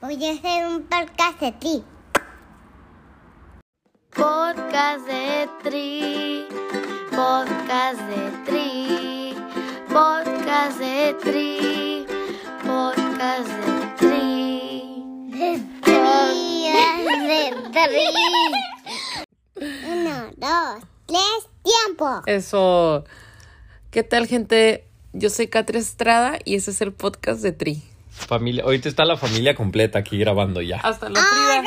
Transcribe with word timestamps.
Voy 0.00 0.22
a 0.26 0.32
hacer 0.32 0.66
un 0.66 0.82
podcast 0.82 1.40
de 1.40 1.52
ti. 1.52 1.84
Podcast 4.14 5.06
de 5.06 5.48
Tri, 5.62 6.46
podcast 7.10 8.00
de 8.02 8.30
Tri, 8.44 9.34
podcast 9.88 10.78
de 10.78 11.14
Tri, 11.22 12.06
podcast 12.62 13.48
de 13.48 13.96
Tri. 13.96 15.30
De 15.30 15.60
tri, 15.80 16.70
de 17.32 17.52
tri. 17.72 18.06
Uno, 19.90 20.30
dos, 20.36 20.84
tres, 21.06 21.48
tiempo. 21.62 22.22
Eso. 22.26 23.04
¿Qué 23.90 24.02
tal, 24.02 24.26
gente? 24.26 24.86
Yo 25.14 25.30
soy 25.30 25.48
Katria 25.48 25.80
Estrada 25.80 26.38
y 26.44 26.56
ese 26.56 26.70
es 26.70 26.82
el 26.82 26.92
podcast 26.92 27.40
de 27.40 27.52
Tri. 27.52 27.82
Familia, 28.16 28.64
ahorita 28.64 28.88
está 28.88 29.04
la 29.04 29.16
familia 29.16 29.54
completa 29.54 29.98
aquí 30.00 30.18
grabando 30.18 30.60
ya. 30.60 30.78
Hasta 30.78 31.08
la 31.08 31.20
Frida. 31.20 31.62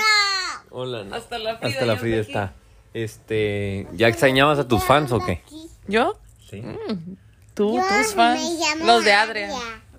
Hola. 0.71 1.03
no. 1.03 1.15
Hasta 1.15 1.37
la 1.39 1.57
Frida. 1.57 1.69
Hasta 1.69 1.85
la 1.85 1.95
Frida 1.95 2.21
aquí. 2.21 2.27
está. 2.31 2.53
Este, 2.93 3.87
¿ya 3.93 4.07
extrañabas 4.07 4.59
a 4.59 4.67
tus 4.67 4.83
fans 4.83 5.11
o 5.11 5.19
qué? 5.19 5.41
¿Yo? 5.87 6.17
Sí. 6.49 6.63
Tú, 7.53 7.77
Yo 7.77 7.83
tus 7.83 8.13
fans. 8.13 8.41
Los 8.83 9.05
de 9.05 9.13
Adria. 9.13 9.49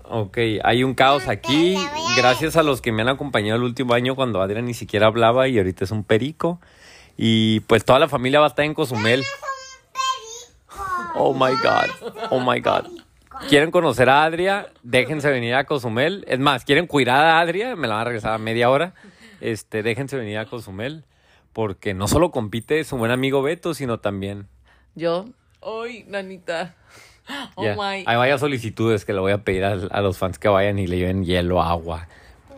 Ok, 0.04 0.38
hay 0.64 0.82
un 0.82 0.94
caos 0.94 1.28
aquí. 1.28 1.78
Gracias 2.16 2.56
a 2.56 2.64
los 2.64 2.80
que 2.80 2.90
me 2.90 3.02
han 3.02 3.08
acompañado 3.08 3.56
el 3.56 3.62
último 3.62 3.94
año 3.94 4.16
cuando 4.16 4.42
Adrián 4.42 4.66
ni 4.66 4.74
siquiera 4.74 5.06
hablaba 5.06 5.46
y 5.46 5.56
ahorita 5.56 5.84
es 5.84 5.92
un 5.92 6.02
perico. 6.02 6.60
Y 7.16 7.60
pues 7.60 7.84
toda 7.84 8.00
la 8.00 8.08
familia 8.08 8.40
va 8.40 8.46
a 8.46 8.48
estar 8.48 8.64
en 8.64 8.74
Cozumel. 8.74 9.22
Oh 11.14 11.32
my 11.32 11.52
God. 11.62 12.12
Oh 12.30 12.40
my 12.40 12.60
God. 12.60 12.86
¿Quieren 13.48 13.70
conocer 13.70 14.08
a 14.10 14.24
Adria? 14.24 14.68
Déjense 14.82 15.30
venir 15.30 15.54
a 15.54 15.64
Cozumel. 15.64 16.24
Es 16.28 16.38
más, 16.38 16.64
¿quieren 16.64 16.86
cuidar 16.86 17.24
a 17.24 17.40
Adria? 17.40 17.74
Me 17.76 17.88
la 17.88 17.94
van 17.94 18.02
a 18.02 18.04
regresar 18.04 18.32
a 18.34 18.38
media 18.38 18.70
hora. 18.70 18.94
Este, 19.40 19.82
déjense 19.82 20.16
venir 20.16 20.38
a 20.38 20.46
Cozumel. 20.46 21.04
Porque 21.52 21.94
no 21.94 22.06
solo 22.06 22.30
compite 22.30 22.84
su 22.84 22.96
buen 22.96 23.10
amigo 23.10 23.42
Beto, 23.42 23.74
sino 23.74 23.98
también. 23.98 24.46
Yo. 24.94 25.26
Ay, 25.62 26.04
nanita. 26.06 26.74
Oh 27.56 27.62
my. 27.64 28.04
Hay 28.06 28.16
varias 28.16 28.40
solicitudes 28.40 29.04
que 29.04 29.12
le 29.12 29.20
voy 29.20 29.32
a 29.32 29.38
pedir 29.38 29.64
a, 29.64 29.72
a 29.72 30.00
los 30.00 30.16
fans 30.18 30.38
que 30.38 30.48
vayan 30.48 30.78
y 30.78 30.86
le 30.86 30.98
lleven 30.98 31.24
hielo, 31.24 31.62
agua, 31.62 32.08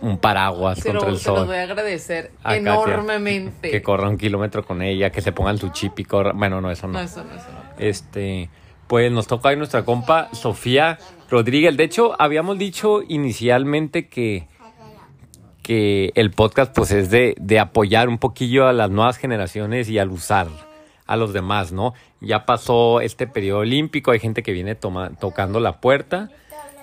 un 0.00 0.19
paraguas 0.19 0.78
Se, 0.78 0.92
lo- 0.92 1.00
contra 1.00 1.11
el 1.14 1.19
se 1.20 1.28
los 1.30 1.39
sol. 1.39 1.46
voy 1.46 1.56
a 1.56 1.62
agradecer 1.62 2.30
a 2.41 2.55
Katia, 2.55 2.56
enormemente. 2.58 3.70
Que 3.70 3.83
corra 3.83 4.08
un 4.08 4.19
kilómetro 4.19 4.64
con 4.64 4.83
ella, 4.83 5.11
que 5.11 5.20
se 5.20 5.33
pongan 5.33 5.58
su 5.58 5.70
chip 5.70 5.98
y 5.98 6.05
corra. 6.05 6.33
Bueno, 6.33 6.61
no, 6.61 6.70
eso 6.70 6.86
no. 6.86 6.94
No, 6.94 7.00
eso 7.00 7.24
no, 7.24 7.34
eso 7.34 7.48
no. 7.50 7.61
Este, 7.78 8.48
pues 8.93 9.11
nos 9.11 9.27
toca 9.27 9.48
hoy 9.48 9.57
nuestra 9.57 9.87
compa 9.87 10.29
Sofía 10.35 10.98
Rodríguez. 11.31 11.75
De 11.79 11.85
hecho, 11.85 12.15
habíamos 12.21 12.59
dicho 12.59 13.01
inicialmente 13.09 14.07
que, 14.07 14.48
que 15.62 16.12
el 16.15 16.31
podcast 16.31 16.77
pues 16.77 16.91
es 16.91 17.09
de, 17.09 17.35
de 17.41 17.59
apoyar 17.59 18.11
un 18.11 18.19
poquillo 18.19 18.67
a 18.67 18.75
las 18.75 18.91
nuevas 18.91 19.17
generaciones 19.17 19.89
y 19.89 19.98
al 19.98 20.11
usar 20.11 20.48
a 21.07 21.17
los 21.17 21.33
demás, 21.33 21.73
¿no? 21.73 21.95
Ya 22.20 22.45
pasó 22.45 23.01
este 23.01 23.27
periodo 23.27 23.61
olímpico, 23.61 24.11
hay 24.11 24.20
gente 24.20 24.43
que 24.43 24.53
viene 24.53 24.75
toma- 24.75 25.13
tocando 25.19 25.59
la 25.59 25.81
puerta. 25.81 26.29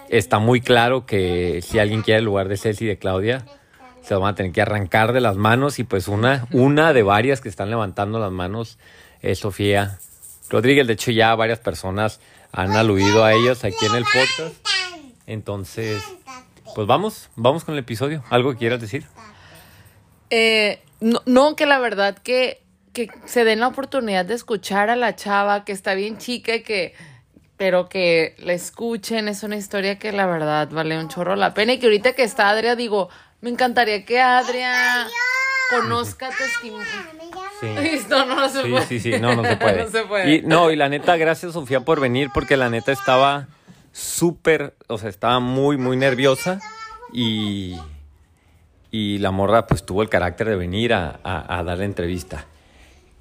Está 0.09 0.39
muy 0.39 0.61
claro 0.61 1.05
que 1.05 1.61
si 1.61 1.77
alguien 1.77 2.01
quiere 2.01 2.21
el 2.21 2.25
lugar 2.25 2.47
de 2.47 2.57
Ceci 2.57 2.85
y 2.85 2.87
de 2.87 2.97
Claudia, 2.97 3.45
se 4.01 4.15
lo 4.15 4.21
van 4.21 4.31
a 4.31 4.35
tener 4.35 4.51
que 4.51 4.63
arrancar 4.63 5.13
de 5.13 5.21
las 5.21 5.37
manos 5.37 5.77
y 5.77 5.83
pues 5.83 6.07
una, 6.07 6.47
una 6.53 6.91
de 6.91 7.03
varias 7.03 7.39
que 7.39 7.49
están 7.49 7.69
levantando 7.69 8.17
las 8.17 8.31
manos 8.31 8.79
es 9.21 9.37
Sofía 9.37 9.99
Rodríguez. 10.49 10.87
De 10.87 10.93
hecho 10.93 11.11
ya 11.11 11.33
varias 11.35 11.59
personas 11.59 12.19
han 12.51 12.75
aludido 12.75 13.23
a 13.23 13.33
ellos 13.33 13.63
aquí 13.63 13.85
en 13.85 13.95
el 13.95 14.03
podcast. 14.03 14.55
Entonces, 15.27 16.03
pues 16.75 16.87
vamos, 16.87 17.29
vamos 17.35 17.63
con 17.63 17.75
el 17.75 17.79
episodio. 17.79 18.23
¿Algo 18.29 18.51
que 18.51 18.57
quieras 18.57 18.81
decir? 18.81 19.05
Eh, 20.29 20.81
no, 20.99 21.21
no, 21.25 21.55
que 21.55 21.65
la 21.65 21.79
verdad 21.79 22.17
que, 22.17 22.61
que 22.93 23.09
se 23.25 23.43
den 23.43 23.59
la 23.59 23.67
oportunidad 23.67 24.25
de 24.25 24.35
escuchar 24.35 24.89
a 24.89 24.95
la 24.95 25.15
chava 25.15 25.65
que 25.65 25.71
está 25.71 25.93
bien 25.93 26.17
chica 26.17 26.55
y 26.55 26.63
que, 26.63 26.93
pero 27.57 27.89
que 27.89 28.35
la 28.39 28.53
escuchen, 28.53 29.27
es 29.27 29.43
una 29.43 29.55
historia 29.55 29.99
que 29.99 30.11
la 30.11 30.25
verdad 30.25 30.69
vale 30.71 30.97
un 30.97 31.09
chorro 31.09 31.35
la 31.35 31.53
pena 31.53 31.73
y 31.73 31.79
que 31.79 31.87
ahorita 31.87 32.13
que 32.13 32.23
está 32.23 32.49
Adria 32.49 32.75
digo, 32.75 33.09
me 33.41 33.49
encantaría 33.49 34.05
que 34.05 34.19
Adria 34.19 35.07
conozca 35.69 36.29
testimonio. 36.29 36.85
Sí. 37.59 37.67
No, 38.09 38.25
no, 38.25 38.35
no 38.35 38.49
se 38.49 38.63
Sí, 38.63 38.69
puede. 38.69 38.85
sí, 38.87 38.99
sí, 38.99 39.11
no, 39.19 39.35
no 39.35 39.43
se 39.43 39.55
puede. 39.57 39.83
no 39.83 39.89
se 39.89 40.03
puede. 40.05 40.35
Y, 40.35 40.41
no, 40.43 40.71
y 40.71 40.75
la 40.75 40.89
neta, 40.89 41.17
gracias 41.17 41.53
Sofía 41.53 41.81
por 41.81 41.99
venir, 41.99 42.29
porque 42.33 42.57
la 42.57 42.69
neta 42.69 42.91
estaba 42.91 43.47
súper, 43.91 44.75
o 44.87 44.97
sea, 44.97 45.09
estaba 45.09 45.39
muy, 45.39 45.77
muy 45.77 45.97
nerviosa 45.97 46.59
y, 47.13 47.75
y 48.91 49.17
la 49.19 49.31
morra 49.31 49.67
pues 49.67 49.85
tuvo 49.85 50.01
el 50.01 50.09
carácter 50.09 50.47
de 50.49 50.55
venir 50.55 50.93
a, 50.93 51.19
a, 51.23 51.59
a 51.59 51.63
dar 51.63 51.77
la 51.79 51.85
entrevista, 51.85 52.45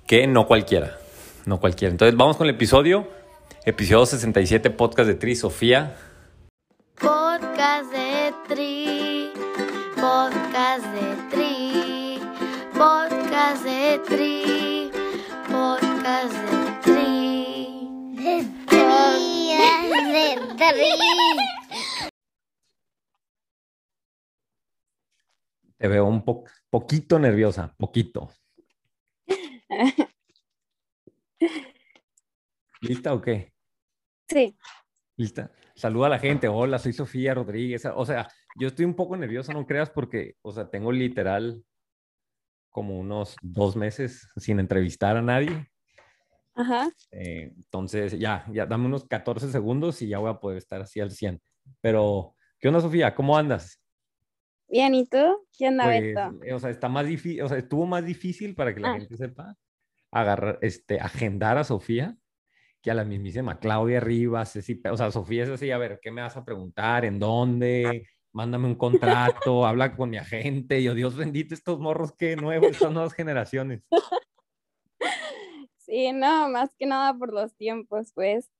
que 0.07 0.27
no 0.27 0.47
cualquiera, 0.47 0.97
no 1.47 1.59
cualquiera. 1.59 1.91
Entonces 1.91 2.17
vamos 2.17 2.37
con 2.37 2.47
el 2.49 2.55
episodio, 2.55 3.09
episodio 3.65 4.07
67, 4.07 4.71
podcast 4.71 5.09
de 5.09 5.15
Tri, 5.15 5.35
Sofía. 5.37 5.97
Podcast 7.01 7.93
de 7.93 8.33
Tri, 8.49 8.78
de 13.99 14.05
Tri, 14.05 14.91
podcast 15.51 16.33
de 16.33 16.61
Tri. 16.83 18.15
De 18.15 18.45
tri, 18.67 19.57
de 20.57 20.73
tri. 20.73 20.91
Te 25.79 25.89
veo 25.89 26.07
un 26.07 26.25
po- 26.25 26.45
poquito 26.71 27.19
nerviosa, 27.19 27.75
poquito. 27.77 28.31
¿Lista 32.81 33.15
o 33.15 33.21
qué? 33.21 33.53
Sí, 34.29 34.57
Lista. 35.17 35.51
Saluda 35.75 36.07
a 36.07 36.11
la 36.11 36.19
gente. 36.19 36.49
Hola, 36.49 36.79
soy 36.79 36.93
Sofía 36.93 37.35
Rodríguez. 37.35 37.85
O 37.87 38.05
sea, 38.05 38.29
yo 38.57 38.69
estoy 38.69 38.85
un 38.85 38.95
poco 38.95 39.17
nervioso, 39.17 39.53
no 39.53 39.67
creas, 39.67 39.91
porque, 39.91 40.37
o 40.43 40.53
sea, 40.53 40.69
tengo 40.71 40.93
literal 40.93 41.65
como 42.79 42.97
unos 42.97 43.35
dos 43.43 43.75
meses 43.75 44.29
sin 44.37 44.61
entrevistar 44.61 45.17
a 45.17 45.23
nadie. 45.23 45.67
ajá. 46.55 46.89
Eh, 47.11 47.53
entonces, 47.57 48.17
ya, 48.17 48.45
ya, 48.53 48.67
dame 48.67 48.87
unos 48.87 49.05
14 49.09 49.51
segundos 49.51 50.01
y 50.01 50.07
ya 50.09 50.19
voy 50.19 50.31
a 50.31 50.39
poder 50.39 50.59
estar 50.59 50.81
así 50.81 51.01
al 51.01 51.11
100. 51.11 51.41
Pero, 51.81 52.37
¿qué 52.61 52.69
onda, 52.69 52.81
Sofía? 52.81 53.13
¿Cómo 53.17 53.37
andas? 53.37 53.81
Bien, 54.69 54.95
¿y 54.95 55.07
tú? 55.07 55.45
¿Quién 55.57 55.81
anda, 55.81 55.85
Pues, 55.87 56.03
Beto? 56.03 56.45
eh, 56.45 56.55
o 56.55 56.59
sea, 56.61 56.71
está 56.71 56.89
más 56.89 57.05
difícil, 57.07 57.43
o 57.43 57.49
sea, 57.49 57.59
estuvo 57.59 57.85
más 57.85 58.05
difícil 58.05 58.55
para 58.55 58.73
que 58.73 58.79
la 58.81 58.93
Ah. 58.93 58.99
gente 59.01 59.17
sepa 59.17 59.57
agarrar, 60.13 60.59
este, 60.63 61.01
agendar 61.01 61.59
a 61.59 61.65
Sofía 61.65 62.17
que 62.81 62.93
a 62.93 62.95
la 62.95 63.05
mismísima 63.05 63.59
Claudia 63.59 63.99
Rivas, 63.99 64.53
Ceci, 64.53 64.81
o 64.89 64.97
sea, 64.97 65.11
Sofía 65.11 65.43
es 65.43 65.51
así, 65.51 65.73
a 65.73 65.79
ver, 65.79 65.99
¿qué 66.01 66.13
me 66.13 66.23
vas 66.23 66.37
a 66.37 66.45
preguntar? 66.45 67.05
¿En 67.05 67.19
dónde? 67.19 68.07
Mándame 68.33 68.67
un 68.67 68.75
contrato, 68.75 69.67
habla 69.67 69.97
con 69.97 70.11
mi 70.11 70.17
agente. 70.17 70.81
Y 70.81 70.85
yo, 70.85 70.95
Dios 70.95 71.17
bendito, 71.17 71.55
estos 71.55 71.79
morros, 71.79 72.13
qué 72.17 72.37
nuevos, 72.37 72.71
estas 72.71 72.93
nuevas 72.93 73.13
generaciones. 73.13 73.83
Sí, 75.89 76.13
no, 76.13 76.51
más 76.51 76.69
que 76.79 76.85
nada 76.85 77.15
por 77.15 77.33
los 77.33 77.57
tiempos, 77.57 78.13
pues. 78.15 78.51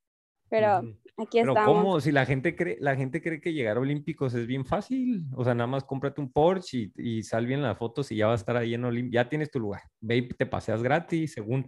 Pero 0.49 0.77
aquí 1.15 1.41
Pero 1.41 1.51
estamos. 1.51 1.83
¿cómo? 1.83 2.01
Si 2.01 2.11
la 2.11 2.25
gente 2.25 2.55
cree, 2.55 2.77
la 2.79 2.95
gente 2.95 3.21
cree 3.21 3.39
que 3.39 3.53
llegar 3.53 3.77
a 3.77 3.81
Olímpicos 3.81 4.33
es 4.33 4.47
bien 4.47 4.65
fácil. 4.65 5.25
O 5.35 5.43
sea, 5.43 5.53
nada 5.53 5.67
más 5.67 5.83
cómprate 5.83 6.21
un 6.21 6.31
Porsche 6.31 6.91
y, 6.95 7.19
y 7.19 7.21
sal 7.21 7.45
bien 7.45 7.61
las 7.61 7.77
fotos 7.77 8.11
y 8.11 8.15
ya 8.15 8.25
va 8.25 8.31
a 8.31 8.35
estar 8.35 8.57
ahí 8.57 8.73
en 8.73 8.83
Olímpicos. 8.83 9.13
Ya 9.13 9.29
tienes 9.29 9.51
tu 9.51 9.59
lugar. 9.59 9.83
Ve 10.01 10.17
y 10.17 10.27
te 10.27 10.47
paseas 10.47 10.81
gratis, 10.81 11.33
según. 11.33 11.67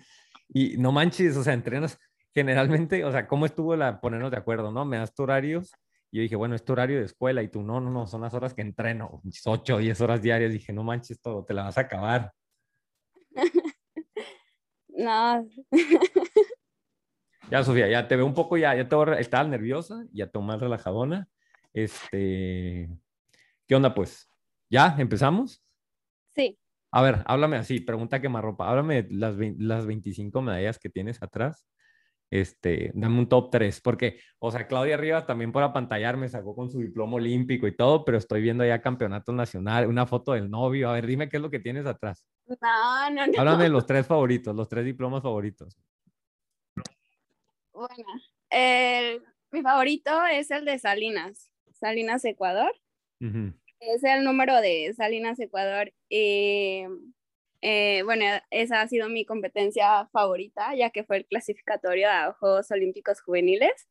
Y 0.50 0.78
no 0.78 0.92
manches, 0.92 1.38
o 1.38 1.44
sea, 1.44 1.54
entrenas 1.54 2.00
generalmente, 2.34 3.06
o 3.06 3.12
sea, 3.12 3.28
¿cómo 3.28 3.46
estuvo 3.46 3.76
la 3.76 4.02
ponernos 4.02 4.32
de 4.32 4.38
acuerdo, 4.38 4.72
no? 4.72 4.86
Me 4.86 4.98
das 4.98 5.14
tu 5.14 5.24
horarios. 5.24 5.72
Y 6.12 6.18
yo 6.18 6.22
dije, 6.24 6.36
bueno, 6.36 6.56
es 6.56 6.64
tu 6.66 6.74
horario 6.74 7.00
de 7.00 7.06
escuela. 7.06 7.42
Y 7.42 7.48
tú, 7.48 7.64
no, 7.64 7.80
no, 7.80 7.90
no, 7.90 8.06
son 8.06 8.22
las 8.22 8.34
horas 8.34 8.54
que 8.54 8.62
entreno. 8.62 9.22
8 9.46 9.76
o 9.76 9.80
10 9.80 10.02
horas 10.02 10.22
diarias. 10.22 10.52
Dije, 10.52 10.74
no 10.74 10.84
manches 10.84 11.22
todo, 11.22 11.46
te 11.46 11.54
la 11.54 11.64
vas 11.64 11.78
a 11.78 11.82
acabar. 11.82 12.34
No, 14.94 15.48
Ya, 17.50 17.64
Sofía, 17.64 17.88
ya 17.88 18.08
te 18.08 18.16
veo 18.16 18.26
un 18.26 18.34
poco, 18.34 18.58
ya, 18.58 18.76
ya 18.76 18.88
te 18.88 18.96
veo, 18.96 19.14
estabas 19.14 19.48
nerviosa, 19.48 20.06
ya 20.12 20.28
te 20.28 20.38
más 20.40 20.60
relajadona. 20.60 21.28
Este, 21.74 22.90
¿qué 23.68 23.76
onda 23.76 23.94
pues? 23.94 24.30
¿Ya? 24.70 24.96
¿Empezamos? 25.00 25.64
sí. 26.36 26.58
A 26.94 27.02
ver, 27.02 27.24
háblame 27.26 27.56
así, 27.56 27.80
pregunta 27.80 28.20
quemarropa. 28.20 28.70
Háblame 28.70 29.04
de 29.04 29.16
las, 29.16 29.36
las 29.58 29.86
25 29.86 30.42
medallas 30.42 30.78
que 30.78 30.90
tienes 30.90 31.24
atrás. 31.24 31.66
Este, 32.32 32.92
dame 32.94 33.20
un 33.20 33.28
top 33.28 33.52
3, 33.52 33.82
porque, 33.82 34.20
o 34.40 34.52
sea, 34.52 34.66
Claudia 34.66 34.96
Rivas 34.96 35.28
también 35.28 35.52
por 35.52 35.64
apantallar 35.64 36.16
me 36.16 36.30
sacó 36.30 36.56
con 36.56 36.72
su 36.72 36.80
diploma 36.80 37.16
olímpico 37.18 37.68
y 37.68 37.76
todo, 37.76 38.06
pero 38.06 38.18
estoy 38.18 38.42
viendo 38.42 38.66
ya 38.66 38.82
campeonato 38.82 39.34
nacional, 39.34 39.86
una 39.88 40.06
foto 40.08 40.32
del 40.32 40.50
novio. 40.50 40.90
A 40.90 40.94
ver, 40.94 41.06
dime 41.08 41.28
qué 41.28 41.36
es 41.38 41.44
lo 41.44 41.52
que 41.52 41.60
tienes 41.60 41.86
atrás. 41.86 42.26
No, 42.48 43.10
no, 43.12 43.28
no. 43.28 43.34
Háblame 43.38 43.66
de 43.66 43.70
los 43.70 43.86
tres 43.86 44.08
favoritos, 44.08 44.56
los 44.56 44.70
tres 44.70 44.86
diplomas 44.86 45.22
favoritos. 45.22 45.78
Bueno, 47.74 48.06
el- 48.50 49.24
mi 49.52 49.62
favorito 49.62 50.12
es 50.32 50.52
el 50.52 50.64
de 50.66 50.80
Salinas, 50.80 51.50
Salinas, 51.74 52.24
Ecuador. 52.26 52.72
Ujú. 53.20 53.54
Es 53.80 54.04
el 54.04 54.24
número 54.24 54.62
de 54.62 54.94
Salinas 54.96 55.40
Ecuador. 55.40 55.92
Y 56.10 56.84
eh, 57.62 58.02
bueno, 58.04 58.26
esa 58.50 58.82
ha 58.82 58.88
sido 58.88 59.08
mi 59.08 59.26
competencia 59.26 60.08
favorita, 60.12 60.74
ya 60.76 60.90
que 60.90 61.04
fue 61.04 61.18
el 61.18 61.26
clasificatorio 61.28 62.10
a 62.10 62.34
Juegos 62.34 62.72
Olímpicos 62.72 63.22
Juveniles. 63.22 63.88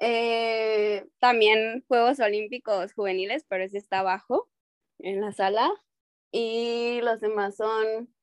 Eh, 0.00 1.06
también 1.18 1.84
Juegos 1.88 2.20
Olímpicos 2.20 2.92
Juveniles, 2.92 3.44
pero 3.48 3.64
ese 3.64 3.78
está 3.78 4.00
abajo 4.00 4.50
en 4.98 5.20
la 5.20 5.32
sala. 5.32 5.70
Y 6.30 7.00
los 7.02 7.20
demás 7.20 7.56
son, 7.56 8.14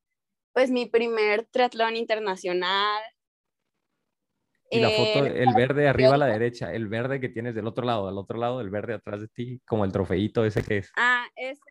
pues, 0.53 0.69
mi 0.69 0.85
primer 0.85 1.45
triatlón 1.45 1.95
internacional. 1.95 3.01
Y 4.69 4.79
la 4.79 4.91
foto, 4.91 5.25
Eh, 5.25 5.43
el 5.43 5.53
verde 5.55 5.87
arriba 5.87 6.13
a 6.13 6.17
la 6.17 6.27
derecha, 6.39 6.71
el 6.71 6.87
verde 6.87 7.19
que 7.19 7.29
tienes 7.29 7.55
del 7.55 7.65
otro 7.65 7.83
lado, 7.83 8.07
al 8.07 8.17
otro 8.19 8.37
lado, 8.37 8.61
el 8.61 8.69
verde 8.69 8.93
atrás 8.93 9.21
de 9.21 9.27
ti, 9.27 9.59
como 9.65 9.85
el 9.85 9.91
trofeito 9.91 10.45
ese 10.45 10.61
que 10.61 10.77
es. 10.77 10.91
Ah, 10.95 11.25
ese, 11.35 11.61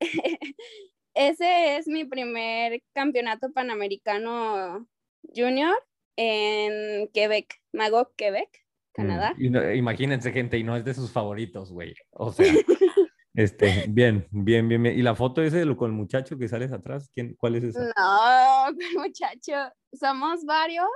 ese 1.14 1.76
es 1.76 1.86
mi 1.88 2.04
primer 2.04 2.82
campeonato 2.92 3.52
panamericano 3.52 4.88
junior 5.34 5.74
en 6.16 7.08
Quebec, 7.08 7.60
Magog, 7.72 8.14
Quebec, 8.16 8.48
Canadá. 8.92 9.34
Mm, 9.38 9.50
no- 9.50 9.72
imagínense, 9.74 10.32
gente, 10.32 10.58
y 10.58 10.64
no 10.64 10.76
es 10.76 10.84
de 10.84 10.94
sus 10.94 11.10
favoritos, 11.10 11.72
güey. 11.72 11.94
O 12.10 12.32
sea, 12.32 12.46
este, 13.34 13.84
bien, 13.88 14.26
bien, 14.30 14.68
bien, 14.68 14.82
bien. 14.82 14.98
¿Y 14.98 15.02
la 15.02 15.14
foto 15.14 15.42
ese 15.42 15.58
de 15.58 15.64
lo- 15.64 15.76
con 15.76 15.90
el 15.90 15.96
muchacho 15.96 16.36
que 16.38 16.48
sales 16.48 16.72
atrás? 16.72 17.08
¿Quién, 17.14 17.34
¿Cuál 17.36 17.56
es 17.56 17.64
esa? 17.64 17.80
No, 17.96 18.72
muchacho, 19.00 19.72
somos 19.92 20.44
varios 20.44 20.86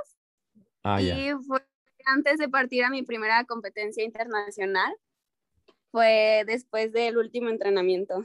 Ah, 0.83 1.01
ya. 1.01 1.19
y 1.19 1.33
fue 1.47 1.61
antes 2.05 2.39
de 2.39 2.49
partir 2.49 2.85
a 2.85 2.91
mi 2.91 3.03
primera 3.03 3.45
competencia 3.45 4.05
internacional. 4.05 4.95
Fue 5.91 6.45
después 6.47 6.93
del 6.93 7.17
último 7.17 7.49
entrenamiento. 7.49 8.23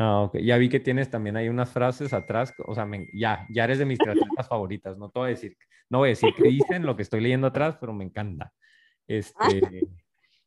Ah, 0.00 0.20
ok. 0.22 0.38
Ya 0.38 0.56
vi 0.58 0.68
que 0.68 0.78
tienes 0.80 1.10
también 1.10 1.36
ahí 1.36 1.48
unas 1.48 1.70
frases 1.72 2.12
atrás. 2.12 2.54
O 2.66 2.74
sea, 2.74 2.86
me- 2.86 3.08
ya, 3.12 3.44
ya 3.50 3.64
eres 3.64 3.78
de 3.80 3.84
mis 3.84 3.98
triatletas 4.38 4.46
favoritas. 4.48 4.96
No 4.96 5.10
te 5.10 5.18
voy 5.18 5.26
a 5.26 5.30
decir, 5.30 5.56
no 5.90 5.98
voy 5.98 6.08
a 6.08 6.10
decir 6.10 6.32
qué 6.36 6.44
dicen, 6.48 6.86
lo 6.86 6.94
que 6.96 7.02
estoy 7.02 7.20
leyendo 7.20 7.48
atrás, 7.48 7.76
pero 7.80 7.92
me 7.92 8.04
encanta. 8.04 8.52
Este, 9.10 9.88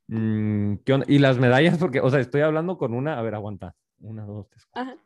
mm, 0.08 0.76
¿qué 0.86 0.94
onda? 0.94 1.06
Y 1.10 1.18
las 1.18 1.40
medallas, 1.40 1.78
porque, 1.80 2.00
o 2.00 2.10
sea, 2.12 2.20
estoy 2.20 2.42
hablando 2.42 2.78
con 2.78 2.94
una, 2.94 3.18
a 3.18 3.22
ver, 3.24 3.34
aguanta. 3.36 3.74
Una, 4.00 4.24
dos, 4.24 4.48
tres, 4.50 4.66
cuatro. 4.70 4.94
Ajá. 4.94 5.02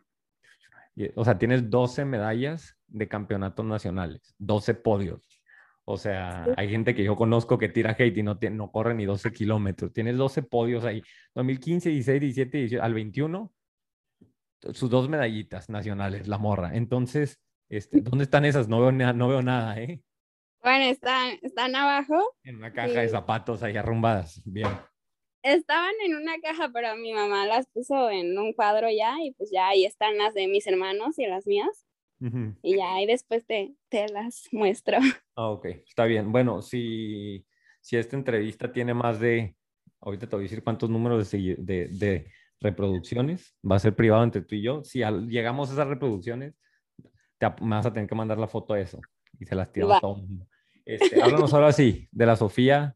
Y- 0.96 1.10
O 1.16 1.24
sea, 1.24 1.38
tienes 1.38 1.70
12 1.70 2.04
medallas 2.06 2.78
de 2.88 3.08
campeonatos 3.08 3.66
nacionales, 3.66 4.36
12 4.40 4.74
podios. 4.74 5.22
O 5.86 5.96
sea, 5.98 6.48
hay 6.58 6.70
gente 6.70 6.94
que 6.96 7.04
yo 7.06 7.16
conozco 7.16 7.58
que 7.58 7.70
tira 7.70 7.96
hate 7.98 8.18
y 8.18 8.24
no, 8.24 8.38
tiene- 8.38 8.58
no 8.58 8.72
corre 8.72 8.94
ni 8.94 9.06
12 9.06 9.32
kilómetros. 9.32 9.94
Tienes 9.94 10.18
12 10.18 10.44
podios 10.44 10.84
ahí. 10.84 11.02
2015, 11.34 11.90
16, 11.92 12.20
17, 12.22 12.58
18, 12.58 12.84
al 12.84 12.94
21, 12.94 13.54
sus 14.74 14.90
dos 14.90 15.10
medallitas 15.10 15.70
nacionales, 15.70 16.28
la 16.28 16.38
morra. 16.38 16.72
Entonces, 16.74 17.40
este, 17.70 18.02
¿dónde 18.02 18.24
están 18.24 18.46
esas? 18.46 18.68
No 18.68 18.82
veo, 18.82 18.92
no 18.92 19.28
veo 19.28 19.42
nada, 19.42 19.80
¿eh? 19.80 20.02
Bueno, 20.62 20.86
están, 20.86 21.38
están 21.44 21.76
abajo. 21.76 22.36
En 22.44 22.56
una 22.56 22.74
caja 22.74 23.02
de 23.02 23.10
zapatos 23.10 23.62
ahí 23.62 23.78
arrumbadas. 23.78 24.42
Bien. 24.46 24.70
Estaban 25.44 25.94
en 26.04 26.16
una 26.16 26.40
caja, 26.42 26.72
pero 26.74 26.96
mi 26.96 27.14
mamá 27.14 27.46
las 27.46 27.68
puso 27.68 28.10
en 28.10 28.36
un 28.38 28.52
cuadro 28.52 28.88
ya 28.90 29.16
y 29.22 29.32
pues 29.34 29.52
ya 29.52 29.68
ahí 29.68 29.86
están 29.86 30.18
las 30.18 30.34
de 30.34 30.48
mis 30.48 30.66
hermanos 30.66 31.20
y 31.20 31.28
las 31.28 31.46
mías. 31.46 31.86
Y 32.64 32.78
ya 32.78 32.96
ahí 32.96 33.06
después 33.06 33.46
te, 33.46 33.76
te 33.90 34.08
las 34.08 34.48
muestro. 34.52 34.98
Ah, 35.36 35.50
ok, 35.50 35.66
está 35.88 36.06
bien. 36.06 36.32
Bueno, 36.32 36.62
si, 36.62 37.46
si 37.82 37.98
esta 37.98 38.16
entrevista 38.16 38.72
tiene 38.72 38.94
más 38.94 39.20
de, 39.20 39.56
ahorita 40.00 40.28
te 40.28 40.36
voy 40.36 40.46
a 40.46 40.48
decir 40.48 40.64
cuántos 40.64 40.90
números 40.90 41.30
de, 41.30 41.56
de 41.92 42.32
reproducciones, 42.62 43.56
va 43.70 43.76
a 43.76 43.80
ser 43.80 43.96
privado 43.96 44.24
entre 44.24 44.42
tú 44.42 44.56
y 44.56 44.62
yo. 44.62 44.84
Si 44.84 45.00
llegamos 45.28 45.70
a 45.70 45.74
esas 45.74 45.88
reproducciones, 45.88 46.56
te 47.38 47.48
me 47.62 47.76
vas 47.76 47.86
a 47.86 47.94
tener 47.94 48.08
que 48.08 48.16
mandar 48.16 48.38
la 48.38 48.48
foto 48.48 48.74
de 48.74 48.82
eso 48.82 49.00
y 49.40 49.46
se 49.46 49.56
las 49.56 49.72
tiramos 49.72 49.98
a 49.98 50.00
todo 50.02 50.16
el 50.16 50.22
mundo. 50.24 50.48
Este, 50.86 51.22
háblanos 51.22 51.54
ahora 51.54 51.72
sí, 51.72 52.08
de 52.12 52.26
la 52.26 52.36
Sofía. 52.36 52.96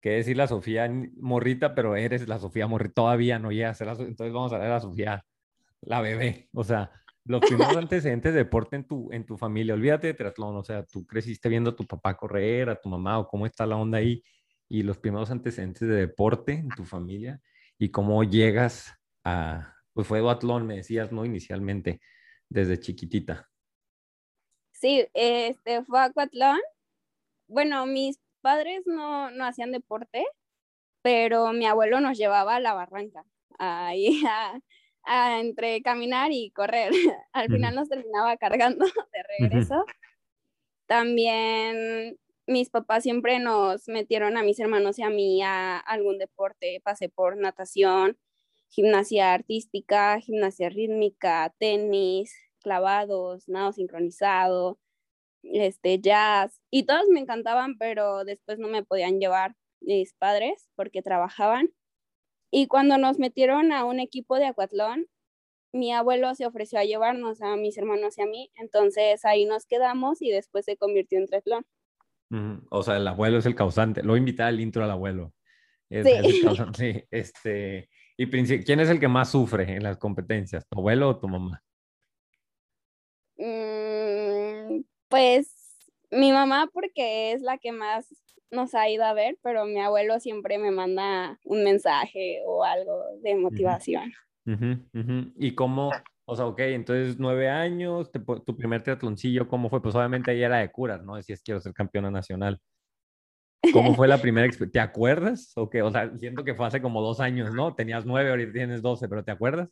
¿Qué 0.00 0.10
decir 0.10 0.36
la 0.36 0.46
Sofía 0.46 0.90
morrita? 1.16 1.74
Pero 1.74 1.96
eres 1.96 2.28
la 2.28 2.38
Sofía 2.38 2.66
morrita, 2.66 2.94
todavía 2.94 3.38
no 3.38 3.52
llegas 3.52 3.72
a 3.72 3.74
ser 3.74 3.86
la 3.86 3.92
entonces 3.92 4.32
vamos 4.32 4.52
a 4.52 4.58
ver 4.58 4.70
a 4.70 4.74
la 4.74 4.80
Sofía, 4.80 5.24
la 5.82 6.00
bebé. 6.00 6.48
O 6.52 6.64
sea, 6.64 6.90
los 7.24 7.40
primeros 7.40 7.76
antecedentes 7.76 8.32
de 8.32 8.38
deporte 8.38 8.76
en 8.76 8.84
tu, 8.84 9.10
en 9.12 9.24
tu 9.24 9.36
familia, 9.36 9.74
olvídate 9.74 10.08
de 10.08 10.14
triatlón, 10.14 10.56
o 10.56 10.64
sea, 10.64 10.84
tú 10.84 11.06
creciste 11.06 11.48
viendo 11.48 11.70
a 11.70 11.76
tu 11.76 11.86
papá 11.86 12.16
correr, 12.16 12.68
a 12.68 12.80
tu 12.80 12.88
mamá, 12.88 13.18
o 13.18 13.28
cómo 13.28 13.46
está 13.46 13.66
la 13.66 13.76
onda 13.76 13.98
ahí, 13.98 14.22
y 14.68 14.82
los 14.82 14.98
primeros 14.98 15.30
antecedentes 15.30 15.88
de 15.88 15.94
deporte 15.94 16.52
en 16.52 16.68
tu 16.68 16.84
familia, 16.84 17.40
y 17.84 17.90
cómo 17.90 18.24
llegas 18.24 18.94
a, 19.24 19.74
pues 19.92 20.06
fue 20.06 20.20
duatlón, 20.20 20.66
me 20.66 20.76
decías, 20.76 21.12
¿no? 21.12 21.26
Inicialmente, 21.26 22.00
desde 22.48 22.80
chiquitita. 22.80 23.50
Sí, 24.72 25.06
este 25.12 25.84
fue 25.84 26.00
acuatlón. 26.00 26.60
Bueno, 27.46 27.84
mis 27.84 28.18
padres 28.40 28.84
no, 28.86 29.30
no 29.30 29.44
hacían 29.44 29.70
deporte, 29.70 30.24
pero 31.02 31.52
mi 31.52 31.66
abuelo 31.66 32.00
nos 32.00 32.16
llevaba 32.16 32.56
a 32.56 32.60
la 32.60 32.72
barranca, 32.72 33.26
ahí 33.58 34.22
a, 34.28 34.58
a 35.02 35.40
entre 35.40 35.82
caminar 35.82 36.32
y 36.32 36.52
correr. 36.52 36.90
Al 37.32 37.48
final 37.48 37.74
nos 37.74 37.90
terminaba 37.90 38.38
cargando 38.38 38.86
de 39.12 39.22
regreso. 39.38 39.84
También 40.86 42.18
mis 42.46 42.70
papás 42.70 43.02
siempre 43.02 43.38
nos 43.38 43.88
metieron 43.88 44.36
a 44.36 44.42
mis 44.42 44.60
hermanos 44.60 44.98
y 44.98 45.02
a 45.02 45.10
mí 45.10 45.42
a 45.42 45.78
algún 45.78 46.18
deporte. 46.18 46.80
Pasé 46.84 47.08
por 47.08 47.36
natación, 47.36 48.18
gimnasia 48.70 49.32
artística, 49.34 50.20
gimnasia 50.20 50.68
rítmica, 50.68 51.54
tenis, 51.58 52.34
clavados, 52.60 53.48
nado 53.48 53.72
sincronizado, 53.72 54.78
este, 55.42 56.00
jazz. 56.00 56.60
Y 56.70 56.84
todos 56.84 57.04
me 57.10 57.20
encantaban, 57.20 57.78
pero 57.78 58.24
después 58.24 58.58
no 58.58 58.68
me 58.68 58.84
podían 58.84 59.20
llevar 59.20 59.56
mis 59.80 60.14
padres 60.14 60.68
porque 60.76 61.02
trabajaban. 61.02 61.70
Y 62.50 62.68
cuando 62.68 62.98
nos 62.98 63.18
metieron 63.18 63.72
a 63.72 63.84
un 63.84 64.00
equipo 64.00 64.38
de 64.38 64.46
acuatlón, 64.46 65.08
mi 65.72 65.92
abuelo 65.92 66.34
se 66.36 66.46
ofreció 66.46 66.78
a 66.78 66.84
llevarnos 66.84 67.42
a 67.42 67.56
mis 67.56 67.76
hermanos 67.78 68.16
y 68.18 68.22
a 68.22 68.26
mí, 68.26 68.50
entonces 68.56 69.24
ahí 69.24 69.44
nos 69.44 69.66
quedamos 69.66 70.22
y 70.22 70.30
después 70.30 70.64
se 70.64 70.76
convirtió 70.76 71.18
en 71.18 71.26
triatlón. 71.26 71.66
O 72.70 72.82
sea, 72.82 72.96
el 72.96 73.06
abuelo 73.06 73.38
es 73.38 73.46
el 73.46 73.54
causante. 73.54 74.02
Lo 74.02 74.08
voy 74.10 74.18
a 74.18 74.20
invitar 74.20 74.48
al 74.48 74.60
intro 74.60 74.84
al 74.84 74.90
abuelo. 74.90 75.32
Es, 75.90 76.06
Sí. 76.06 76.12
es 76.12 76.34
el 76.34 76.42
causante, 76.42 76.78
sí, 76.78 77.04
este, 77.10 77.88
y 78.16 78.26
¿quién 78.64 78.80
es 78.80 78.88
el 78.88 79.00
que 79.00 79.08
más 79.08 79.30
sufre 79.30 79.74
en 79.76 79.82
las 79.82 79.98
competencias? 79.98 80.66
¿Tu 80.68 80.78
abuelo 80.78 81.08
o 81.10 81.18
tu 81.18 81.28
mamá? 81.28 81.62
Mm, 83.36 84.82
pues 85.08 85.76
mi 86.10 86.32
mamá 86.32 86.68
porque 86.72 87.32
es 87.32 87.42
la 87.42 87.58
que 87.58 87.72
más 87.72 88.14
nos 88.50 88.74
ha 88.74 88.88
ido 88.88 89.04
a 89.04 89.12
ver, 89.14 89.36
pero 89.42 89.64
mi 89.64 89.80
abuelo 89.80 90.20
siempre 90.20 90.58
me 90.58 90.70
manda 90.70 91.38
un 91.44 91.64
mensaje 91.64 92.40
o 92.46 92.64
algo 92.64 93.02
de 93.22 93.34
motivación. 93.34 94.12
¿Y 95.36 95.54
cómo? 95.54 95.90
O 96.26 96.36
sea, 96.36 96.46
ok, 96.46 96.58
entonces 96.60 97.18
nueve 97.18 97.48
años, 97.50 98.10
te 98.10 98.18
tu 98.18 98.56
primer 98.56 98.82
triatloncillo, 98.82 99.46
¿cómo 99.46 99.68
fue? 99.68 99.82
Pues 99.82 99.94
obviamente 99.94 100.30
ahí 100.30 100.42
era 100.42 100.58
de 100.58 100.70
curas, 100.70 101.02
¿no? 101.04 101.16
Decías 101.16 101.42
quiero 101.42 101.60
ser 101.60 101.74
campeona 101.74 102.10
nacional. 102.10 102.58
¿Cómo 103.72 103.94
fue 103.94 104.08
la 104.08 104.18
primera 104.18 104.46
experiencia? 104.46 104.82
¿Te 104.82 104.88
acuerdas? 104.88 105.52
O 105.56 105.68
qué? 105.68 105.82
O 105.82 105.90
sea, 105.90 106.16
siento 106.16 106.44
que 106.44 106.54
fue 106.54 106.66
hace 106.66 106.80
como 106.80 107.02
dos 107.02 107.20
años, 107.20 107.52
¿no? 107.54 107.74
Tenías 107.74 108.06
nueve, 108.06 108.30
ahorita 108.30 108.52
tienes 108.52 108.82
doce, 108.82 109.08
pero 109.08 109.24
¿te 109.24 109.32
acuerdas? 109.32 109.68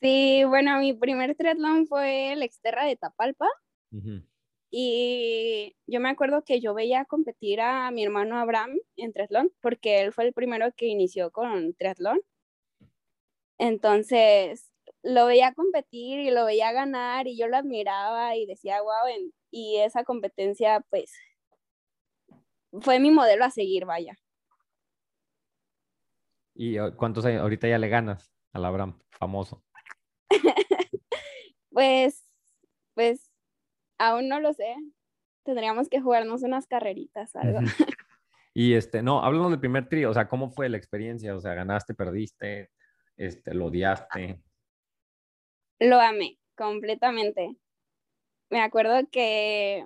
Sí, 0.00 0.44
bueno, 0.44 0.78
mi 0.78 0.92
primer 0.92 1.34
triatlón 1.34 1.86
fue 1.86 2.32
el 2.32 2.42
Exterra 2.42 2.84
de 2.84 2.96
Tapalpa 2.96 3.46
Ujú, 3.90 4.22
y 4.70 5.76
yo 5.86 6.00
me 6.00 6.08
acuerdo 6.08 6.42
que 6.44 6.60
yo 6.60 6.74
veía 6.74 7.04
competir 7.04 7.60
a 7.60 7.90
mi 7.90 8.04
hermano 8.04 8.36
Abraham 8.36 8.76
en 8.96 9.12
triatlón 9.12 9.50
porque 9.60 10.02
él 10.02 10.12
fue 10.12 10.24
el 10.24 10.32
primero 10.32 10.72
que 10.76 10.86
inició 10.86 11.30
con 11.30 11.74
triatlón. 11.74 12.20
Entonces, 13.58 14.70
lo 15.02 15.26
veía 15.26 15.54
competir 15.54 16.20
y 16.20 16.30
lo 16.30 16.44
veía 16.44 16.72
ganar 16.72 17.26
y 17.26 17.36
yo 17.38 17.48
lo 17.48 17.56
admiraba 17.56 18.36
y 18.36 18.46
decía, 18.46 18.82
wow, 18.82 19.06
en- 19.08 19.32
y 19.50 19.78
esa 19.78 20.04
competencia 20.04 20.84
pues 20.90 21.12
fue 22.80 22.98
mi 22.98 23.10
modelo 23.10 23.44
a 23.44 23.50
seguir, 23.50 23.84
vaya. 23.86 24.18
¿Y 26.54 26.78
uh, 26.80 26.94
cuántos 26.96 27.24
años? 27.24 27.42
Ahorita 27.42 27.68
ya 27.68 27.78
le 27.78 27.88
ganas 27.88 28.32
al 28.52 28.64
Abraham, 28.64 28.98
famoso. 29.10 29.62
Pues, 31.70 32.24
pues, 32.94 33.30
aún 33.98 34.30
no 34.30 34.40
lo 34.40 34.54
sé. 34.54 34.74
Tendríamos 35.44 35.90
que 35.90 36.00
jugarnos 36.00 36.42
unas 36.42 36.66
carreritas, 36.66 37.36
algo. 37.36 37.58
Y 38.54 38.72
este, 38.72 39.02
no, 39.02 39.22
háblanos 39.22 39.50
del 39.50 39.60
primer 39.60 39.86
trío, 39.86 40.08
o 40.08 40.14
sea, 40.14 40.26
¿cómo 40.26 40.48
fue 40.48 40.70
la 40.70 40.78
experiencia? 40.78 41.36
O 41.36 41.40
sea, 41.42 41.52
¿ganaste, 41.52 41.92
perdiste, 41.92 42.70
este, 43.16 43.54
lo 43.54 43.66
odiaste? 43.66 44.40
Lo 45.78 46.00
amé 46.00 46.38
completamente. 46.56 47.56
Me 48.50 48.60
acuerdo 48.60 49.08
que 49.10 49.84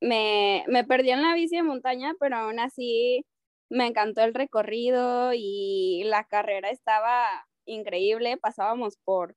me, 0.00 0.64
me 0.68 0.84
perdí 0.84 1.10
en 1.10 1.22
la 1.22 1.34
bici 1.34 1.56
de 1.56 1.62
montaña, 1.62 2.14
pero 2.20 2.36
aún 2.36 2.60
así 2.60 3.26
me 3.70 3.86
encantó 3.86 4.22
el 4.22 4.34
recorrido 4.34 5.32
y 5.34 6.02
la 6.04 6.24
carrera 6.24 6.70
estaba 6.70 7.46
increíble. 7.66 8.36
Pasábamos 8.36 8.96
por, 9.04 9.36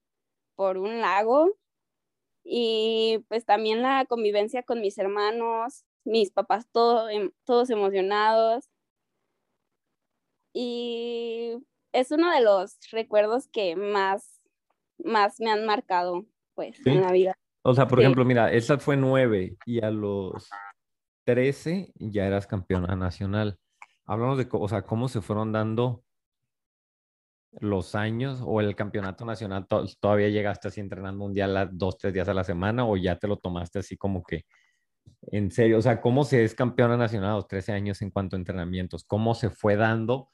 por 0.56 0.78
un 0.78 1.02
lago 1.02 1.56
y 2.44 3.20
pues 3.30 3.46
también 3.46 3.82
la 3.82 4.06
convivencia 4.08 4.64
con 4.64 4.82
mis 4.82 4.98
hermanos, 4.98 5.86
mis 6.06 6.32
papás 6.32 6.68
todo, 6.72 7.10
em, 7.10 7.32
todos 7.46 7.70
emocionados. 7.70 8.70
Y 10.54 11.58
es 11.94 12.12
uno 12.12 12.32
de 12.32 12.42
los 12.42 12.78
recuerdos 12.92 13.48
que 13.48 13.76
más, 13.76 14.42
más 14.98 15.40
me 15.40 15.50
han 15.52 15.66
marcado 15.66 16.26
pues 16.56 16.76
Sí. 16.84 16.90
en 16.90 17.02
la 17.02 17.12
vida. 17.12 17.36
O 17.64 17.74
sea, 17.74 17.88
por 17.88 18.00
Sí. 18.00 18.04
ejemplo, 18.04 18.26
mira, 18.26 18.52
esa 18.52 18.78
fue 18.78 18.98
nueve 18.98 19.56
y 19.66 19.82
a 19.84 19.90
los 19.90 20.50
13 21.24 21.94
ya 21.96 22.26
eras 22.28 22.46
campeona 22.48 22.96
nacional. 22.96 23.58
Hablamos 24.06 24.38
de, 24.38 24.48
o 24.52 24.68
sea, 24.68 24.82
cómo 24.82 25.08
se 25.08 25.22
fueron 25.22 25.52
dando 25.54 26.04
los 27.60 27.94
años 27.96 28.42
o 28.44 28.60
el 28.62 28.76
campeonato 28.76 29.26
nacional. 29.26 29.68
to- 29.68 29.86
¿Todavía 30.00 30.30
llegaste 30.30 30.68
así 30.68 30.82
entrenando 30.82 31.24
un 31.24 31.34
día, 31.34 31.46
a 31.46 31.66
dos, 31.68 31.98
tres 31.98 32.14
días 32.14 32.28
a 32.28 32.34
la 32.34 32.44
semana 32.44 32.86
o 32.86 32.98
ya 32.98 33.18
te 33.18 33.28
lo 33.28 33.38
tomaste 33.38 33.80
así 33.80 33.96
como 33.96 34.24
que 34.24 34.46
en 35.32 35.52
serio? 35.52 35.78
O 35.78 35.82
sea, 35.82 36.02
¿cómo 36.02 36.24
se 36.24 36.44
es 36.44 36.56
campeona 36.56 36.98
nacional 36.98 37.32
a 37.32 37.36
los 37.36 37.48
13 37.48 37.72
años 37.72 38.02
en 38.02 38.10
cuanto 38.10 38.36
a 38.36 38.40
entrenamientos? 38.40 39.04
¿Cómo 39.06 39.36
se 39.36 39.50
fue 39.52 39.76
dando? 39.76 40.30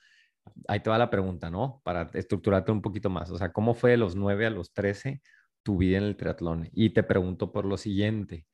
Ahí 0.68 0.82
te 0.82 0.90
va 0.90 0.98
la 0.98 1.10
pregunta, 1.10 1.50
¿no? 1.50 1.82
Para 1.84 2.10
estructurarte 2.14 2.72
un 2.72 2.82
poquito 2.82 3.10
más. 3.10 3.30
O 3.32 3.38
sea, 3.38 3.52
¿cómo 3.52 3.74
fue 3.74 3.92
de 3.92 3.98
los 3.98 4.16
9 4.16 4.46
a 4.46 4.50
los 4.50 4.74
13 4.74 5.22
tu 5.64 5.78
vida 5.78 5.98
en 5.98 6.04
el 6.04 6.18
triatlón? 6.18 6.70
Y 6.72 6.92
te 6.92 7.04
pregunto 7.04 7.52
por 7.52 7.66
lo 7.66 7.78
siguiente. 7.78 8.46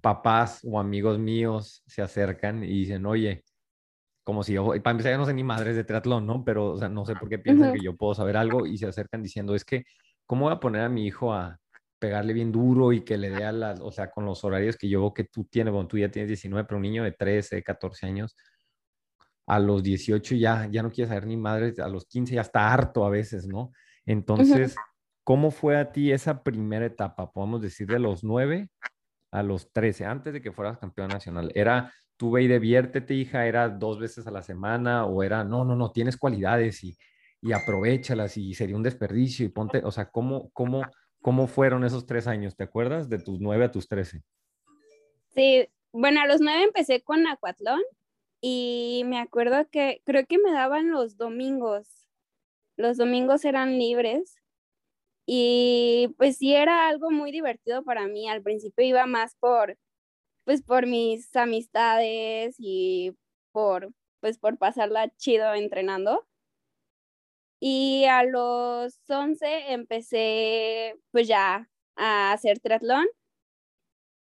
Papás 0.00 0.60
o 0.64 0.78
amigos 0.78 1.18
míos 1.18 1.82
se 1.86 2.02
acercan 2.02 2.64
y 2.64 2.68
dicen, 2.68 3.06
oye, 3.06 3.44
como 4.24 4.42
si 4.44 4.52
yo, 4.54 4.68
para 4.82 4.92
empezar, 4.92 5.12
yo 5.12 5.18
no 5.18 5.26
sé 5.26 5.34
ni 5.34 5.44
madres 5.44 5.76
de 5.76 5.84
triatlón, 5.84 6.26
¿no? 6.26 6.44
Pero, 6.44 6.72
o 6.72 6.78
sea, 6.78 6.88
no 6.88 7.04
sé 7.04 7.14
por 7.16 7.28
qué 7.28 7.38
piensan 7.38 7.72
que 7.72 7.80
yo 7.82 7.96
puedo 7.96 8.14
saber 8.14 8.36
algo 8.36 8.66
y 8.66 8.78
se 8.78 8.86
acercan 8.86 9.22
diciendo, 9.22 9.54
es 9.54 9.64
que, 9.64 9.84
¿cómo 10.26 10.44
voy 10.44 10.54
a 10.54 10.60
poner 10.60 10.82
a 10.82 10.88
mi 10.88 11.06
hijo 11.06 11.32
a 11.32 11.58
pegarle 11.98 12.32
bien 12.32 12.50
duro 12.50 12.92
y 12.92 13.02
que 13.02 13.16
le 13.16 13.30
dé 13.30 13.44
a 13.44 13.52
las, 13.52 13.80
o 13.80 13.92
sea, 13.92 14.10
con 14.10 14.24
los 14.24 14.42
horarios 14.44 14.76
que 14.76 14.88
yo 14.88 15.00
veo 15.00 15.14
que 15.14 15.24
tú 15.24 15.44
tienes, 15.44 15.72
bueno, 15.72 15.86
tú 15.88 15.98
ya 15.98 16.10
tienes 16.10 16.28
19, 16.28 16.66
pero 16.66 16.78
un 16.78 16.82
niño 16.82 17.04
de 17.04 17.12
13, 17.12 17.62
14 17.62 18.06
años, 18.06 18.36
a 19.46 19.58
los 19.58 19.82
18 19.82 20.34
ya, 20.36 20.68
ya 20.70 20.82
no 20.82 20.90
quiere 20.90 21.08
saber 21.08 21.26
ni 21.26 21.36
madres, 21.36 21.78
a 21.78 21.88
los 21.88 22.06
15 22.06 22.34
ya 22.34 22.40
está 22.42 22.72
harto 22.72 23.04
a 23.04 23.10
veces, 23.10 23.46
¿no? 23.46 23.72
Entonces, 24.06 24.76
¿cómo 25.24 25.50
fue 25.50 25.76
a 25.76 25.92
ti 25.92 26.12
esa 26.12 26.42
primera 26.42 26.86
etapa? 26.86 27.32
Podemos 27.32 27.62
decir 27.62 27.86
de 27.86 27.98
los 27.98 28.24
9 28.24 28.68
a 29.30 29.42
los 29.42 29.72
13, 29.72 30.04
antes 30.04 30.32
de 30.32 30.42
que 30.42 30.52
fueras 30.52 30.78
campeón 30.78 31.08
nacional. 31.08 31.50
¿Era 31.54 31.92
tú 32.16 32.30
ve 32.30 32.42
y 32.42 32.48
diviértete, 32.48 33.14
hija? 33.14 33.46
¿Era 33.46 33.68
dos 33.68 33.98
veces 33.98 34.26
a 34.26 34.30
la 34.30 34.42
semana? 34.42 35.06
¿O 35.06 35.22
era, 35.22 35.44
no, 35.44 35.64
no, 35.64 35.74
no, 35.74 35.90
tienes 35.90 36.16
cualidades 36.16 36.84
y, 36.84 36.96
y 37.40 37.52
aprovechalas 37.52 38.36
y 38.36 38.54
sería 38.54 38.76
un 38.76 38.82
desperdicio 38.82 39.44
y 39.44 39.48
ponte, 39.48 39.82
o 39.84 39.90
sea, 39.90 40.10
¿cómo, 40.10 40.50
cómo, 40.52 40.82
cómo 41.20 41.46
fueron 41.46 41.84
esos 41.84 42.06
tres 42.06 42.26
años? 42.26 42.56
¿Te 42.56 42.64
acuerdas? 42.64 43.08
De 43.08 43.18
tus 43.18 43.40
9 43.40 43.64
a 43.64 43.70
tus 43.70 43.88
13. 43.88 44.22
Sí, 45.34 45.68
bueno, 45.92 46.20
a 46.20 46.26
los 46.26 46.40
nueve 46.40 46.62
empecé 46.64 47.02
con 47.02 47.26
acuatlón 47.26 47.80
y 48.42 49.04
me 49.06 49.18
acuerdo 49.20 49.68
que 49.70 50.02
creo 50.04 50.26
que 50.26 50.38
me 50.38 50.52
daban 50.52 50.90
los 50.90 51.16
domingos. 51.16 51.88
Los 52.76 52.98
domingos 52.98 53.44
eran 53.44 53.78
libres 53.78 54.36
y 55.26 56.14
pues 56.18 56.38
sí 56.38 56.54
era 56.54 56.88
algo 56.88 57.10
muy 57.10 57.32
divertido 57.32 57.84
para 57.84 58.06
mí. 58.08 58.28
Al 58.28 58.42
principio 58.42 58.84
iba 58.86 59.06
más 59.06 59.36
por, 59.36 59.78
pues 60.44 60.62
por 60.62 60.86
mis 60.86 61.34
amistades 61.36 62.56
y 62.58 63.16
por, 63.52 63.92
pues 64.20 64.38
por 64.38 64.58
pasarla 64.58 65.10
chido 65.16 65.54
entrenando. 65.54 66.26
Y 67.60 68.04
a 68.06 68.24
los 68.24 68.98
11 69.08 69.72
empecé 69.72 70.96
pues 71.12 71.28
ya 71.28 71.68
a 71.96 72.32
hacer 72.32 72.58
triatlón 72.60 73.06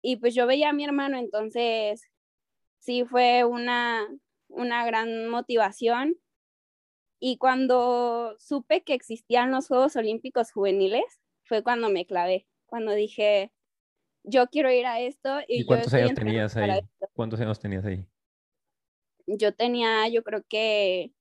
y 0.03 0.17
pues 0.17 0.33
yo 0.35 0.47
veía 0.47 0.69
a 0.69 0.73
mi 0.73 0.83
hermano, 0.83 1.17
entonces 1.17 2.11
sí 2.81 3.05
fue 3.05 3.45
una, 3.45 4.07
una 4.50 4.85
gran 4.85 5.29
motivación. 5.29 6.17
Y 7.19 7.38
cuando 7.38 8.35
supe 8.39 8.83
que 8.83 8.95
existían 8.95 9.51
los 9.51 9.67
Juegos 9.67 9.95
Olímpicos 9.95 10.51
Juveniles, 10.51 11.03
fue 11.43 11.63
cuando 11.63 11.89
me 11.89 12.05
clavé, 12.05 12.47
cuando 12.65 12.93
dije, 12.93 13.53
yo 14.23 14.47
quiero 14.47 14.71
ir 14.71 14.88
a 14.88 15.00
esto. 15.00 15.39
Y, 15.47 15.61
¿Y 15.61 15.65
cuántos 15.65 15.93
años 15.93 16.15
tenías 16.15 16.57
ahí? 16.57 16.71
esto". 16.71 17.09
¿Cuántos 17.13 17.39
años 17.39 17.59
tenías 17.59 17.85
ahí? 17.85 18.05
Yo 19.27 19.53
tenía, 19.53 20.07
yo 20.09 20.23
creo 20.23 20.43
que 20.50 21.13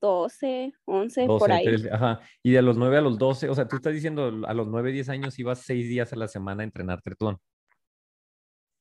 12, 0.00 0.72
11, 0.84 1.26
12, 1.26 1.38
por 1.38 1.52
ahí. 1.52 1.64
13, 1.64 1.90
ajá. 1.92 2.20
Y 2.42 2.50
de 2.50 2.62
los 2.62 2.76
9 2.76 2.98
a 2.98 3.00
los 3.00 3.16
12, 3.16 3.48
o 3.48 3.54
sea, 3.54 3.68
tú 3.68 3.76
estás 3.76 3.94
diciendo 3.94 4.26
a 4.44 4.54
los 4.54 4.66
9, 4.66 4.90
10 4.90 5.08
años 5.08 5.38
ibas 5.38 5.60
6 5.60 5.88
días 5.88 6.12
a 6.12 6.16
la 6.16 6.26
semana 6.26 6.62
a 6.62 6.64
entrenar 6.64 7.00
triatlón. 7.00 7.38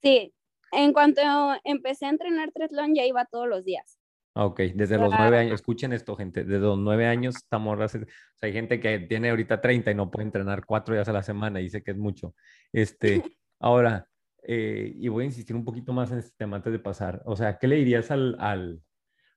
Sí, 0.01 0.33
en 0.71 0.93
cuanto 0.93 1.21
empecé 1.63 2.05
a 2.05 2.09
entrenar 2.09 2.51
triatlón 2.51 2.95
ya 2.95 3.05
iba 3.05 3.25
todos 3.25 3.47
los 3.47 3.63
días. 3.65 3.97
Ok, 4.33 4.61
desde 4.75 4.97
los. 4.97 5.13
9 5.13 5.37
años, 5.37 5.55
escuchen 5.55 5.91
esto, 5.91 6.15
gente, 6.15 6.45
desde 6.45 6.61
los 6.61 6.77
9 6.79 7.05
años 7.05 7.35
esta 7.35 7.57
morra, 7.59 7.89
se- 7.89 7.97
o 7.99 8.05
sea, 8.35 8.47
hay 8.47 8.53
gente 8.53 8.79
que 8.79 8.99
tiene 8.99 9.29
ahorita 9.29 9.59
30 9.59 9.91
y 9.91 9.95
no 9.95 10.09
puede 10.09 10.25
entrenar 10.25 10.65
4 10.65 10.95
días 10.95 11.09
a 11.09 11.13
la 11.13 11.21
semana 11.23 11.59
y 11.59 11.63
dice 11.65 11.83
que 11.83 11.91
es 11.91 11.97
mucho. 11.97 12.33
Este, 12.71 13.21
ahora, 13.59 14.07
eh, 14.43 14.93
y 14.95 15.07
voy 15.09 15.23
a 15.23 15.27
insistir 15.27 15.53
un 15.55 15.65
poquito 15.65 15.91
más 15.91 16.11
en 16.11 16.19
este 16.19 16.31
tema 16.37 16.55
antes 16.57 16.71
de 16.71 16.79
pasar, 16.79 17.21
o 17.25 17.35
sea, 17.35 17.57
¿qué 17.57 17.67
le 17.67 17.75
dirías 17.75 18.09
al, 18.09 18.37
al, 18.39 18.81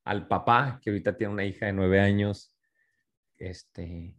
al 0.05 0.29
papá 0.29 0.79
que 0.81 0.91
ahorita 0.91 1.17
tiene 1.17 1.33
una 1.33 1.45
hija 1.45 1.67
de 1.67 1.73
9 1.73 1.99
años, 2.01 2.57
este, 3.37 4.15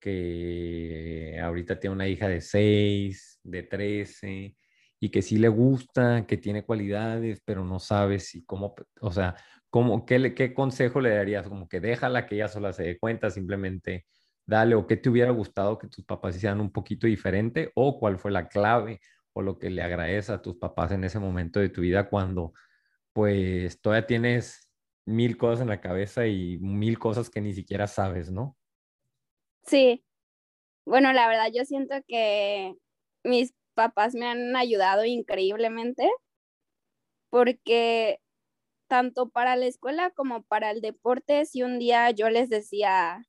que 0.00 1.38
ahorita 1.42 1.78
tiene 1.78 1.94
una 1.94 2.08
hija 2.08 2.26
de 2.28 2.40
6, 2.40 3.40
de 3.42 3.62
13, 3.64 4.56
y 5.00 5.10
que 5.10 5.22
sí 5.22 5.38
le 5.38 5.48
gusta, 5.48 6.26
que 6.26 6.36
tiene 6.36 6.64
cualidades, 6.64 7.42
pero 7.44 7.64
no 7.64 7.78
sabe 7.78 8.18
si 8.18 8.44
cómo, 8.44 8.74
o 9.00 9.12
sea, 9.12 9.36
cómo, 9.70 10.06
qué, 10.06 10.34
qué 10.34 10.54
consejo 10.54 11.00
le 11.00 11.10
darías? 11.10 11.48
Como 11.48 11.68
que 11.68 11.80
déjala 11.80 12.26
que 12.26 12.36
ella 12.36 12.48
sola 12.48 12.72
se 12.72 12.84
dé 12.84 12.98
cuenta, 12.98 13.30
simplemente 13.30 14.06
dale, 14.46 14.74
o 14.74 14.86
qué 14.86 14.96
te 14.96 15.10
hubiera 15.10 15.30
gustado 15.32 15.78
que 15.78 15.88
tus 15.88 16.04
papás 16.04 16.36
hicieran 16.36 16.60
un 16.60 16.70
poquito 16.70 17.06
diferente, 17.06 17.72
o 17.74 17.98
cuál 17.98 18.18
fue 18.18 18.30
la 18.30 18.48
clave, 18.48 19.00
o 19.32 19.42
lo 19.42 19.58
que 19.58 19.68
le 19.68 19.82
agradeces 19.82 20.30
a 20.30 20.40
tus 20.40 20.56
papás 20.56 20.92
en 20.92 21.04
ese 21.04 21.18
momento 21.18 21.60
de 21.60 21.68
tu 21.68 21.82
vida 21.82 22.08
cuando 22.08 22.54
pues 23.12 23.80
todavía 23.80 24.06
tienes 24.06 24.70
mil 25.04 25.36
cosas 25.36 25.62
en 25.62 25.68
la 25.68 25.80
cabeza 25.80 26.26
y 26.26 26.58
mil 26.58 26.98
cosas 26.98 27.28
que 27.28 27.40
ni 27.40 27.52
siquiera 27.52 27.86
sabes, 27.86 28.30
¿no? 28.30 28.56
Sí, 29.64 30.04
bueno, 30.86 31.12
la 31.12 31.28
verdad 31.28 31.48
yo 31.52 31.64
siento 31.64 31.96
que 32.06 32.74
mis 33.24 33.54
papás 33.76 34.16
me 34.16 34.26
han 34.26 34.56
ayudado 34.56 35.04
increíblemente 35.04 36.10
porque 37.30 38.20
tanto 38.88 39.28
para 39.28 39.56
la 39.56 39.66
escuela 39.66 40.10
como 40.10 40.42
para 40.42 40.70
el 40.70 40.80
deporte, 40.80 41.44
si 41.46 41.62
un 41.62 41.78
día 41.78 42.10
yo 42.10 42.30
les 42.30 42.50
decía, 42.50 43.26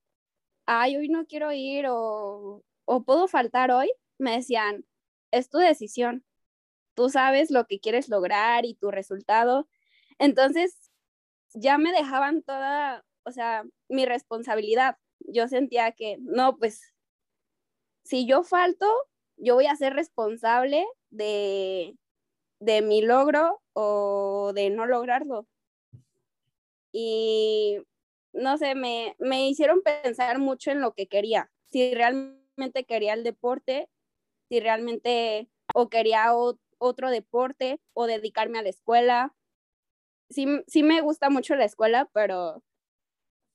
ay, 0.66 0.98
hoy 0.98 1.10
no 1.10 1.26
quiero 1.28 1.52
ir 1.52 1.88
o, 1.90 2.64
o 2.86 3.04
puedo 3.04 3.28
faltar 3.28 3.72
hoy, 3.72 3.92
me 4.18 4.32
decían, 4.38 4.86
es 5.32 5.50
tu 5.50 5.58
decisión, 5.60 6.26
tú 6.96 7.10
sabes 7.10 7.52
lo 7.52 7.68
que 7.68 7.80
quieres 7.80 8.10
lograr 8.10 8.66
y 8.66 8.76
tu 8.76 8.92
resultado. 8.92 9.68
Entonces, 10.20 10.92
ya 11.54 11.78
me 11.78 11.92
dejaban 11.92 12.44
toda, 12.44 13.06
o 13.24 13.32
sea, 13.32 13.64
mi 13.90 14.06
responsabilidad. 14.06 14.98
Yo 15.20 15.48
sentía 15.48 15.92
que, 15.92 16.18
no, 16.22 16.58
pues, 16.58 16.94
si 18.04 18.26
yo 18.26 18.44
falto, 18.44 18.88
yo 19.38 19.56
voy 19.56 19.68
a 19.68 19.76
ser 19.76 19.94
responsable 19.94 20.86
de, 21.10 21.96
de 22.60 22.82
mi 22.82 23.02
logro 23.02 23.62
o 23.74 24.52
de 24.54 24.70
no 24.70 24.86
lograrlo. 24.86 25.48
Y 26.92 27.80
no 28.34 28.58
sé, 28.58 28.76
me, 28.76 29.16
me 29.20 29.48
hicieron 29.48 29.82
pensar 29.82 30.40
mucho 30.40 30.72
en 30.72 30.82
lo 30.82 30.94
que 30.94 31.08
quería. 31.08 31.52
Si 31.68 31.94
realmente 31.94 32.86
quería 32.86 33.14
el 33.14 33.24
deporte, 33.24 33.90
si 34.50 34.60
realmente 34.60 35.50
o 35.74 35.90
quería 35.90 36.34
otro 36.78 37.10
deporte 37.10 37.80
o 37.94 38.08
dedicarme 38.08 38.60
a 38.60 38.64
la 38.64 38.70
escuela. 38.70 39.36
Sí, 40.30 40.48
sí 40.68 40.84
me 40.84 41.02
gusta 41.02 41.30
mucho 41.30 41.56
la 41.56 41.66
escuela, 41.66 42.10
pero, 42.14 42.64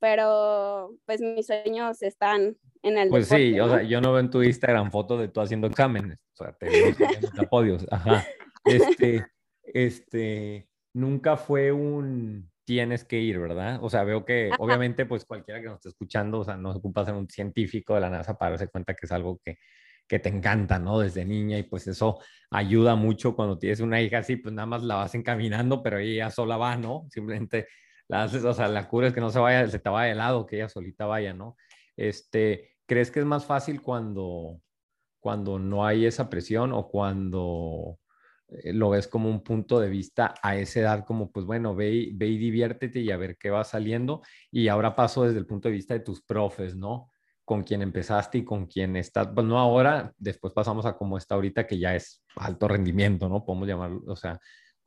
pero 0.03 0.97
pues 1.07 1.21
mis 1.21 1.47
sueños 1.47 2.03
están 2.03 2.57
en 2.83 2.99
el 2.99 3.09
Pues 3.09 3.29
deporte. 3.29 3.53
sí, 3.53 3.61
o 3.61 3.67
¿no? 3.69 3.73
sea, 3.75 3.83
yo 3.85 4.01
no 4.01 4.11
veo 4.11 4.19
en 4.19 4.31
tu 4.31 4.43
Instagram 4.43 4.91
fotos 4.91 5.21
de 5.21 5.29
tú 5.29 5.41
haciendo 5.41 5.69
exámenes, 5.69 6.19
o 6.35 6.43
sea, 6.43 6.53
te 6.55 6.69
veo 6.69 7.49
podios, 7.49 7.87
ajá. 7.91 8.27
Este, 8.65 9.27
este, 9.63 10.69
nunca 10.93 11.37
fue 11.37 11.71
un 11.73 12.51
tienes 12.65 13.05
que 13.05 13.21
ir, 13.21 13.39
¿verdad? 13.39 13.79
O 13.81 13.91
sea, 13.91 14.03
veo 14.03 14.25
que 14.25 14.49
Ajá. 14.53 14.57
obviamente 14.59 15.07
pues 15.07 15.25
cualquiera 15.25 15.61
que 15.61 15.67
nos 15.67 15.77
esté 15.77 15.89
escuchando, 15.91 16.41
o 16.41 16.45
sea, 16.45 16.57
no 16.57 16.73
se 16.73 16.79
ocupa 16.79 17.05
ser 17.05 17.15
un 17.15 17.29
científico 17.29 17.95
de 17.95 18.01
la 18.01 18.11
NASA 18.11 18.37
para 18.37 18.51
darse 18.53 18.69
cuenta 18.69 18.95
que 18.95 19.07
es 19.07 19.13
algo 19.13 19.41
que, 19.45 19.59
que 20.09 20.19
te 20.19 20.29
encanta, 20.31 20.81
¿no? 20.81 20.99
Desde 20.99 21.25
niña 21.25 21.59
y 21.59 21.63
pues 21.63 21.87
eso 21.87 22.19
ayuda 22.51 22.97
mucho 22.97 23.37
cuando 23.37 23.57
tienes 23.57 23.79
una 23.81 24.01
hija 24.01 24.19
así, 24.19 24.35
pues 24.37 24.53
nada 24.53 24.67
más 24.67 24.83
la 24.83 24.97
vas 24.97 25.15
encaminando, 25.15 25.81
pero 25.81 25.99
ella 25.99 26.29
sola 26.31 26.57
va, 26.57 26.77
¿no? 26.77 27.07
Simplemente 27.11 27.67
La 28.13 28.27
o 28.27 28.55
sea, 28.55 28.69
la 28.69 28.89
cura 28.89 29.09
es 29.09 29.15
que 29.15 29.21
no 29.23 29.31
se 29.31 29.39
vaya, 29.39 29.67
se 29.69 29.79
te 29.79 29.89
vaya 29.89 30.11
de 30.11 30.15
lado, 30.17 30.45
que 30.47 30.57
ella 30.57 30.69
solita 30.69 31.07
vaya, 31.07 31.33
¿no? 31.33 31.57
Este, 31.97 32.77
¿crees 32.87 33.11
que 33.11 33.21
es 33.21 33.27
más 33.27 33.47
fácil 33.47 33.81
cuando, 33.81 34.61
cuando 35.21 35.59
no 35.59 35.87
hay 35.87 36.05
esa 36.05 36.29
presión 36.29 36.73
o 36.75 36.89
cuando 36.89 37.99
eh, 38.49 38.75
lo 38.75 38.91
ves 38.91 39.09
como 39.09 39.31
un 39.31 39.43
punto 39.43 39.81
de 39.81 39.89
vista 39.89 40.35
a 40.43 40.57
esa 40.57 40.81
edad, 40.81 41.05
como 41.07 41.33
pues 41.33 41.47
bueno, 41.47 41.75
ve, 41.75 41.91
y- 41.91 42.13
ve 42.13 42.27
y 42.27 42.37
diviértete 42.39 43.01
y 43.01 43.11
a 43.11 43.17
ver 43.17 43.39
qué 43.39 43.49
va 43.51 43.65
saliendo. 43.65 44.21
Y 44.51 44.69
ahora 44.69 44.95
paso 44.95 45.25
desde 45.25 45.39
el 45.39 45.47
punto 45.47 45.69
de 45.69 45.75
vista 45.75 45.95
de 45.95 46.01
tus 46.01 46.23
profes, 46.23 46.77
¿no? 46.77 47.11
Con 47.47 47.63
quien 47.65 47.81
empezaste 47.83 48.39
y 48.39 48.45
con 48.45 48.67
quien 48.67 48.95
estás, 48.97 49.29
pues 49.35 49.47
no 49.47 49.59
ahora, 49.59 50.13
después 50.19 50.53
pasamos 50.53 50.85
a 50.87 50.97
cómo 50.99 51.17
está 51.17 51.35
ahorita, 51.37 51.67
que 51.67 51.79
ya 51.79 51.95
es 51.97 52.23
alto 52.37 52.69
rendimiento, 52.69 53.29
¿no? 53.31 53.43
Podemos 53.45 53.69
llamarlo, 53.69 54.03
o 54.07 54.17
sea, 54.17 54.39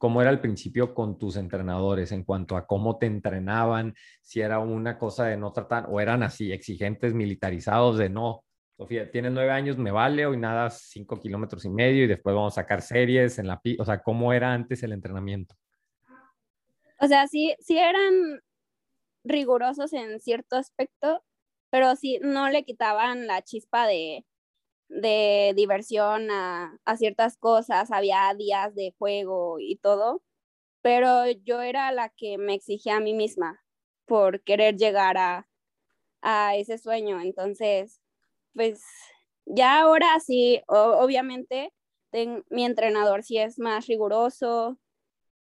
¿cómo 0.06 0.22
era 0.22 0.30
al 0.30 0.40
principio 0.40 0.94
con 0.94 1.18
tus 1.18 1.36
entrenadores 1.36 2.12
en 2.12 2.24
cuanto 2.24 2.58
a 2.58 2.68
cómo 2.68 3.00
te 3.00 3.08
entrenaban? 3.08 3.96
Si 4.22 4.40
era 4.40 4.60
una 4.60 5.00
cosa 5.00 5.26
de 5.26 5.36
no 5.36 5.52
tratar, 5.52 5.88
o 5.90 6.00
eran 6.00 6.22
así, 6.22 6.52
exigentes, 6.52 7.16
militarizados, 7.16 7.98
de 7.98 8.08
no, 8.08 8.44
Sofía, 8.78 9.10
tienes 9.10 9.32
nueve 9.32 9.50
años, 9.50 9.80
me 9.80 9.90
vale, 9.90 10.28
hoy 10.28 10.38
nada, 10.38 10.70
cinco 10.70 11.20
kilómetros 11.20 11.66
y 11.66 11.70
medio 11.70 12.04
y 12.04 12.08
después 12.08 12.36
vamos 12.36 12.54
a 12.54 12.62
sacar 12.62 12.84
series 12.84 13.40
en 13.40 13.48
la 13.48 13.60
o 13.80 13.84
sea, 13.84 14.04
¿cómo 14.04 14.32
era 14.32 14.54
antes 14.54 14.84
el 14.84 14.92
entrenamiento? 14.92 15.56
O 17.00 17.08
sea, 17.08 17.26
sí, 17.28 17.56
sí 17.60 17.80
eran 17.80 18.44
rigurosos 19.24 19.92
en 19.94 20.20
cierto 20.20 20.56
aspecto, 20.56 21.24
pero 21.72 21.96
sí 21.96 22.20
no 22.22 22.48
le 22.50 22.64
quitaban 22.64 23.26
la 23.26 23.42
chispa 23.42 23.88
de, 23.88 24.24
de 24.90 25.54
diversión 25.56 26.30
a, 26.32 26.78
a 26.86 26.98
ciertas 26.98 27.38
cosas, 27.38 27.92
había 27.92 28.34
días 28.38 28.76
de 28.76 28.94
juego 28.98 29.58
y 29.60 29.78
todo, 29.78 30.24
pero 30.82 31.30
yo 31.32 31.62
era 31.62 31.92
la 31.92 32.10
que 32.10 32.38
me 32.38 32.56
exigía 32.56 32.98
a 32.98 33.02
mí 33.02 33.14
misma 33.14 33.64
por 34.06 34.44
querer 34.44 34.78
llegar 34.78 35.18
a, 35.18 35.48
a 36.22 36.56
ese 36.56 36.78
sueño. 36.78 37.22
Entonces, 37.22 38.02
pues 38.54 38.84
ya 39.46 39.82
ahora 39.82 40.20
sí, 40.20 40.62
o- 40.68 40.98
obviamente 41.04 41.74
mi 42.50 42.66
entrenador 42.66 43.24
sí 43.24 43.38
es 43.38 43.60
más 43.60 43.88
riguroso 43.88 44.80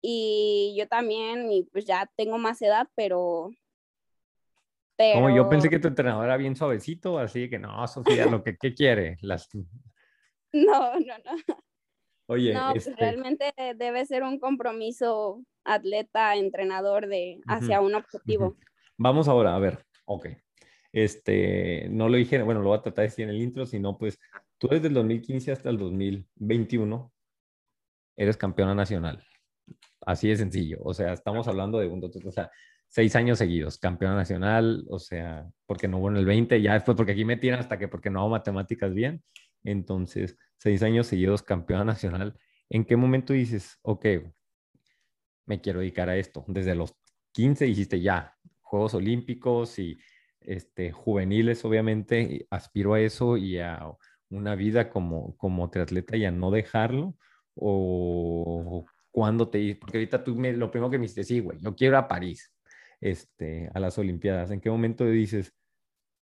y 0.01 0.75
yo 0.77 0.88
también, 0.88 1.51
y 1.51 1.63
pues 1.65 1.86
ya 1.86 2.12
tengo 2.17 2.38
más 2.38 2.62
edad, 2.62 2.88
pero... 2.96 3.51
pero 4.97 5.21
Como 5.21 5.35
yo 5.35 5.47
pensé 5.47 5.69
que 5.69 5.79
tu 5.79 5.87
entrenador 5.87 6.25
era 6.25 6.37
bien 6.37 6.55
suavecito, 6.55 7.19
así 7.19 7.49
que 7.49 7.59
no, 7.59 7.87
Sofía, 7.87 8.25
lo 8.25 8.43
que 8.43 8.57
¿qué 8.57 8.73
quiere? 8.73 9.17
Las... 9.21 9.49
No, 10.53 10.93
no, 10.93 11.15
no. 11.25 11.57
Oye, 12.29 12.53
No, 12.53 12.71
pues 12.71 12.87
este, 12.87 12.99
realmente 12.99 13.53
debe 13.75 14.05
ser 14.05 14.23
un 14.23 14.39
compromiso 14.39 15.43
atleta, 15.63 16.35
entrenador 16.35 17.07
de 17.07 17.39
hacia 17.47 17.79
un 17.81 17.95
objetivo. 17.95 18.47
Ujú. 18.47 18.57
Vamos 18.97 19.27
ahora, 19.27 19.55
a 19.55 19.59
ver, 19.59 19.85
ok. 20.05 20.27
Este, 20.91 21.87
no 21.89 22.09
lo 22.09 22.17
dije, 22.17 22.41
bueno, 22.41 22.61
lo 22.61 22.69
voy 22.69 22.77
a 22.77 22.81
tratar 22.81 23.03
de 23.03 23.09
decir 23.09 23.25
en 23.25 23.35
el 23.35 23.41
intro, 23.41 23.65
sino 23.65 23.97
pues 23.97 24.19
tú 24.57 24.67
desde 24.69 24.87
el 24.87 24.93
2015 24.95 25.51
hasta 25.51 25.69
el 25.69 25.77
2021 25.77 27.13
eres 28.15 28.37
campeona 28.37 28.73
nacional. 28.73 29.23
Así 30.01 30.29
de 30.29 30.37
sencillo. 30.37 30.79
O 30.83 30.93
sea, 30.93 31.13
estamos 31.13 31.47
hablando 31.47 31.79
de 31.79 31.87
un, 31.87 32.03
o 32.03 32.31
sea, 32.31 32.49
seis 32.88 33.15
años 33.15 33.38
seguidos, 33.38 33.77
campeona 33.77 34.15
nacional, 34.15 34.86
o 34.89 35.00
sea, 35.00 35.48
porque 35.65 35.88
no 35.88 36.00
hubo 36.00 36.10
en 36.10 36.17
el 36.17 36.25
20, 36.25 36.62
ya 36.62 36.74
después 36.74 36.96
porque 36.96 37.12
aquí 37.12 37.25
me 37.25 37.38
tiran 37.38 37.60
hasta 37.60 37.77
que 37.77 37.88
porque 37.88 38.10
no 38.10 38.20
hago 38.20 38.29
matemáticas 38.29 38.94
bien. 38.94 39.24
Entonces, 39.63 40.38
seis 40.58 40.84
años 40.84 41.08
seguidos, 41.08 41.44
campeona 41.44 41.84
nacional. 41.84 42.38
¿En 42.70 42.86
qué 42.86 42.96
momento 42.96 43.34
dices, 43.34 43.77
ok, 43.82 44.06
me 45.46 45.62
quiero 45.62 45.79
dedicar 45.79 46.10
a 46.10 46.17
esto? 46.17 46.46
Desde 46.48 46.75
los 46.75 46.96
15 47.34 47.65
dijiste 47.65 48.01
ya, 48.01 48.36
Juegos 48.62 48.94
Olímpicos 48.94 49.79
y 49.79 49.98
este, 50.41 50.91
juveniles, 50.91 51.63
obviamente, 51.65 52.48
aspiro 52.50 52.94
a 52.94 53.01
eso 53.01 53.38
y 53.38 53.60
a 53.60 53.79
una 54.29 54.56
vida 54.56 54.89
como, 54.89 55.36
como 55.38 55.69
triatleta 55.69 56.17
y 56.17 56.26
a 56.26 56.32
no 56.32 56.52
dejarlo. 56.52 57.15
¿O 57.56 58.86
cuándo 59.12 59.50
te 59.50 59.76
Porque 59.76 59.97
ahorita 59.97 60.23
tú 60.23 60.36
me, 60.36 60.54
lo 60.54 60.69
primero 60.69 60.91
que 60.91 60.97
me 60.97 61.04
dijiste, 61.04 61.23
sí, 61.23 61.39
güey, 61.39 61.60
yo 61.60 61.76
quiero 61.76 61.97
a 61.97 62.08
París, 62.08 62.54
este, 63.01 63.69
a 63.73 63.79
las 63.79 63.97
Olimpiadas. 63.97 64.51
¿En 64.51 64.62
qué 64.62 64.69
momento 64.69 65.05
dices, 65.05 65.53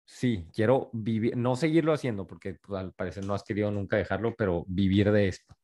sí, 0.04 0.46
quiero 0.54 0.90
vivir, 0.92 1.36
no 1.36 1.56
seguirlo 1.56 1.92
haciendo, 1.92 2.26
porque 2.26 2.54
pues, 2.54 2.80
al 2.80 2.92
parecer 2.92 3.24
no 3.24 3.34
has 3.34 3.44
querido 3.44 3.70
nunca 3.70 3.96
dejarlo, 3.96 4.34
pero 4.36 4.64
vivir 4.68 5.10
de 5.12 5.28
esto? 5.28 5.54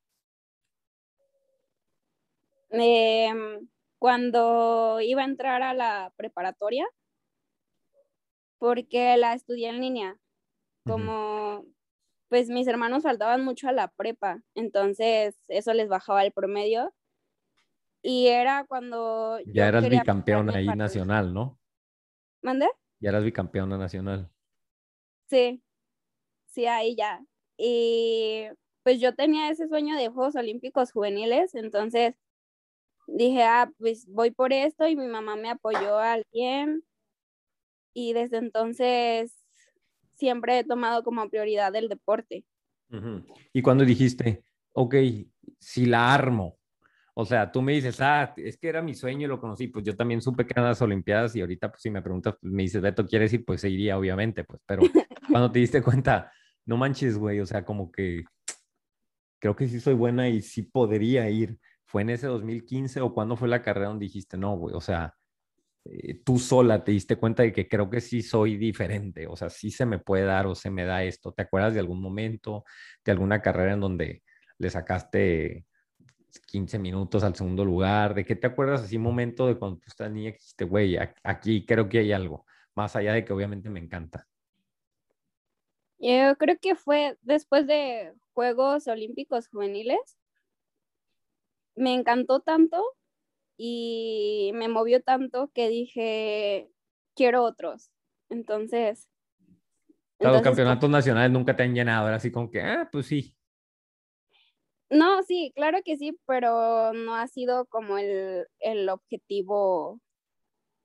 Em, 2.71 3.69
cuando 3.99 5.01
iba 5.01 5.23
a 5.23 5.27
entrar 5.27 5.63
a 5.63 5.75
la 5.75 6.13
preparatoria, 6.17 6.87
porque 8.59 9.17
la 9.17 9.35
estudié 9.35 9.69
en 9.69 9.81
línea, 9.81 10.19
como 10.85 11.65
pues 12.29 12.49
mis 12.49 12.67
hermanos 12.67 13.03
faltaban 13.03 13.45
mucho 13.45 13.69
a 13.69 13.73
la 13.73 13.89
prepa, 13.89 14.43
entonces 14.55 15.37
eso 15.49 15.75
les 15.75 15.89
bajaba 15.89 16.25
el 16.25 16.33
promedio. 16.33 16.95
Y 18.03 18.27
era 18.27 18.65
cuando 18.65 19.39
Ya 19.47 19.69
eras 19.69 19.89
bicampeona 19.89 20.55
ahí 20.57 20.67
nacional, 20.67 21.33
¿no? 21.33 21.59
¿Mande? 22.43 22.69
Ya 23.01 23.11
eras 23.11 23.25
bicampeona 23.25 23.79
nacional. 23.79 24.31
Sí, 25.29 25.63
sí, 26.47 26.67
ahí 26.67 26.97
ya. 26.97 27.25
Y 27.57 28.47
pues 28.83 29.01
yo 29.01 29.15
tenía 29.15 29.51
ese 29.51 29.69
sueño 29.69 29.97
de 29.97 30.09
Juegos 30.09 30.35
Olímpicos 30.35 30.93
juveniles, 30.93 31.55
entonces 31.55 32.15
dije, 33.07 33.45
ah, 33.45 33.71
pues 33.79 34.07
voy 34.09 34.31
por 34.31 34.53
esto 34.53 34.87
y 34.89 34.97
mi 34.97 35.07
mamá 35.07 35.37
me 35.37 35.51
apoyó 35.51 35.99
al 35.99 36.25
100 36.33 36.85
y 37.95 38.13
desde 38.15 38.39
entonces 38.39 39.37
siempre 40.15 40.59
he 40.59 40.65
tomado 40.65 41.03
como 41.03 41.29
prioridad 41.29 41.75
el 41.77 41.89
deporte. 41.89 42.45
Y 43.53 43.63
cuando 43.63 43.85
dijiste, 43.85 44.45
ok, 44.73 44.95
si 45.59 45.87
la 45.87 46.13
armo, 46.13 46.59
o 47.15 47.25
sea, 47.27 47.53
tú 47.53 47.61
me 47.61 47.73
dices, 47.73 48.01
ah, 48.01 48.33
es 48.37 48.57
que 48.57 48.69
era 48.69 48.81
mi 48.81 48.95
sueño 48.95 49.27
y 49.27 49.29
lo 49.29 49.41
conocí, 49.41 49.69
pues 49.69 49.85
yo 49.85 49.95
también 49.95 50.23
supe 50.23 50.47
que 50.47 50.53
eran 50.55 50.65
las 50.65 50.81
Olimpiadas 50.81 51.37
y 51.37 51.41
ahorita, 51.43 51.71
pues 51.71 51.83
si 51.83 51.91
me 51.91 52.01
preguntas, 52.01 52.37
pues, 52.41 52.53
me 52.53 52.63
dices, 52.63 52.81
Beto, 52.81 53.07
¿quieres 53.07 53.33
ir? 53.33 53.45
Pues 53.45 53.61
se 53.61 53.69
iría, 53.69 53.99
obviamente, 53.99 54.45
pues, 54.45 54.61
pero 54.67 54.83
cuando 55.31 55.53
te 55.53 55.59
diste 55.59 55.83
cuenta, 55.83 56.33
no 56.65 56.77
manches, 56.77 57.19
güey, 57.19 57.41
o 57.41 57.47
sea, 57.47 57.65
como 57.65 57.93
que 57.93 58.25
creo 59.39 59.57
que 59.57 59.69
sí 59.69 59.81
soy 59.81 59.95
buena 59.95 60.29
y 60.29 60.41
sí 60.41 60.63
podría 60.63 61.29
ir. 61.29 61.59
¿Fue 61.85 62.03
en 62.03 62.11
ese 62.11 62.27
2015 62.29 63.01
o 63.03 63.13
cuándo 63.13 63.37
fue 63.37 63.49
la 63.49 63.61
carrera 63.63 63.89
donde 63.89 64.07
dijiste, 64.07 64.39
no, 64.39 64.57
güey, 64.57 64.75
o 64.75 64.81
sea, 64.81 65.15
eh, 65.85 66.23
tú 66.25 66.39
sola 66.39 66.85
te 66.85 66.93
diste 66.93 67.17
cuenta 67.17 67.43
de 67.43 67.53
que 67.53 67.69
creo 67.69 67.91
que 67.91 68.01
sí 68.01 68.23
soy 68.23 68.57
diferente, 68.57 69.27
o 69.27 69.37
sea, 69.37 69.51
sí 69.51 69.71
se 69.71 69.85
me 69.85 69.99
puede 69.99 70.25
dar 70.25 70.47
o 70.47 70.55
se 70.55 70.71
me 70.71 70.85
da 70.85 71.05
esto. 71.05 71.33
¿Te 71.33 71.43
acuerdas 71.43 71.75
de 71.75 71.81
algún 71.81 72.01
momento, 72.01 72.65
de 73.05 73.13
alguna 73.13 73.43
carrera 73.43 73.75
en 73.75 73.81
donde 73.81 74.23
le 74.59 74.71
sacaste 74.71 75.67
15 76.41 76.79
minutos 76.79 77.25
al 77.25 77.35
segundo 77.35 77.65
lugar? 77.65 78.15
¿De 78.15 78.25
qué 78.25 78.37
te 78.37 78.47
acuerdas 78.47 78.83
así 78.83 78.99
momento 78.99 79.47
de 79.47 79.59
cuando 79.59 79.79
tú 79.79 79.85
estás 79.87 80.11
niña 80.11 80.31
que 80.31 80.39
dijiste, 80.39 80.65
güey, 80.65 80.97
aquí 81.23 81.65
creo 81.67 81.89
que 81.89 81.99
hay 81.99 82.13
algo, 82.13 82.47
más 82.75 82.97
allá 82.97 83.13
de 83.13 83.25
que 83.25 83.33
obviamente 83.33 83.71
me 83.71 83.81
encanta? 83.81 84.27
Yo 85.99 86.37
creo 86.37 86.59
que 86.61 86.75
fue 86.75 87.17
después 87.23 87.67
de 87.67 88.13
Juegos 88.33 88.89
Olímpicos 88.89 89.49
Juveniles. 89.49 90.19
Me 91.77 91.95
encantó 91.95 92.41
tanto 92.41 92.83
y 93.57 94.51
me 94.55 94.69
movió 94.69 95.01
tanto 95.03 95.51
que 95.55 95.69
dije, 95.69 96.71
quiero 97.15 97.45
otros. 97.45 97.91
Entonces, 98.31 99.09
O 100.19 100.25
sea, 100.25 100.31
los 100.31 100.39
entonces, 100.39 100.43
campeonatos 100.43 100.91
nacionales 100.91 101.31
nunca 101.31 101.55
te 101.55 101.63
han 101.63 101.75
llenado, 101.75 102.09
era 102.09 102.17
así 102.17 102.31
como 102.33 102.51
que, 102.51 102.61
ah, 102.61 102.89
pues 102.91 103.07
sí. 103.07 103.37
No, 104.93 105.23
sí, 105.23 105.53
claro 105.55 105.79
que 105.85 105.97
sí, 105.97 106.19
pero 106.27 106.93
no 106.93 107.17
ha 107.17 107.27
sido 107.27 107.67
como 107.67 107.99
el, 107.99 108.47
el 108.61 108.89
objetivo 108.89 110.01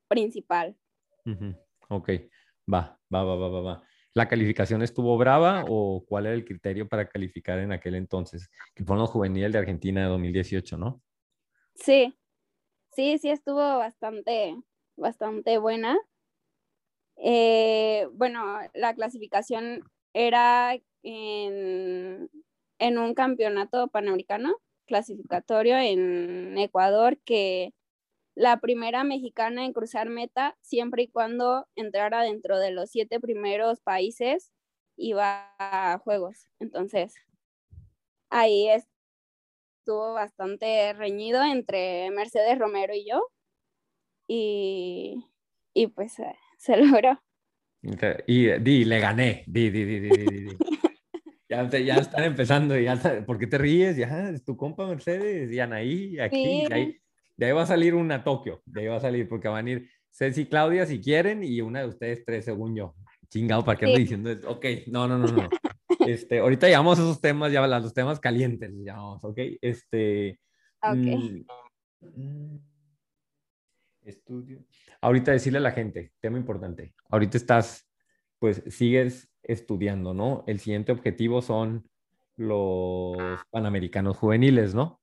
principal. 0.08 0.76
Ujú, 1.26 1.56
Ok, 1.90 2.10
va, 2.74 3.00
va, 3.14 3.24
va, 3.24 3.36
va, 3.36 3.50
va, 3.50 3.62
va. 3.62 3.84
¿La 4.14 4.28
calificación 4.28 4.82
estuvo 4.82 5.16
brava 5.18 5.64
o 5.68 6.04
cuál 6.08 6.26
era 6.26 6.36
el 6.36 6.44
criterio 6.44 6.88
para 6.88 7.08
calificar 7.08 7.60
en 7.60 7.72
aquel 7.72 7.96
entonces? 7.96 8.50
Que 8.74 8.84
fueron 8.84 9.02
los 9.02 9.12
juveniles 9.12 9.52
de 9.52 9.60
Argentina 9.60 10.02
de 10.02 10.08
2018, 10.08 10.78
¿no? 10.78 11.04
Sí, 11.76 12.18
sí, 12.92 13.20
sí 13.20 13.30
estuvo 13.30 13.60
bastante, 13.78 14.56
bastante 14.96 15.60
buena. 15.60 16.00
Eh, 17.18 18.08
bueno, 18.14 18.60
la 18.74 18.96
clasificación 18.96 19.84
era 20.14 20.80
en, 21.04 22.30
en 22.80 22.98
un 22.98 23.14
campeonato 23.14 23.88
panamericano 23.90 24.58
clasificatorio 24.86 25.78
en 25.78 26.58
Ecuador 26.58 27.18
que 27.26 27.74
la 28.36 28.60
primera 28.60 29.04
mexicana 29.04 29.66
en 29.66 29.74
cruzar 29.74 30.10
meta, 30.10 30.58
siempre 30.62 31.04
y 31.04 31.08
cuando 31.08 31.68
entrara 31.76 32.22
dentro 32.22 32.60
de 32.60 32.72
los 32.72 32.90
siete 32.92 33.20
primeros 33.20 33.82
países, 33.82 34.52
iba 34.96 35.56
a 35.60 35.98
Juegos. 36.00 36.48
Entonces, 36.60 37.16
ahí 38.30 38.70
estuvo 38.70 40.14
bastante 40.14 40.94
reñido 40.94 41.44
entre 41.44 42.12
Mercedes 42.12 42.60
Romero 42.60 42.94
y 42.94 43.08
yo. 43.10 43.22
y, 44.28 45.26
y 45.74 45.88
pues 45.88 46.20
eh, 46.20 46.36
se 46.58 46.78
logró. 46.78 47.22
Y, 48.28 48.50
y 48.50 48.86
le 48.86 49.00
gané. 49.00 49.44
Di, 49.48 49.70
di, 49.70 49.86
di, 49.86 50.00
di, 50.00 50.10
di. 50.10 50.58
Ya, 51.50 51.70
ya 51.70 51.96
están 51.96 52.24
empezando. 52.26 52.78
Ya, 52.78 52.94
está- 52.94 53.26
¿Por 53.26 53.38
qué 53.40 53.48
te 53.48 53.58
ríes? 53.58 53.96
Ya, 53.98 54.30
es 54.30 54.44
tu 54.44 54.58
compa 54.58 54.86
Mercedes 54.88 55.52
y 55.52 55.60
Anaí, 55.60 56.20
aquí. 56.20 56.44
Sí. 56.44 56.66
De, 56.68 56.74
ahí, 56.76 56.98
de 57.38 57.46
ahí 57.46 57.52
va 57.54 57.62
a 57.64 57.68
salir 57.68 57.96
una 57.96 58.24
Tokio. 58.24 58.62
De 58.66 58.82
ahí 58.82 58.88
va 58.88 58.98
a 58.98 59.02
salir, 59.02 59.28
porque 59.30 59.48
van 59.48 59.66
a 59.68 59.70
ir 59.72 59.90
Ceci 60.12 60.42
y 60.42 60.46
Claudia 60.48 60.86
si 60.86 61.00
quieren, 61.00 61.44
y 61.44 61.62
una 61.62 61.82
de 61.82 61.88
ustedes 61.88 62.26
tres, 62.26 62.46
según 62.46 62.76
yo. 62.76 62.96
Chingado, 63.30 63.64
¿para 63.64 63.78
qué 63.78 63.86
ando 63.86 63.98
Sí. 63.98 64.04
diciendo 64.04 64.32
esto? 64.32 64.50
Ok, 64.50 64.66
no, 64.88 65.08
no, 65.08 65.18
no, 65.18 65.28
no. 65.28 65.50
Este, 66.06 66.40
ahorita 66.40 66.70
llamamos 66.70 67.00
a 67.00 67.02
esos 67.04 67.22
temas, 67.22 67.52
ya 67.52 67.66
los 67.66 67.94
temas 67.94 68.20
calientes, 68.20 68.72
llamamos, 68.74 69.24
¿ok? 69.24 69.38
Este. 69.62 70.40
Ok. 70.82 70.96
mm, 70.96 71.44
mm, 72.02 72.60
estudio. 74.06 74.64
Ahorita 75.02 75.32
decirle 75.32 75.60
a 75.60 75.62
la 75.62 75.72
gente, 75.72 76.12
tema 76.20 76.38
importante. 76.38 76.94
Ahorita 77.10 77.38
estás, 77.38 77.88
pues 78.40 78.64
sigues 78.70 79.30
estudiando, 79.48 80.14
¿no? 80.14 80.44
El 80.48 80.60
siguiente 80.60 80.92
objetivo 80.92 81.42
son 81.42 81.90
los 82.36 83.44
Panamericanos 83.50 84.18
juveniles, 84.18 84.76
¿no? 84.76 85.02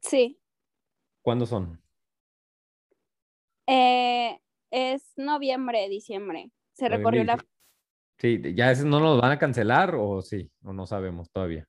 Sí, 0.00 0.40
¿Cuándo 1.22 1.46
son? 1.46 1.80
eh, 3.66 4.38
es 4.70 5.12
noviembre, 5.16 5.88
diciembre. 5.88 6.50
Se 6.74 6.88
recorrió 6.88 7.24
la... 7.24 7.36
2000. 7.36 7.48
Sí, 8.18 8.54
¿ya 8.54 8.74
no 8.84 9.00
los 9.00 9.20
van 9.20 9.32
a 9.32 9.38
cancelar 9.38 9.94
o 9.94 10.20
sí? 10.22 10.50
O 10.62 10.72
no 10.72 10.86
sabemos 10.86 11.30
todavía. 11.30 11.66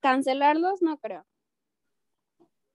Cancelarlos 0.00 0.82
no 0.82 0.98
creo. 0.98 1.26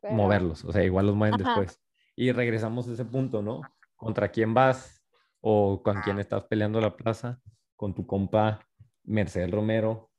Pero- 0.01 0.15
Moverlos, 0.15 0.65
o 0.65 0.71
sea, 0.71 0.84
igual 0.84 1.08
los 1.08 1.15
mueven 1.15 1.41
Ajá. 1.41 1.62
después. 1.62 1.82
Y 2.15 2.32
regresamos 2.32 2.88
a 2.89 2.93
ese 2.93 3.05
punto, 3.05 3.41
¿no? 3.41 3.62
¿Contra 3.95 4.29
quién 4.29 4.53
vas? 4.53 5.01
¿O 5.41 5.82
con 5.82 6.01
quién 6.01 6.19
estás 6.19 6.43
peleando 6.45 6.82
la 6.82 6.95
plaza? 6.97 7.41
¿Con 7.80 7.94
tu 7.96 8.06
compa 8.06 8.60
Mercedes 9.06 9.50
Romero? 9.52 10.12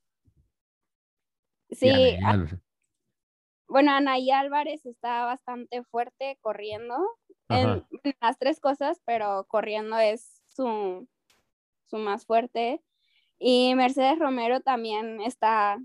Sí, 1.71 1.91
Anaí 1.91 2.15
a- 2.25 2.31
Álvarez? 2.31 2.59
bueno, 3.69 3.93
Anaí 3.93 4.31
Álvarez 4.31 4.87
está 4.87 5.27
bastante 5.27 5.85
fuerte 5.85 6.39
corriendo 6.41 6.97
en 7.51 7.85
en 8.03 8.15
las 8.23 8.39
tres 8.39 8.61
cosas, 8.61 9.03
pero 9.05 9.45
corriendo 9.47 9.99
es 9.99 10.41
su, 10.49 11.07
su 11.85 11.99
más 11.99 12.25
fuerte. 12.25 12.83
Y 13.39 13.75
Mercedes 13.75 14.19
Romero 14.19 14.61
también 14.63 15.21
está 15.21 15.79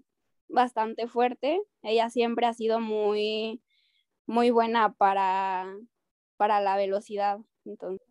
bastante 0.48 1.10
fuerte. 1.10 1.62
Ella 1.84 2.10
siempre 2.10 2.46
ha 2.46 2.54
sido 2.54 2.80
muy, 2.80 3.62
muy 4.28 4.50
buena 4.50 4.94
para, 4.94 5.68
para 6.38 6.62
la 6.62 6.78
velocidad. 6.78 7.40
Entonces, 7.66 8.08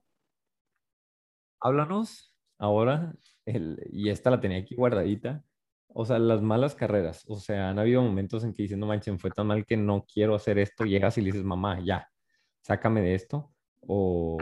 Háblanos 1.61 2.35
ahora, 2.59 3.15
y 3.47 4.09
esta 4.09 4.31
la 4.31 4.41
tenía 4.41 4.59
aquí 4.59 4.75
guardadita, 4.75 5.45
o 5.89 6.05
sea, 6.05 6.19
las 6.19 6.43
malas 6.43 6.75
carreras, 6.75 7.25
o 7.29 7.37
sea, 7.37 7.69
han 7.71 7.79
habido 7.79 8.03
momentos 8.03 8.43
en 8.45 8.53
que 8.53 8.63
dicen, 8.65 8.81
no 8.81 8.87
manchen, 8.87 9.19
fue 9.19 9.31
tan 9.31 9.47
mal 9.47 9.65
que 9.67 9.77
no 9.77 10.05
quiero 10.13 10.35
hacer 10.35 10.59
esto, 10.59 10.85
llegas 10.85 11.19
y 11.19 11.21
le 11.21 11.27
dices, 11.27 11.45
mamá, 11.45 11.81
ya, 11.81 12.11
sácame 12.63 13.01
de 13.03 13.15
esto, 13.15 13.53
o 13.87 14.39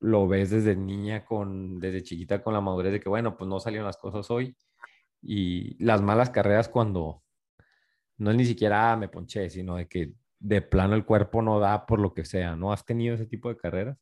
lo 0.00 0.28
ves 0.28 0.50
desde 0.50 0.76
niña, 0.76 1.24
con, 1.24 1.78
desde 1.80 2.02
chiquita 2.02 2.42
con 2.42 2.54
la 2.54 2.60
madurez 2.60 2.92
de 2.92 3.00
que, 3.00 3.08
bueno, 3.08 3.36
pues 3.36 3.48
no 3.48 3.60
salieron 3.60 3.86
las 3.86 3.96
cosas 3.96 4.30
hoy, 4.30 4.56
y 5.20 5.82
las 5.84 6.02
malas 6.02 6.30
carreras 6.30 6.68
cuando 6.68 7.22
no 8.18 8.30
es 8.30 8.36
ni 8.36 8.44
siquiera 8.44 8.92
"Ah, 8.92 8.96
me 8.96 9.08
ponché, 9.08 9.50
sino 9.50 9.76
de 9.76 9.88
que 9.88 10.12
de 10.38 10.62
plano 10.62 10.94
el 10.94 11.04
cuerpo 11.04 11.42
no 11.42 11.58
da 11.58 11.86
por 11.86 11.98
lo 11.98 12.12
que 12.14 12.24
sea, 12.24 12.54
¿no? 12.54 12.72
¿Has 12.72 12.84
tenido 12.84 13.14
ese 13.14 13.26
tipo 13.26 13.48
de 13.48 13.56
carreras? 13.56 13.98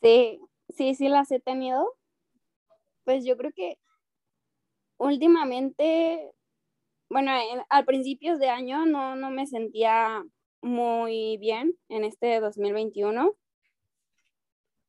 sí, 0.00 0.40
sí, 0.68 0.94
sí 0.94 1.08
las 1.08 1.30
he 1.32 1.40
tenido. 1.40 1.94
Pues 3.04 3.24
yo 3.24 3.36
creo 3.38 3.52
que 3.52 3.78
últimamente, 4.98 6.32
bueno, 7.10 7.32
en- 7.32 7.62
al 7.70 7.84
principios 7.86 8.38
de 8.40 8.48
año 8.50 8.86
no, 8.86 9.16
no 9.16 9.30
me 9.30 9.46
sentía 9.46 10.24
muy 10.62 11.38
bien 11.38 11.78
en 11.90 12.04
este 12.04 12.40
2021. 12.40 13.36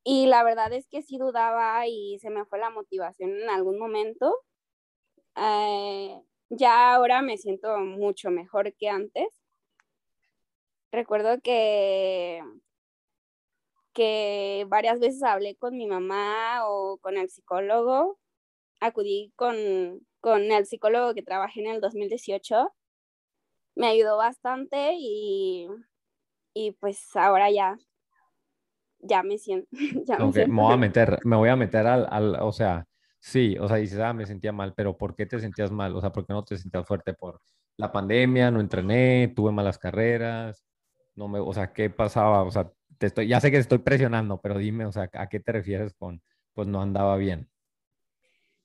Y 0.03 0.25
la 0.25 0.43
verdad 0.43 0.73
es 0.73 0.87
que 0.87 1.03
sí 1.03 1.17
dudaba 1.19 1.85
y 1.87 2.17
se 2.19 2.31
me 2.31 2.45
fue 2.45 2.57
la 2.59 2.71
motivación 2.71 3.29
en 3.41 3.49
algún 3.49 3.77
momento. 3.77 4.33
Eh, 5.37 6.21
ya 6.49 6.93
ahora 6.93 7.21
me 7.21 7.37
siento 7.37 7.77
mucho 7.79 8.29
mejor 8.29 8.73
que 8.75 8.89
antes. 8.89 9.27
Recuerdo 10.91 11.39
que, 11.41 12.41
que 13.97 14.67
varias 14.69 14.99
veces 14.99 15.23
hablé 15.23 15.55
con 15.55 15.75
mi 15.75 15.87
mamá 15.87 16.67
o 16.67 16.99
con 17.01 17.17
el 17.17 17.31
psicólogo. 17.31 18.19
Acudí 18.79 19.33
con, 19.35 19.55
con 20.21 20.51
el 20.51 20.67
psicólogo 20.67 21.15
que 21.15 21.23
trabajé 21.23 21.61
en 21.61 21.71
el 21.71 21.81
2018. 21.81 22.71
Me 23.73 23.87
ayudó 23.87 24.15
bastante 24.15 24.93
y, 24.99 25.67
y 26.53 26.73
pues 26.73 27.15
ahora 27.15 27.49
ya, 27.49 27.79
ya 28.99 29.23
me 29.23 29.39
siento. 29.39 29.67
Ya 30.05 30.19
me 30.19 30.31
siento 30.31 30.53
me 30.53 30.61
voy 30.61 30.73
a 30.73 30.77
meter, 30.77 31.19
me 31.23 31.35
voy 31.35 31.49
a 31.49 31.55
meter 31.55 31.87
al, 31.87 32.07
al, 32.11 32.37
o 32.41 32.51
sea, 32.51 32.85
sí, 33.19 33.57
o 33.59 33.67
sea, 33.67 33.77
dices, 33.77 33.97
ah, 33.97 34.13
me 34.13 34.27
sentía 34.27 34.51
mal, 34.51 34.75
pero 34.75 34.95
¿por 34.95 35.15
qué 35.15 35.25
te 35.25 35.39
sentías 35.39 35.71
mal? 35.71 35.95
O 35.95 36.01
sea, 36.01 36.11
¿por 36.11 36.27
qué 36.27 36.33
no 36.33 36.43
te 36.43 36.55
sentías 36.55 36.85
fuerte? 36.85 37.15
¿Por 37.15 37.41
la 37.77 37.91
pandemia? 37.91 38.51
¿No 38.51 38.59
entrené? 38.59 39.33
¿Tuve 39.35 39.51
malas 39.51 39.79
carreras? 39.79 40.63
No 41.15 41.27
me, 41.27 41.39
o 41.39 41.51
sea, 41.51 41.73
¿qué 41.73 41.89
pasaba? 41.89 42.43
O 42.43 42.51
sea, 42.51 42.71
te 42.97 43.07
estoy, 43.07 43.27
ya 43.27 43.39
sé 43.39 43.51
que 43.51 43.57
te 43.57 43.61
estoy 43.61 43.79
presionando, 43.79 44.41
pero 44.41 44.57
dime, 44.57 44.85
o 44.85 44.91
sea, 44.91 45.09
¿a 45.13 45.29
qué 45.29 45.39
te 45.39 45.51
refieres 45.51 45.93
con, 45.93 46.21
pues 46.53 46.67
no 46.67 46.81
andaba 46.81 47.17
bien? 47.17 47.49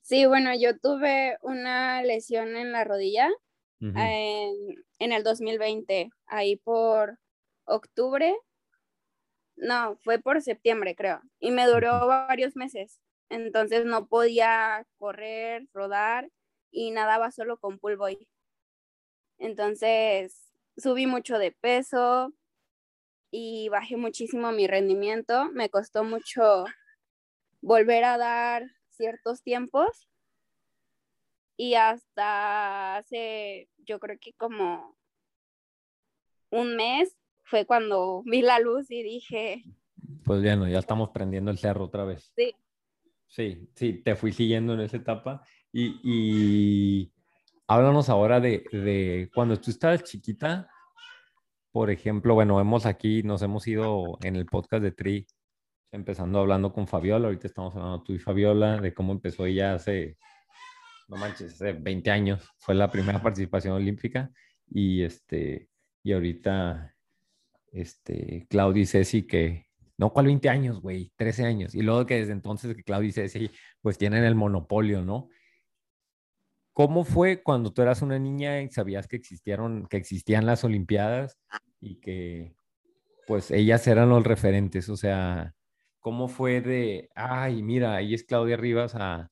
Sí, 0.03 0.27
bueno, 0.27 0.51
yo 0.59 0.79
tuve 0.79 1.39
una 1.43 2.03
lesión 2.03 2.57
en 2.57 2.73
la 2.73 2.85
rodilla 2.85 3.31
en, 3.81 4.55
en 4.99 5.13
el 5.13 5.25
2020, 5.25 6.11
ahí 6.27 6.57
por 6.57 7.19
octubre, 7.65 8.35
no, 9.57 9.97
fue 10.03 10.19
por 10.19 10.41
septiembre, 10.43 10.95
creo, 10.95 11.21
y 11.39 11.51
me 11.51 11.67
duró 11.67 12.07
varios 12.07 12.57
meses. 12.57 13.01
Entonces 13.29 13.85
no 13.85 14.07
podía 14.09 14.87
correr, 14.99 15.67
rodar 15.73 16.29
y 16.71 16.91
nadaba 16.91 17.31
solo 17.31 17.59
con 17.59 17.79
pull 17.79 17.97
boy. 17.97 18.29
Entonces 19.39 20.53
subí 20.77 21.07
mucho 21.07 21.39
de 21.39 21.53
peso 21.53 22.33
y 23.33 23.69
bajé 23.71 23.97
muchísimo 23.97 24.53
mi 24.53 24.69
rendimiento. 24.69 25.51
Me 25.53 25.71
costó 25.71 26.05
mucho 26.05 26.65
volver 27.63 28.05
a 28.05 28.19
dar 28.19 28.65
ciertos 28.91 29.43
tiempos 29.43 30.07
y 31.57 31.75
hasta 31.75 32.97
hace, 32.97 33.69
yo 33.79 33.99
creo 33.99 34.19
que 34.21 34.35
como 34.35 34.97
un 36.51 36.77
mes 36.77 37.17
fue 37.43 37.65
cuando 37.67 38.23
vi 38.27 38.43
la 38.43 38.59
luz 38.59 38.91
y 38.91 39.03
dije, 39.03 39.65
Pues 40.25 40.43
bueno, 40.43 40.69
ya 40.69 40.79
estamos 40.79 41.11
prendiendo 41.11 41.51
el 41.51 41.59
cerro 41.59 41.85
otra 41.87 42.05
vez. 42.05 42.33
sí, 42.37 42.55
Sí, 43.29 43.67
sí, 43.75 43.95
te 43.95 44.15
fui 44.15 44.31
siguiendo 44.31 44.75
en 44.75 44.81
esa 44.81 44.99
etapa. 44.99 45.43
Y, 45.73 45.99
y 46.05 47.13
háblanos 47.67 48.11
ahora 48.11 48.41
de, 48.41 48.63
de 48.71 49.31
cuando 49.35 49.59
tú 49.59 49.71
estabas 49.71 50.05
chiquita, 50.05 50.69
por 51.73 51.91
ejemplo, 51.91 52.35
bueno, 52.35 52.61
hemos 52.61 52.85
aquí, 52.87 53.23
nos 53.23 53.43
hemos 53.43 53.67
ido 53.67 54.19
en 54.23 54.37
el 54.37 54.47
podcast 54.47 54.83
de 54.83 54.93
Tri, 54.93 55.27
empezando 55.91 56.39
hablando 56.41 56.73
con 56.73 56.87
Fabiola, 56.87 57.27
ahorita 57.29 57.47
estamos 57.47 57.75
hablando 57.75 58.03
tú 58.03 58.13
y 58.13 58.19
Fabiola, 58.19 58.79
de 58.81 58.93
cómo 58.93 59.13
empezó 59.13 59.47
ella 59.47 59.75
hace, 59.75 60.19
no 61.09 61.17
manches, 61.17 61.55
hace 61.55 61.73
20 61.73 62.11
años, 62.11 62.47
fue 62.59 62.75
la 62.75 62.91
primera 62.91 63.23
participación 63.23 63.75
olímpica, 63.75 64.31
y 64.69 65.03
este, 65.03 65.71
y 66.03 66.13
ahorita, 66.13 66.95
este, 67.73 68.47
Claudia 68.51 68.83
y 68.83 68.87
Ceci, 68.87 69.27
que, 69.27 69.67
no, 69.97 70.13
¿cuál 70.13 70.27
20 70.27 70.49
años, 70.51 70.81
güey? 70.81 71.13
13 71.17 71.45
años. 71.45 71.75
Y 71.75 71.83
luego 71.83 72.05
que 72.07 72.17
desde 72.17 72.33
entonces 72.33 72.75
que 72.77 72.83
Claudia 72.83 73.09
y 73.09 73.13
Ceci, 73.13 73.51
pues 73.81 73.97
tienen 73.97 74.25
el 74.25 74.35
monopolio, 74.35 75.03
¿no? 75.03 75.29
¿Cómo 76.73 77.05
fue 77.05 77.43
cuando 77.43 77.73
tú 77.73 77.83
eras 77.83 78.03
una 78.03 78.19
niña 78.19 78.63
y 78.63 78.71
sabías 78.71 79.07
que 79.07 79.17
existieron, 79.17 79.87
que 79.89 79.99
existían 79.99 80.47
las 80.47 80.65
Olimpiadas 80.65 81.39
y 81.81 81.97
que, 82.01 82.55
pues, 83.27 83.51
ellas 83.51 83.87
eran 83.87 84.09
los 84.09 84.25
referentes? 84.25 84.89
O 84.89 84.97
sea, 84.97 85.55
¿cómo 86.01 86.29
fue 86.29 86.61
de, 86.63 87.11
ay, 87.15 87.63
mira, 87.63 87.95
ahí 87.97 88.15
es 88.15 88.25
Claudia 88.25 88.57
Rivas 88.57 88.95
a, 88.95 89.31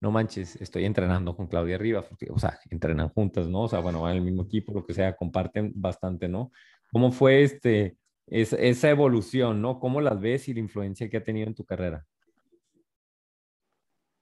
no 0.00 0.10
manches, 0.10 0.56
estoy 0.60 0.84
entrenando 0.84 1.34
con 1.36 1.46
Claudia 1.46 1.78
Rivas, 1.78 2.04
porque, 2.06 2.26
o 2.30 2.38
sea, 2.38 2.58
entrenan 2.70 3.08
juntas, 3.08 3.48
¿no? 3.48 3.62
O 3.62 3.68
sea, 3.68 3.80
bueno, 3.80 4.02
van 4.02 4.12
en 4.12 4.18
el 4.18 4.24
mismo 4.24 4.42
equipo, 4.42 4.72
lo 4.74 4.84
que 4.84 4.94
sea, 4.94 5.16
comparten 5.16 5.72
bastante, 5.74 6.28
¿no? 6.28 6.52
¿Cómo 6.92 7.10
fue 7.12 7.42
este, 7.42 7.96
es- 8.26 8.52
esa 8.52 8.90
evolución, 8.90 9.62
¿no? 9.62 9.80
¿Cómo 9.80 10.00
las 10.00 10.20
ves 10.20 10.48
y 10.48 10.54
la 10.54 10.60
influencia 10.60 11.08
que 11.08 11.16
ha 11.18 11.24
tenido 11.24 11.46
en 11.48 11.54
tu 11.54 11.64
carrera? 11.64 12.04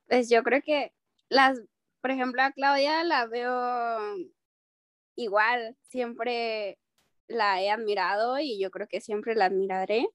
pues 0.08 0.28
yo 0.28 0.42
creo 0.42 0.60
que 0.60 0.92
las, 1.28 1.60
por 2.00 2.10
ejemplo, 2.10 2.42
a 2.42 2.52
Claudia 2.52 3.04
la 3.04 3.26
veo 3.26 4.16
igual, 5.16 5.76
siempre 5.82 6.78
la 7.28 7.62
he 7.62 7.70
admirado 7.70 8.38
y 8.38 8.60
yo 8.60 8.70
creo 8.70 8.88
que 8.88 9.00
siempre 9.00 9.34
la 9.34 9.46
admiraré. 9.46 10.08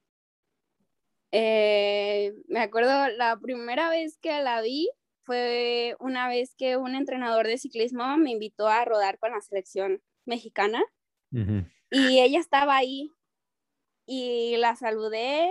Eh, 1.32 2.34
me 2.48 2.60
acuerdo 2.60 3.10
la 3.10 3.38
primera 3.38 3.90
vez 3.90 4.18
que 4.22 4.42
la 4.42 4.62
vi 4.62 4.90
fue 5.24 5.96
una 6.00 6.28
vez 6.28 6.56
que 6.56 6.78
un 6.78 6.96
entrenador 6.96 7.48
de 7.48 7.58
ciclismo 7.58 8.16
me 8.18 8.32
invitó 8.32 8.68
a 8.68 8.86
rodar 8.86 9.18
con 9.18 9.32
la 9.32 9.42
selección 9.42 10.02
mexicana 10.26 10.84
Ujú. 11.32 11.66
y 11.90 12.20
ella 12.20 12.40
estaba 12.40 12.78
ahí 12.78 13.12
y 14.06 14.56
la 14.58 14.76
saludé. 14.76 15.50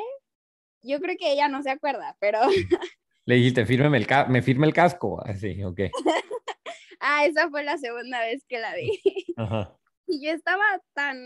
Yo 0.82 1.00
creo 1.00 1.16
que 1.18 1.32
ella 1.32 1.48
no 1.48 1.62
se 1.62 1.70
acuerda, 1.70 2.16
pero 2.20 2.40
Le 3.26 3.36
dijiste, 3.36 3.64
fírmeme 3.64 3.96
el 3.98 4.06
ca- 4.06 4.26
me 4.26 4.42
firme 4.42 4.66
el 4.66 4.74
casco. 4.74 5.22
Así, 5.24 5.62
ok. 5.64 5.80
ah, 7.00 7.24
esa 7.24 7.48
fue 7.48 7.64
la 7.64 7.78
segunda 7.78 8.20
vez 8.20 8.44
que 8.48 8.58
la 8.58 8.74
vi. 8.74 8.90
Ajá. 9.36 9.76
Y 10.06 10.22
yo 10.22 10.32
estaba 10.32 10.62
tan, 10.92 11.16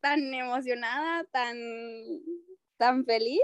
tan 0.00 0.34
emocionada, 0.34 1.22
tan, 1.30 1.56
tan 2.76 3.04
feliz. 3.04 3.40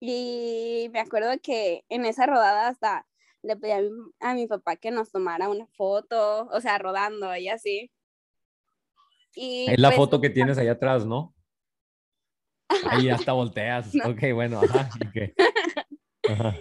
Y 0.00 0.88
me 0.92 0.98
acuerdo 0.98 1.30
que 1.40 1.84
en 1.88 2.04
esa 2.04 2.26
rodada 2.26 2.66
hasta 2.66 3.06
le 3.42 3.56
pedí 3.56 3.70
a 3.70 3.80
mi, 3.82 3.90
a 4.18 4.34
mi 4.34 4.46
papá 4.48 4.74
que 4.74 4.90
nos 4.90 5.12
tomara 5.12 5.48
una 5.48 5.68
foto, 5.76 6.46
o 6.46 6.60
sea, 6.60 6.76
rodando 6.78 7.36
y 7.36 7.48
así. 7.48 7.92
Y 9.36 9.66
Es 9.70 9.78
la 9.78 9.90
pues, 9.90 9.96
foto 9.96 10.20
que 10.20 10.30
tienes 10.30 10.58
ahí 10.58 10.66
atrás, 10.66 11.06
¿no? 11.06 11.32
Ahí 12.88 13.08
hasta 13.10 13.32
volteas. 13.32 13.94
No. 13.94 14.10
Ok, 14.10 14.22
bueno, 14.34 14.60
ajá. 14.60 14.90
ok. 15.08 16.30
Ajá. 16.30 16.56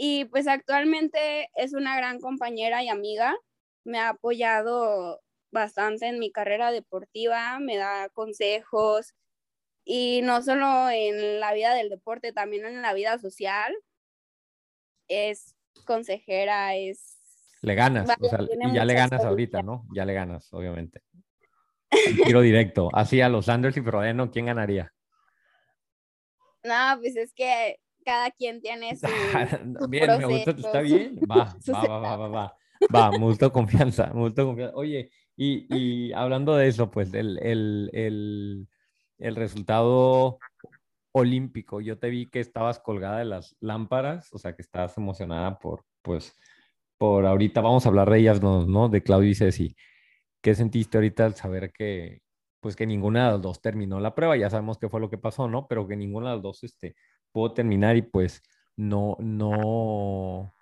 Y 0.00 0.26
pues 0.26 0.46
actualmente 0.46 1.50
es 1.56 1.74
una 1.74 1.96
gran 1.96 2.20
compañera 2.20 2.84
y 2.84 2.88
amiga. 2.88 3.36
Me 3.84 3.98
ha 3.98 4.10
apoyado 4.10 5.20
bastante 5.50 6.06
en 6.06 6.20
mi 6.20 6.30
carrera 6.30 6.70
deportiva, 6.70 7.58
me 7.58 7.76
da 7.76 8.08
consejos 8.10 9.14
y 9.84 10.20
no 10.22 10.40
solo 10.42 10.88
en 10.88 11.40
la 11.40 11.52
vida 11.52 11.74
del 11.74 11.88
deporte, 11.88 12.32
también 12.32 12.64
en 12.64 12.80
la 12.80 12.94
vida 12.94 13.18
social. 13.18 13.74
Es 15.08 15.56
consejera, 15.84 16.76
es... 16.76 17.18
Le 17.60 17.74
ganas, 17.74 18.08
o 18.20 18.28
sea, 18.28 18.38
y 18.42 18.74
ya 18.74 18.84
le 18.84 18.94
ganas 18.94 19.24
ahorita, 19.24 19.62
¿no? 19.62 19.84
Ya 19.92 20.04
le 20.04 20.14
ganas, 20.14 20.52
obviamente. 20.52 21.02
Tiro 22.24 22.40
directo. 22.40 22.88
Así 22.92 23.20
a 23.20 23.28
los 23.28 23.46
Sanders 23.46 23.76
y 23.76 23.80
Frodeno, 23.80 24.30
¿quién 24.30 24.46
ganaría? 24.46 24.92
No, 26.64 26.98
pues 27.00 27.16
es 27.16 27.32
que 27.32 27.78
cada 28.04 28.30
quien 28.30 28.60
tiene 28.60 28.96
su... 28.96 29.06
su 29.06 29.88
bien, 29.88 30.18
me 30.18 30.26
gusta, 30.26 30.50
está 30.52 30.80
bien. 30.80 31.18
Va, 31.30 31.54
va, 31.72 31.86
va, 31.86 31.98
va, 31.98 32.16
va, 32.16 32.28
va. 32.28 32.56
Va, 32.94 33.10
mucho 33.18 33.52
confianza, 33.52 34.12
mucho 34.14 34.46
confianza. 34.46 34.76
Oye, 34.76 35.10
y, 35.36 35.66
y 35.74 36.12
hablando 36.12 36.56
de 36.56 36.68
eso, 36.68 36.90
pues 36.90 37.12
el, 37.12 37.38
el, 37.38 37.90
el, 37.92 38.68
el 39.18 39.36
resultado 39.36 40.38
olímpico, 41.12 41.80
yo 41.80 41.98
te 41.98 42.10
vi 42.10 42.26
que 42.26 42.40
estabas 42.40 42.78
colgada 42.80 43.18
de 43.18 43.24
las 43.24 43.56
lámparas, 43.60 44.32
o 44.32 44.38
sea, 44.38 44.54
que 44.54 44.62
estabas 44.62 44.96
emocionada 44.96 45.58
por, 45.58 45.84
pues, 46.02 46.34
por 46.98 47.26
ahorita, 47.26 47.60
vamos 47.60 47.86
a 47.86 47.88
hablar 47.88 48.10
de 48.10 48.18
ellas, 48.18 48.42
¿no? 48.42 48.66
¿no? 48.66 48.88
De 48.88 49.02
Claudio 49.02 49.30
y 49.30 49.34
Ceci. 49.34 49.76
¿Qué 50.40 50.54
sentiste 50.54 50.98
ahorita 50.98 51.26
al 51.26 51.34
saber 51.34 51.72
que, 51.72 52.20
pues, 52.60 52.76
que 52.76 52.86
ninguna 52.86 53.26
de 53.26 53.32
las 53.32 53.42
dos 53.42 53.60
terminó 53.60 54.00
la 54.00 54.14
prueba? 54.14 54.36
Ya 54.36 54.50
sabemos 54.50 54.78
qué 54.78 54.88
fue 54.88 55.00
lo 55.00 55.10
que 55.10 55.18
pasó, 55.18 55.48
¿no? 55.48 55.66
Pero 55.68 55.86
que 55.88 55.96
ninguna 55.96 56.30
de 56.30 56.34
las 56.36 56.42
dos, 56.42 56.64
este, 56.64 56.96
pudo 57.32 57.52
terminar 57.52 57.96
y 57.96 58.02
pues 58.02 58.42
no, 58.76 59.16
no, 59.20 60.54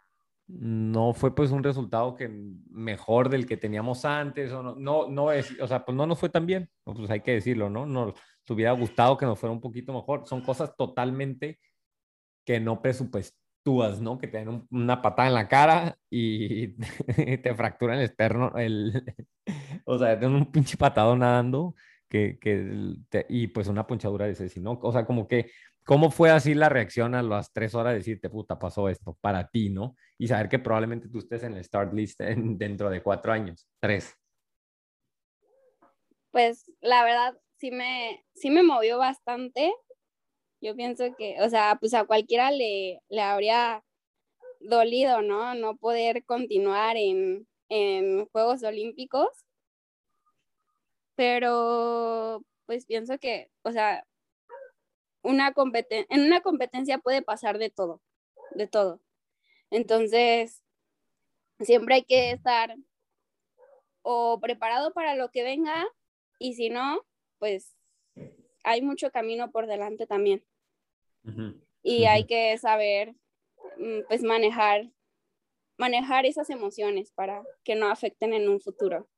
no 0.47 1.13
fue 1.15 1.35
pues 1.35 1.51
un 1.51 1.63
resultado 1.65 2.15
que 2.17 2.29
mejor 2.71 3.29
del 3.29 3.47
que 3.47 3.57
teníamos 3.57 4.05
antes, 4.05 4.53
o 4.53 4.63
no, 4.63 4.75
no, 4.77 5.09
no 5.09 5.33
es, 5.33 5.59
o 5.61 5.67
sea, 5.67 5.85
pues 5.85 5.97
no 5.97 6.07
nos 6.07 6.19
fue 6.19 6.29
tan 6.29 6.47
bien, 6.47 6.71
pues 6.85 7.11
hay 7.11 7.21
que 7.21 7.33
decirlo, 7.33 7.69
¿no? 7.71 7.85
Nos 7.87 8.15
hubiera 8.49 8.73
gustado 8.73 9.17
que 9.17 9.27
nos 9.27 9.39
fuera 9.39 9.53
un 9.53 9.61
poquito 9.61 9.93
mejor. 9.93 10.27
Son 10.27 10.41
cosas 10.43 10.77
totalmente 10.77 11.59
que 12.45 12.61
no 12.61 12.81
presupuestúas, 12.81 14.01
¿no? 14.01 14.19
Que 14.19 14.29
te 14.29 14.39
den 14.39 14.49
un- 14.49 14.67
una 14.71 15.03
patada 15.03 15.29
en 15.29 15.35
la 15.35 15.49
cara 15.49 15.99
y 16.11 16.69
te 17.43 17.55
fracturan 17.55 17.99
el 17.99 18.05
externo, 18.05 18.53
el, 18.57 19.03
o 19.85 19.99
sea, 19.99 20.19
te 20.19 20.25
dan 20.27 20.35
un 20.35 20.53
pinche 20.53 20.77
patado 20.77 21.17
nadando 21.17 21.75
que, 22.09 22.39
que 22.41 22.95
y 23.29 23.49
pues 23.49 23.67
una 23.69 23.87
ponchadura 23.87 24.27
de 24.27 24.33
ese, 24.33 24.61
¿no? 24.61 24.79
O 24.83 24.93
sea, 24.93 25.05
como 25.07 25.27
que, 25.27 25.51
¿cómo 25.87 26.11
fue 26.13 26.31
así 26.31 26.55
la 26.55 26.69
reacción 26.71 27.15
a 27.17 27.23
las 27.23 27.53
tres 27.55 27.75
horas 27.77 27.95
de 27.95 27.99
decirte, 28.01 28.31
puta, 28.31 28.59
pasó 28.59 28.91
esto 28.91 29.19
para 29.23 29.49
ti, 29.49 29.71
¿no? 29.71 29.97
Y 30.19 30.29
saber 30.29 30.51
que 30.51 30.61
probablemente 30.61 31.09
tú 31.11 31.21
estés 31.21 31.45
en 31.45 31.55
el 31.55 31.65
start 31.65 31.95
list 31.95 32.21
en- 32.23 32.59
dentro 32.59 32.91
de 32.91 33.03
cuatro 33.03 33.33
años, 33.33 33.69
tres. 33.81 34.15
pues 36.31 36.71
la 36.81 37.05
verdad 37.05 37.39
sí 37.57 37.71
me, 37.71 38.25
sí 38.35 38.51
me 38.51 38.63
movió 38.63 38.99
bastante. 38.99 39.73
Yo 40.61 40.77
pienso 40.77 41.15
que, 41.17 41.37
o 41.43 41.49
sea, 41.51 41.77
pues 41.81 41.95
a 41.95 42.05
cualquiera 42.07 42.51
le, 42.51 43.03
le 43.09 43.23
habría 43.23 43.85
dolido, 44.61 45.23
¿no? 45.23 45.55
No 45.55 45.77
poder 45.77 46.25
continuar 46.27 46.97
en, 46.99 47.49
en 47.71 48.27
Juegos 48.29 48.63
Olímpicos. 48.65 49.29
Pero 51.15 52.43
pues 52.67 52.87
pienso 52.87 53.19
que, 53.19 53.51
o 53.63 53.73
sea, 53.73 54.05
una 55.27 55.53
competen 55.53 56.07
en 56.09 56.23
una 56.23 56.41
competencia 56.41 56.99
puede 56.99 57.21
pasar 57.23 57.59
de 57.59 57.71
todo, 57.71 58.01
de 58.53 58.67
todo. 58.67 59.03
Entonces, 59.71 60.63
siempre 61.61 61.97
hay 61.97 62.05
que 62.05 62.31
estar 62.31 62.77
o 64.03 64.39
preparado 64.41 64.93
para 64.93 65.17
lo 65.17 65.31
que 65.31 65.43
venga 65.43 65.85
y 66.39 66.55
si 66.55 66.71
no, 66.71 67.01
pues 67.39 67.77
hay 68.63 68.83
mucho 68.83 69.11
camino 69.11 69.51
por 69.51 69.67
delante 69.67 70.07
también 70.07 70.45
y 71.83 72.05
hay 72.05 72.25
que 72.25 72.57
saber 72.59 73.15
mm, 73.79 74.07
pues 74.09 74.23
manejar 74.23 74.91
manejar 75.79 76.25
esas 76.25 76.49
emociones 76.51 77.13
para 77.13 77.43
que 77.63 77.75
no 77.75 77.91
afecten 77.91 78.33
en 78.33 78.49
un 78.49 78.61
futuro. 78.61 79.09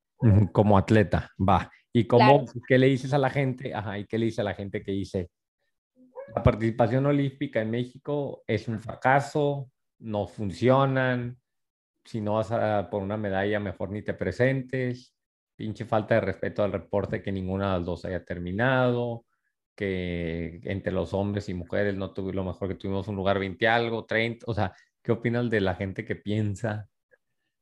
Como 0.53 0.77
atleta, 0.77 1.31
va. 1.39 1.71
¿Y 1.93 2.07
cómo, 2.07 2.45
Claro. 2.45 2.61
qué 2.67 2.79
le 2.79 2.89
dices 2.89 3.13
a 3.13 3.19
la 3.19 3.31
gente? 3.31 3.73
Ajá, 3.73 3.99
¿y 3.99 4.07
qué 4.07 4.19
le 4.19 4.27
dice 4.27 4.41
a 4.41 4.45
la 4.45 4.55
gente 4.55 4.83
que 4.83 4.91
dice, 4.91 5.31
la 6.35 6.43
participación 6.43 7.07
olímpica 7.07 7.61
en 7.61 7.71
México 7.71 8.43
es 8.47 8.69
un 8.69 8.81
fracaso, 8.81 9.71
no 9.99 10.27
funcionan, 10.27 11.39
si 12.05 12.21
no 12.21 12.35
vas 12.35 12.53
a 12.53 12.89
por 12.91 13.03
una 13.03 13.17
medalla, 13.17 13.61
mejor 13.61 13.91
ni 13.91 14.03
te 14.03 14.15
presentes, 14.15 15.15
pinche 15.57 15.85
falta 15.85 16.15
de 16.15 16.21
respeto 16.21 16.63
al 16.63 16.73
reporte 16.73 17.23
que 17.23 17.33
ninguna 17.33 17.73
de 17.73 17.79
las 17.79 17.87
dos 17.87 18.05
haya 18.05 18.25
terminado, 18.25 19.27
que 19.75 20.61
entre 20.65 20.93
los 20.93 21.13
hombres 21.15 21.49
y 21.49 21.55
mujeres 21.55 21.97
no 21.97 22.13
tuvimos 22.13 22.35
lo 22.35 22.45
mejor 22.45 22.69
que 22.69 22.75
tuvimos 22.75 23.09
un 23.09 23.17
lugar 23.17 23.39
20 23.39 23.69
algo, 23.69 24.05
30, 24.05 24.45
o 24.49 24.55
sea, 24.55 24.73
¿qué 25.03 25.13
opinas 25.13 25.51
de 25.51 25.61
la 25.61 25.75
gente 25.75 26.05
que 26.05 26.17
piensa 26.17 26.89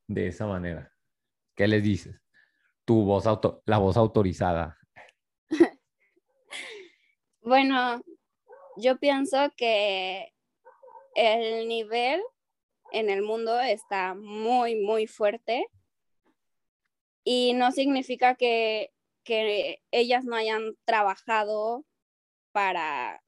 de 0.07 0.29
esa 0.29 0.47
manera? 0.47 0.93
¿Qué 1.55 1.67
les 1.69 1.83
dices? 1.83 2.21
Tu 2.85 3.05
voz 3.05 3.27
auto, 3.27 3.63
la 3.67 3.79
voz 3.79 3.97
autorizada. 3.97 4.77
Bueno, 7.43 8.03
yo 8.77 8.99
pienso 8.99 9.51
que 9.57 10.33
el 11.15 11.69
nivel 11.69 12.23
en 12.93 13.11
el 13.11 13.23
mundo 13.23 13.59
está 13.61 14.15
muy, 14.15 14.77
muy 14.77 15.07
fuerte 15.07 15.67
y 17.25 17.55
no 17.55 17.73
significa 17.73 18.37
que, 18.37 18.93
que 19.25 19.83
ellas 19.91 20.25
no 20.25 20.37
hayan 20.37 20.77
trabajado 20.85 21.85
para 22.53 23.23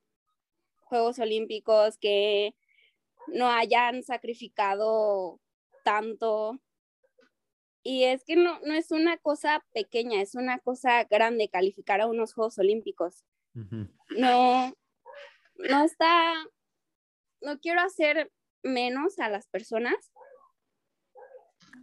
Juegos 0.83 1.19
Olímpicos, 1.19 1.99
que 1.99 2.55
no 3.27 3.49
hayan 3.49 4.03
sacrificado 4.03 5.41
tanto. 5.85 6.59
Y 7.83 8.05
es 8.05 8.25
que 8.25 8.37
no, 8.37 8.61
no 8.61 8.75
es 8.75 8.91
una 8.91 9.17
cosa 9.19 9.65
pequeña, 9.73 10.21
es 10.23 10.35
una 10.35 10.59
cosa 10.59 11.05
grande 11.05 11.49
calificar 11.49 12.01
a 12.01 12.07
unos 12.07 12.35
Juegos 12.35 12.59
Olímpicos 12.59 13.25
no, 14.17 14.73
no 15.59 15.85
está, 15.85 16.35
no 17.43 17.59
quiero 17.61 17.81
hacer 17.81 18.33
menos 18.63 19.19
a 19.19 19.29
las 19.29 19.47
personas, 19.49 20.13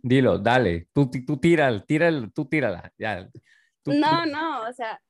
Dilo, 0.08 0.38
dale, 0.38 0.88
tú, 0.94 1.10
tú 1.26 1.38
tírala, 1.38 1.84
tírala, 1.84 2.30
tú 2.30 2.46
tírala. 2.46 2.94
Ya. 2.96 3.28
Tú 3.82 3.92
no, 3.92 4.28
no, 4.28 4.62
o 4.62 4.72
sea, 4.72 5.02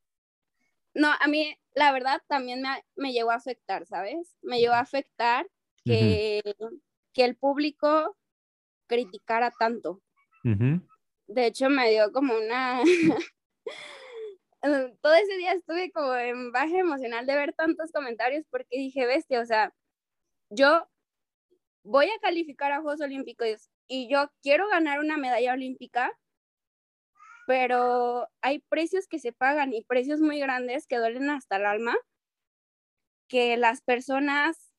no, 0.94 1.10
a 1.20 1.28
mí 1.28 1.54
la 1.74 1.92
verdad 1.92 2.22
también 2.30 2.62
me, 2.62 2.70
me 2.96 3.12
llegó 3.12 3.32
a 3.32 3.36
afectar, 3.36 3.86
¿sabes? 3.86 4.38
Me 4.42 4.58
llegó 4.60 4.74
a 4.74 4.80
afectar 4.80 5.48
que, 5.84 6.42
que 7.12 7.26
el 7.26 7.36
público 7.36 8.18
criticara 8.88 9.52
tanto. 9.52 10.02
De 10.44 11.46
hecho, 11.46 11.70
me 11.70 11.90
dio 11.90 12.14
como 12.14 12.34
una... 12.34 12.82
Ese 15.16 15.38
día 15.38 15.54
estuve 15.54 15.92
como 15.92 16.16
en 16.16 16.52
baja 16.52 16.78
emocional 16.78 17.26
de 17.26 17.36
ver 17.36 17.54
tantos 17.54 17.92
comentarios 17.92 18.46
porque 18.50 18.78
dije, 18.78 19.06
bestia, 19.06 19.42
o 19.42 19.46
sea, 19.46 19.74
yo 20.50 20.88
voy 21.84 22.08
a 22.08 22.20
calificar 22.22 22.72
a 22.72 22.82
Juegos 22.82 23.02
Olímpicos 23.02 23.70
y 23.88 24.10
yo 24.10 24.32
quiero 24.42 24.68
ganar 24.68 25.00
una 25.00 25.18
medalla 25.18 25.54
olímpica 25.54 26.12
pero 27.46 28.28
hay 28.42 28.60
precios 28.70 29.08
que 29.08 29.20
se 29.20 29.32
pagan 29.32 29.74
y 29.74 29.84
precios 29.84 30.20
muy 30.20 30.40
grandes 30.40 30.88
que 30.88 30.98
duelen 30.98 31.30
hasta 31.30 31.58
el 31.58 31.66
alma, 31.66 31.96
que 33.28 33.58
las 33.58 33.82
personas 33.82 34.72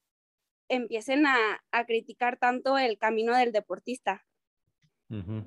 empiecen 0.68 1.26
a, 1.26 1.36
a 1.70 1.86
criticar 1.86 2.38
tanto 2.38 2.76
el 2.76 2.98
camino 2.98 3.36
del 3.36 3.52
deportista. 3.52 4.26
Ujú. 5.08 5.44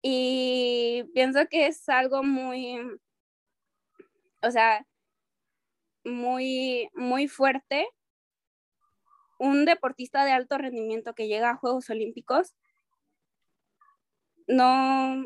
Y 0.00 1.04
pienso 1.14 1.46
que 1.48 1.66
es 1.66 1.88
algo 1.88 2.22
muy, 2.22 2.78
o 4.42 4.50
sea, 4.50 4.86
muy, 6.04 6.88
muy 6.94 7.28
fuerte. 7.28 7.86
Un 9.38 9.64
deportista 9.64 10.24
de 10.24 10.32
alto 10.32 10.58
rendimiento 10.58 11.14
que 11.14 11.26
llega 11.26 11.50
a 11.50 11.56
Juegos 11.56 11.90
Olímpicos 11.90 12.54
no, 14.46 15.24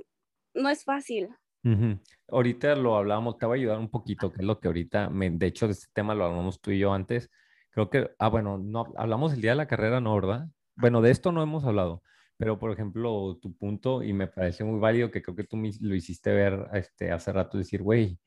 no 0.55 0.69
es 0.69 0.85
fácil. 0.85 1.29
Ujú. 1.65 1.99
Ahorita 2.29 2.75
lo 2.77 2.97
hablábamos, 2.97 3.39
te 3.39 3.47
voy 3.47 3.59
a 3.59 3.61
ayudar 3.61 3.79
un 3.79 3.91
poquito, 3.91 4.33
que 4.33 4.41
es 4.41 4.47
lo 4.47 4.61
que 4.61 4.69
ahorita, 4.69 5.11
me- 5.11 5.31
de 5.31 5.47
hecho, 5.47 5.67
de 5.67 5.73
este 5.73 5.89
tema 5.93 6.15
lo 6.15 6.25
hablamos 6.25 6.61
tú 6.61 6.71
y 6.71 6.79
yo 6.79 6.93
antes. 6.93 7.31
Creo 7.71 7.91
que, 7.91 8.11
ah, 8.19 8.29
bueno, 8.29 8.59
no 8.59 8.93
hablamos 8.97 9.33
el 9.35 9.41
día 9.41 9.51
de 9.53 9.57
la 9.57 9.67
carrera, 9.67 10.01
¿no, 10.01 10.15
verdad? 10.15 10.47
Bueno, 10.77 11.03
de 11.03 11.11
esto 11.11 11.33
no 11.33 11.43
hemos 11.43 11.65
hablado, 11.65 12.03
pero 12.37 12.59
por 12.59 12.71
ejemplo, 12.73 13.37
tu 13.41 13.55
punto, 13.57 14.03
y 14.03 14.13
me 14.13 14.29
parece 14.29 14.65
muy 14.65 14.79
válido, 14.79 15.11
que 15.11 15.23
creo 15.23 15.35
que 15.37 15.45
tú 15.45 15.57
lo 15.81 15.95
hiciste 15.95 16.33
ver 16.33 16.69
este, 16.75 17.11
hace 17.11 17.33
rato, 17.33 17.59
decir, 17.59 17.83
güey, 17.83 18.19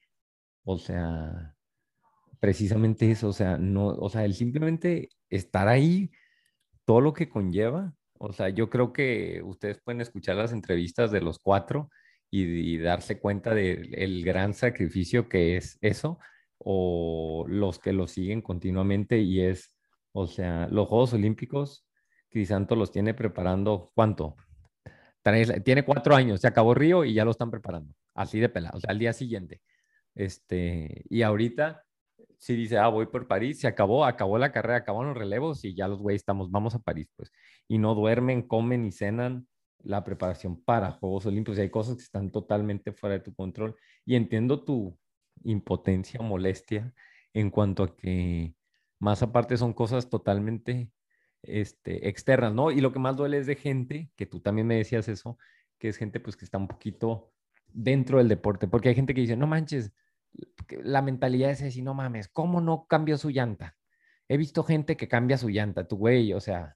o 0.63 0.77
sea, 0.77 1.55
precisamente 2.39 3.11
eso, 3.11 3.29
o 3.29 3.33
sea, 3.33 3.57
no, 3.57 3.87
o 3.87 4.09
sea, 4.09 4.25
el 4.25 4.33
simplemente 4.33 5.09
estar 5.29 5.67
ahí, 5.67 6.11
todo 6.85 7.01
lo 7.01 7.13
que 7.13 7.29
conlleva, 7.29 7.93
o 8.19 8.33
sea, 8.33 8.49
yo 8.49 8.69
creo 8.69 8.93
que 8.93 9.41
ustedes 9.43 9.79
pueden 9.81 10.01
escuchar 10.01 10.35
las 10.35 10.51
entrevistas 10.53 11.11
de 11.11 11.21
los 11.21 11.39
cuatro 11.39 11.89
y, 12.31 12.77
darse 12.77 13.19
cuenta 13.19 13.55
del 13.55 14.23
gran 14.23 14.53
sacrificio 14.53 15.29
que 15.29 15.57
es 15.57 15.77
eso, 15.81 16.19
o 16.57 17.45
los 17.47 17.79
que 17.79 17.93
lo 17.93 18.07
siguen 18.07 18.41
continuamente 18.41 19.19
y 19.19 19.41
es, 19.41 19.75
o 20.11 20.27
sea, 20.27 20.67
los 20.69 20.87
Juegos 20.87 21.13
Olímpicos, 21.13 21.85
Crisanto 22.29 22.75
los 22.75 22.91
tiene 22.91 23.13
preparando, 23.13 23.91
¿cuánto? 23.95 24.35
Tiene 25.63 25.83
cuatro 25.83 26.15
años, 26.15 26.41
se 26.41 26.47
acabó 26.47 26.73
Río 26.73 27.05
y 27.05 27.13
ya 27.13 27.25
lo 27.25 27.31
están 27.31 27.51
preparando, 27.51 27.93
así 28.13 28.39
de 28.39 28.49
pelado, 28.49 28.77
o 28.77 28.81
sea, 28.81 28.91
al 28.91 28.99
día 28.99 29.13
siguiente. 29.13 29.61
Este, 30.15 31.03
y 31.09 31.21
ahorita 31.21 31.83
si 32.39 32.55
dice, 32.55 32.77
ah, 32.77 32.87
voy 32.87 33.05
por 33.07 33.27
París, 33.27 33.59
se 33.59 33.67
acabó, 33.67 34.05
acabó 34.05 34.37
la 34.37 34.51
carrera, 34.51 34.77
acabaron 34.77 35.09
los 35.09 35.17
relevos 35.17 35.65
y 35.65 35.75
ya 35.75 35.87
los 35.87 35.99
güeyes 36.01 36.21
estamos, 36.21 36.49
vamos 36.49 36.73
a 36.73 36.79
París, 36.79 37.09
pues. 37.15 37.31
Y 37.67 37.77
no 37.77 37.95
duermen, 37.95 38.43
comen 38.47 38.85
y 38.85 38.91
cenan 38.93 39.47
la 39.79 40.03
preparación 40.05 40.61
para 40.63 40.91
Juegos 40.91 41.25
Olímpicos. 41.25 41.57
Y 41.57 41.61
hay 41.61 41.69
cosas 41.69 41.97
que 41.97 42.03
están 42.03 42.31
totalmente 42.31 42.93
fuera 42.93 43.15
de 43.15 43.21
tu 43.21 43.33
control. 43.35 43.75
Y 44.05 44.15
entiendo 44.15 44.63
tu 44.63 44.97
impotencia, 45.43 46.21
molestia, 46.21 46.93
en 47.33 47.49
cuanto 47.49 47.83
a 47.83 47.95
que 47.95 48.55
más 48.99 49.21
aparte 49.21 49.57
son 49.57 49.73
cosas 49.73 50.09
totalmente 50.09 50.91
este, 51.43 52.07
externas, 52.07 52.53
¿no? 52.53 52.71
Y 52.71 52.79
lo 52.81 52.93
que 52.93 52.99
más 52.99 53.17
duele 53.17 53.37
es 53.37 53.47
de 53.47 53.55
gente, 53.55 54.11
que 54.15 54.25
tú 54.25 54.39
también 54.39 54.67
me 54.67 54.75
decías 54.75 55.09
eso, 55.09 55.37
que 55.77 55.89
es 55.89 55.97
gente 55.97 56.19
pues 56.21 56.37
que 56.37 56.45
está 56.45 56.57
un 56.57 56.67
poquito 56.67 57.31
dentro 57.73 58.17
del 58.19 58.27
deporte, 58.27 58.67
porque 58.67 58.89
hay 58.89 58.95
gente 58.95 59.13
que 59.13 59.21
dice, 59.21 59.35
no 59.37 59.47
manches, 59.47 59.91
la 60.83 61.01
mentalidad 61.01 61.51
es 61.51 61.61
así, 61.61 61.81
no 61.81 61.93
mames, 61.93 62.27
¿cómo 62.29 62.61
no 62.61 62.85
cambió 62.87 63.17
su 63.17 63.29
llanta? 63.29 63.75
He 64.27 64.37
visto 64.37 64.63
gente 64.63 64.95
que 64.97 65.07
cambia 65.07 65.37
su 65.37 65.49
llanta, 65.49 65.87
tu 65.87 65.97
güey, 65.97 66.33
o 66.33 66.39
sea, 66.39 66.75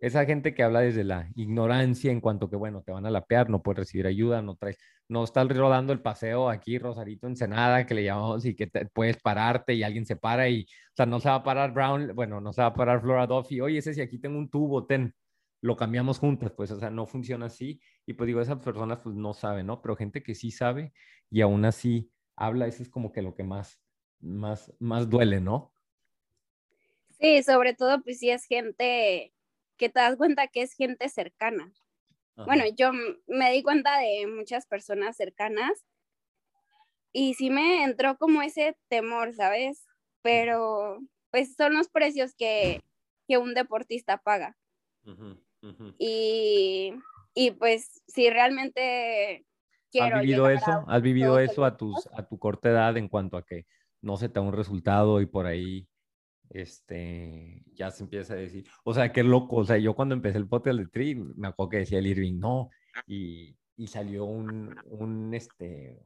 esa 0.00 0.24
gente 0.24 0.54
que 0.54 0.62
habla 0.62 0.80
desde 0.80 1.04
la 1.04 1.28
ignorancia 1.34 2.12
en 2.12 2.20
cuanto 2.20 2.48
que, 2.48 2.56
bueno, 2.56 2.82
te 2.82 2.92
van 2.92 3.06
a 3.06 3.10
lapear, 3.10 3.50
no 3.50 3.62
puedes 3.62 3.80
recibir 3.80 4.06
ayuda, 4.06 4.42
no 4.42 4.56
traes, 4.56 4.78
no 5.08 5.24
estás 5.24 5.48
rodando 5.48 5.92
el 5.92 6.00
paseo 6.00 6.48
aquí, 6.50 6.78
Rosarito 6.78 7.26
Ensenada, 7.26 7.84
que 7.86 7.94
le 7.94 8.04
llamamos 8.04 8.44
y 8.44 8.54
que 8.54 8.66
te- 8.68 8.86
puedes 8.86 9.16
pararte 9.20 9.74
y 9.74 9.82
alguien 9.82 10.06
se 10.06 10.16
para 10.16 10.48
y, 10.48 10.62
o 10.62 10.96
sea, 10.96 11.06
no 11.06 11.18
se 11.20 11.28
va 11.28 11.36
a 11.36 11.42
parar 11.42 11.72
Brown, 11.72 12.12
bueno, 12.14 12.40
no 12.40 12.52
se 12.52 12.60
va 12.62 12.68
a 12.68 12.74
parar 12.74 13.00
Flora 13.00 13.26
Duffy, 13.26 13.60
oye, 13.60 13.78
ese 13.78 13.94
si 13.94 14.00
aquí 14.00 14.18
tengo 14.18 14.38
un 14.38 14.48
tubo, 14.50 14.86
ten, 14.86 15.14
lo 15.60 15.76
cambiamos 15.76 16.18
juntas, 16.18 16.52
pues, 16.52 16.70
o 16.70 16.78
sea, 16.78 16.90
no 16.90 17.06
funciona 17.06 17.46
así. 17.46 17.80
Y 18.06 18.14
pues 18.14 18.26
digo, 18.26 18.40
esas 18.40 18.58
personas 18.60 19.00
pues 19.00 19.14
no 19.16 19.34
saben, 19.34 19.66
¿no? 19.66 19.82
Pero 19.82 19.96
gente 19.96 20.22
que 20.22 20.34
sí 20.34 20.50
sabe 20.50 20.92
y 21.30 21.40
aún 21.40 21.64
así 21.64 22.10
habla, 22.36 22.66
eso 22.66 22.82
es 22.82 22.88
como 22.88 23.12
que 23.12 23.22
lo 23.22 23.34
que 23.34 23.42
más, 23.42 23.80
más, 24.20 24.72
más 24.78 25.08
duele, 25.08 25.40
¿no? 25.40 25.72
Sí, 27.18 27.42
sobre 27.42 27.74
todo 27.74 28.02
pues 28.02 28.20
si 28.20 28.30
es 28.30 28.44
gente 28.44 29.34
que 29.76 29.88
te 29.88 30.00
das 30.00 30.16
cuenta 30.16 30.46
que 30.48 30.62
es 30.62 30.74
gente 30.74 31.08
cercana. 31.08 31.72
Bueno, 32.36 32.62
yo 32.76 32.92
me 33.26 33.50
di 33.50 33.64
cuenta 33.64 33.98
de 33.98 34.28
muchas 34.28 34.64
personas 34.64 35.16
cercanas 35.16 35.84
y 37.12 37.34
sí 37.34 37.50
me 37.50 37.82
entró 37.82 38.16
como 38.16 38.42
ese 38.42 38.76
temor, 38.86 39.34
¿sabes? 39.34 39.86
Pero 40.22 41.00
pues 41.32 41.56
son 41.56 41.74
los 41.74 41.88
precios 41.88 42.36
que, 42.36 42.80
que 43.26 43.38
un 43.38 43.54
deportista 43.54 44.18
paga. 44.18 44.56
Y, 45.98 46.94
y 47.34 47.50
pues 47.52 48.02
si 48.06 48.30
realmente 48.30 49.46
quiero 49.90 50.16
¿Has 50.16 50.22
vivido 50.22 50.48
llegar 50.48 50.62
a 50.62 50.70
eso? 50.70 50.84
¿Has 50.88 51.02
vivido 51.02 51.38
eso 51.38 51.64
a, 51.64 51.76
tus, 51.76 52.08
a 52.12 52.26
tu 52.26 52.38
corta 52.38 52.70
edad 52.70 52.96
en 52.96 53.08
cuanto 53.08 53.36
a 53.36 53.44
que 53.44 53.66
no 54.00 54.16
se 54.16 54.28
te 54.28 54.34
da 54.34 54.46
un 54.46 54.52
resultado 54.52 55.20
y 55.20 55.26
por 55.26 55.46
ahí 55.46 55.88
este, 56.50 57.62
ya 57.74 57.90
se 57.90 58.04
empieza 58.04 58.34
a 58.34 58.36
decir, 58.36 58.66
o 58.84 58.94
sea, 58.94 59.12
qué 59.12 59.22
loco, 59.22 59.56
o 59.56 59.64
sea, 59.64 59.78
yo 59.78 59.94
cuando 59.94 60.14
empecé 60.14 60.38
el 60.38 60.48
podcast 60.48 60.78
de 60.78 60.86
Tri, 60.86 61.14
me 61.14 61.48
acuerdo 61.48 61.70
que 61.70 61.76
decía 61.78 61.98
el 61.98 62.06
Irving, 62.06 62.38
no, 62.38 62.70
y, 63.06 63.56
y 63.76 63.86
salió 63.86 64.24
un, 64.24 64.74
un, 64.86 65.34
este, 65.34 66.02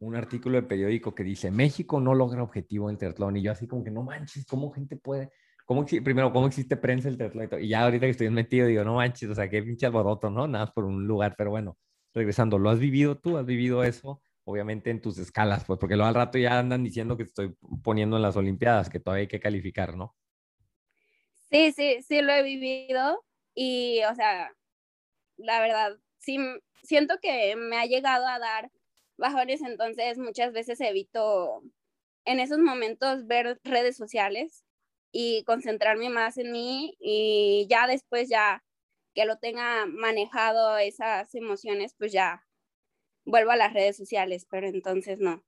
un 0.00 0.14
artículo 0.14 0.60
de 0.60 0.66
periódico 0.66 1.14
que 1.14 1.24
dice, 1.24 1.50
México 1.50 2.00
no 2.00 2.14
logra 2.14 2.42
objetivo 2.42 2.88
en 2.88 2.94
el 2.94 2.98
triatlón, 2.98 3.36
y 3.36 3.42
yo 3.42 3.52
así 3.52 3.66
como 3.66 3.82
que, 3.82 3.90
no 3.90 4.02
manches, 4.02 4.44
¿cómo 4.46 4.70
gente 4.72 4.96
puede? 4.96 5.30
¿Cómo, 5.66 5.84
primero, 5.84 6.32
¿cómo 6.32 6.46
existe 6.46 6.76
prensa 6.76 7.08
el 7.08 7.16
triatlón? 7.18 7.48
y 7.60 7.68
ya 7.68 7.82
ahorita 7.82 8.06
que 8.06 8.10
estoy 8.10 8.30
metido, 8.30 8.68
digo, 8.68 8.84
no 8.84 8.94
manches, 8.94 9.28
o 9.30 9.34
sea, 9.34 9.50
qué 9.50 9.64
pinche 9.64 9.84
alboroto, 9.84 10.30
¿no? 10.30 10.46
Nada 10.46 10.72
por 10.72 10.84
un 10.84 11.08
lugar, 11.08 11.34
pero 11.36 11.50
bueno, 11.50 11.76
regresando, 12.14 12.56
¿lo 12.56 12.70
has 12.70 12.78
vivido 12.78 13.18
tú? 13.18 13.36
¿Has 13.36 13.46
vivido 13.46 13.82
eso? 13.82 14.22
Obviamente 14.44 14.90
en 14.90 15.00
tus 15.00 15.18
escalas, 15.18 15.64
pues 15.64 15.80
porque 15.80 15.96
luego 15.96 16.08
al 16.08 16.14
rato 16.14 16.38
ya 16.38 16.56
andan 16.56 16.84
diciendo 16.84 17.16
que 17.16 17.24
estoy 17.24 17.56
poniendo 17.82 18.14
en 18.14 18.22
las 18.22 18.36
Olimpiadas, 18.36 18.88
que 18.88 19.00
todavía 19.00 19.22
hay 19.22 19.28
que 19.28 19.40
calificar, 19.40 19.96
¿no? 19.96 20.14
Sí, 21.50 21.72
sí, 21.72 22.00
sí 22.00 22.22
lo 22.22 22.32
he 22.32 22.44
vivido 22.44 23.24
y, 23.52 24.02
o 24.08 24.14
sea, 24.14 24.52
la 25.36 25.60
verdad, 25.60 25.96
sí, 26.18 26.38
siento 26.84 27.16
que 27.20 27.56
me 27.56 27.76
ha 27.76 27.86
llegado 27.86 28.24
a 28.28 28.38
dar 28.38 28.70
bajones, 29.18 29.62
entonces 29.62 30.16
muchas 30.18 30.52
veces 30.52 30.80
evito 30.80 31.64
en 32.24 32.38
esos 32.38 32.58
momentos 32.58 33.26
ver 33.26 33.60
redes 33.64 33.96
sociales 33.96 34.65
y 35.12 35.42
concentrarme 35.44 36.10
más 36.10 36.36
en 36.38 36.52
mí 36.52 36.96
y 37.00 37.66
ya 37.70 37.86
después 37.86 38.28
ya 38.28 38.62
que 39.14 39.24
lo 39.24 39.38
tenga 39.38 39.86
manejado 39.86 40.76
esas 40.78 41.34
emociones, 41.34 41.94
pues 41.98 42.12
ya 42.12 42.44
vuelvo 43.24 43.50
a 43.52 43.56
las 43.56 43.72
redes 43.72 43.96
sociales, 43.96 44.46
pero 44.50 44.66
entonces 44.68 45.18
no. 45.20 45.42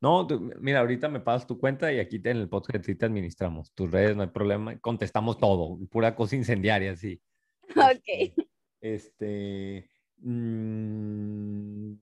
No, 0.00 0.26
tú- 0.26 0.50
mira, 0.60 0.80
ahorita 0.80 1.08
me 1.08 1.20
pasas 1.20 1.46
tu 1.46 1.56
cuenta 1.60 1.92
y 1.92 2.00
aquí 2.00 2.18
te- 2.18 2.30
en 2.30 2.38
el 2.38 2.48
podcast 2.48 2.84
te 2.84 3.06
administramos 3.06 3.72
tus 3.74 3.88
redes, 3.88 4.16
no 4.16 4.22
hay 4.22 4.28
problema, 4.30 4.76
contestamos 4.80 5.38
todo, 5.38 5.78
pura 5.88 6.16
cosa 6.16 6.34
incendiaria, 6.34 6.96
sí. 6.96 7.20
Ok. 8.00 8.34
Este, 8.80 9.88
mm, 10.18 11.92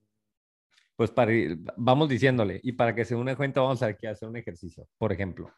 pues 0.96 1.10
para 1.10 1.32
ir- 1.32 1.58
vamos 1.76 2.08
diciéndole, 2.08 2.60
y 2.62 2.72
para 2.72 2.94
que 2.94 3.04
se 3.04 3.14
una 3.14 3.36
cuenta, 3.36 3.60
vamos 3.60 3.82
a 3.82 3.86
hacer 3.88 4.28
un 4.28 4.36
ejercicio. 4.36 4.88
Por 4.96 5.12
ejemplo, 5.12 5.52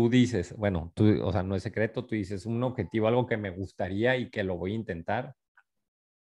tú 0.00 0.08
dices, 0.08 0.56
bueno, 0.56 0.92
tú, 0.94 1.22
o 1.22 1.30
sea, 1.30 1.42
no 1.42 1.54
es 1.56 1.62
secreto, 1.62 2.06
tú 2.06 2.14
dices 2.14 2.46
un 2.46 2.62
objetivo, 2.62 3.06
algo 3.06 3.26
que 3.26 3.36
me 3.36 3.50
gustaría 3.50 4.16
y 4.16 4.30
que 4.30 4.44
lo 4.44 4.56
voy 4.56 4.72
a 4.72 4.76
intentar. 4.76 5.34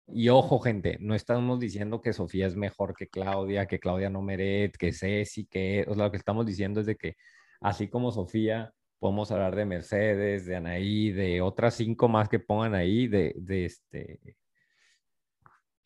Y 0.08 0.30
ojo, 0.30 0.60
gente, 0.60 0.98
no 1.02 1.16
estamos 1.16 1.60
diciendo 1.60 2.02
que 2.02 2.14
Sofía 2.14 2.48
es 2.48 2.56
mejor 2.56 2.96
que 2.96 3.10
Claudia, 3.10 3.66
que 3.66 3.80
Claudia 3.80 4.10
no 4.10 4.22
merece, 4.22 4.78
que 4.80 4.94
Ceci, 4.94 5.48
que, 5.48 5.86
o 5.88 5.96
sea, 5.96 6.06
lo 6.06 6.12
que 6.12 6.18
estamos 6.18 6.46
diciendo 6.46 6.80
es 6.80 6.86
de 6.86 6.96
que 6.96 7.16
así 7.60 7.90
como 7.90 8.12
Sofía, 8.12 8.72
podemos 9.00 9.32
hablar 9.32 9.54
de 9.56 9.66
Mercedes, 9.66 10.46
de 10.46 10.56
Anaí, 10.56 11.12
de 11.12 11.42
otras 11.42 11.76
cinco 11.76 12.08
más 12.08 12.30
que 12.30 12.40
pongan 12.40 12.74
ahí, 12.74 13.08
de, 13.10 13.34
de 13.36 13.66
este, 13.66 14.38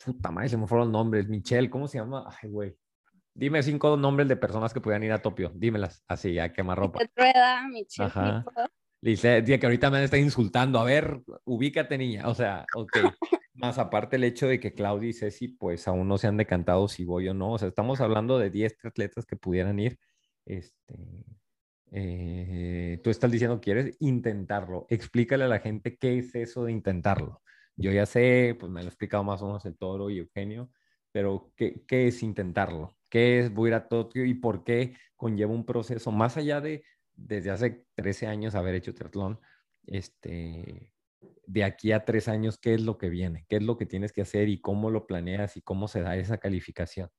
puta 0.06 0.30
madre, 0.30 0.50
se 0.50 0.58
me 0.58 0.68
fueron 0.68 0.88
los 0.88 0.94
nombres, 0.94 1.28
Michelle, 1.28 1.70
¿cómo 1.70 1.88
se 1.88 1.98
llama? 1.98 2.30
Ay, 2.42 2.50
güey. 2.50 2.76
Dime 3.42 3.64
cinco 3.64 3.98
nombres 3.98 4.28
de 4.28 4.36
personas 4.36 4.72
que 4.72 4.82
pudieran 4.82 5.02
ir 5.02 5.12
a 5.14 5.20
Tokio, 5.24 5.52
dímelas, 5.56 6.04
así, 6.08 6.38
a 6.38 6.54
quemarropa. 6.54 7.00
Rueda, 7.16 7.68
Michelle 7.68 8.06
Ajá. 8.06 8.46
Dice 9.02 9.44
que 9.44 9.66
ahorita 9.66 9.90
me 9.90 10.04
está 10.04 10.20
insultando. 10.20 10.78
A 10.78 10.84
ver, 10.84 11.24
ubícate, 11.46 11.98
niña. 11.98 12.28
O 12.28 12.36
sea, 12.36 12.68
ok. 12.76 12.92
Más 13.56 13.80
aparte 13.80 14.18
el 14.18 14.26
hecho 14.26 14.48
de 14.48 14.60
que 14.60 14.76
Claudia 14.76 15.10
y 15.10 15.14
Ceci, 15.14 15.48
pues 15.48 15.88
aún 15.88 16.08
no 16.08 16.20
se 16.20 16.28
han 16.28 16.38
decantado 16.38 16.88
si 16.88 17.04
voy 17.04 17.30
o 17.30 17.34
no. 17.34 17.54
O 17.54 17.58
sea, 17.58 17.68
estamos 17.68 18.00
hablando 18.00 18.38
de 18.38 18.52
10 18.52 18.86
atletas 18.86 19.26
que 19.26 19.38
pudieran 19.38 19.80
ir. 19.80 19.98
Este, 20.46 21.26
eh, 21.94 23.02
tú 23.04 23.10
estás 23.10 23.32
diciendo 23.32 23.60
quieres 23.60 23.98
intentarlo. 24.02 24.86
Explícale 24.88 25.46
a 25.46 25.48
la 25.48 25.58
gente 25.58 25.98
qué 25.98 26.20
es 26.20 26.36
eso 26.36 26.66
de 26.66 26.74
intentarlo. 26.74 27.42
Yo 27.76 27.92
ya 27.92 28.06
sé, 28.06 28.56
pues 28.60 28.72
me 28.72 28.82
lo 28.82 28.86
ha 28.86 28.90
explicado 28.90 29.24
más 29.24 29.42
o 29.42 29.48
menos 29.48 29.66
el 29.66 29.76
toro 29.76 30.12
y 30.12 30.20
Eugenio, 30.20 30.70
pero 31.12 31.52
¿qué, 31.56 31.84
qué 31.88 32.08
es 32.08 32.24
intentarlo? 32.24 32.98
¿Qué 33.10 33.40
es 33.40 33.54
voy 33.54 33.68
a 33.68 33.70
ir 33.70 33.74
a 33.76 33.88
Tokio 33.88 34.26
y 34.26 34.34
por 34.34 34.64
qué 34.64 34.96
conlleva 35.16 35.52
un 35.52 35.66
proceso 35.66 36.12
más 36.12 36.38
allá 36.38 36.62
de 36.62 36.84
desde 37.14 37.52
hace 37.52 37.86
13 37.96 38.28
años 38.28 38.56
haber 38.56 38.76
hecho 38.76 38.94
triatlón? 38.94 39.40
Este, 39.86 40.92
de 41.46 41.64
aquí 41.64 41.92
a 41.92 42.06
tres 42.06 42.28
años, 42.28 42.58
¿qué 42.58 42.74
es 42.74 42.82
lo 42.82 42.98
que 42.98 43.10
viene? 43.10 43.46
¿Qué 43.50 43.58
es 43.58 43.64
lo 43.64 43.78
que 43.78 43.86
tienes 43.86 44.14
que 44.14 44.22
hacer 44.22 44.48
y 44.48 44.62
cómo 44.62 44.90
lo 44.90 45.06
planeas 45.06 45.58
y 45.58 45.62
cómo 45.62 45.88
se 45.88 46.02
da 46.02 46.16
esa 46.16 46.38
calificación? 46.38 47.10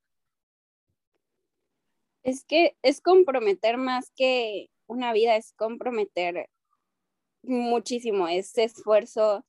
Es 2.23 2.43
que 2.45 2.77
es 2.81 3.01
comprometer 3.01 3.77
más 3.77 4.11
que 4.15 4.69
una 4.87 5.13
vida, 5.13 5.35
es 5.35 5.53
comprometer 5.53 6.49
muchísimo, 7.43 8.27
es 8.27 8.57
esfuerzo, 8.57 9.45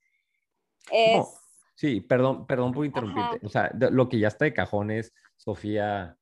es... 0.91 1.17
No, 1.17 1.44
sí, 1.75 2.01
perdón, 2.01 2.47
perdón 2.47 2.73
por 2.73 2.87
interrumpirte. 2.87 3.37
Ajá. 3.37 3.47
O 3.47 3.49
sea, 3.49 3.73
lo 3.91 4.09
que 4.09 4.19
ya 4.19 4.29
está 4.29 4.45
de 4.45 4.55
cajón 4.55 4.91
es 4.91 5.13
Sofía 5.37 6.17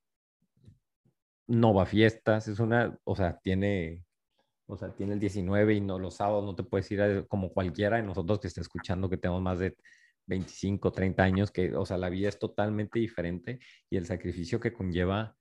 no 1.46 1.74
va 1.74 1.82
a 1.82 1.86
fiestas, 1.86 2.48
es 2.48 2.60
una, 2.60 2.98
o 3.04 3.16
sea, 3.16 3.38
tiene, 3.40 4.04
o 4.66 4.76
sea, 4.76 4.94
tiene 4.94 5.14
el 5.14 5.20
19 5.20 5.74
y 5.74 5.80
no 5.80 5.98
los 5.98 6.16
sábados 6.16 6.44
no 6.44 6.54
te 6.54 6.62
puedes 6.62 6.90
ir 6.90 7.02
a- 7.02 7.24
como 7.26 7.52
cualquiera 7.52 7.96
de 7.96 8.02
nosotros 8.04 8.38
que 8.40 8.48
esté 8.48 8.60
escuchando 8.60 9.10
que 9.10 9.16
tenemos 9.16 9.42
más 9.42 9.58
de 9.58 9.76
25, 10.26 10.92
30 10.92 11.24
años, 11.24 11.50
que, 11.50 11.74
o 11.74 11.84
sea, 11.84 11.98
la 11.98 12.08
vida 12.08 12.28
es 12.28 12.38
totalmente 12.38 12.98
diferente 13.00 13.58
y 13.90 13.96
el 13.96 14.06
sacrificio 14.06 14.60
que 14.60 14.72
conlleva 14.72 15.36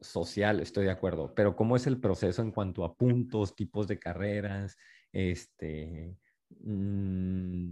social, 0.00 0.60
estoy 0.60 0.84
de 0.84 0.92
acuerdo, 0.92 1.34
pero 1.34 1.56
¿cómo 1.56 1.74
es 1.74 1.86
el 1.86 1.98
proceso 1.98 2.42
en 2.42 2.52
cuanto 2.52 2.84
a 2.84 2.94
puntos, 2.94 3.56
tipos 3.56 3.88
de 3.88 3.98
carreras, 3.98 4.76
este, 5.12 6.16
mm, 6.60 7.70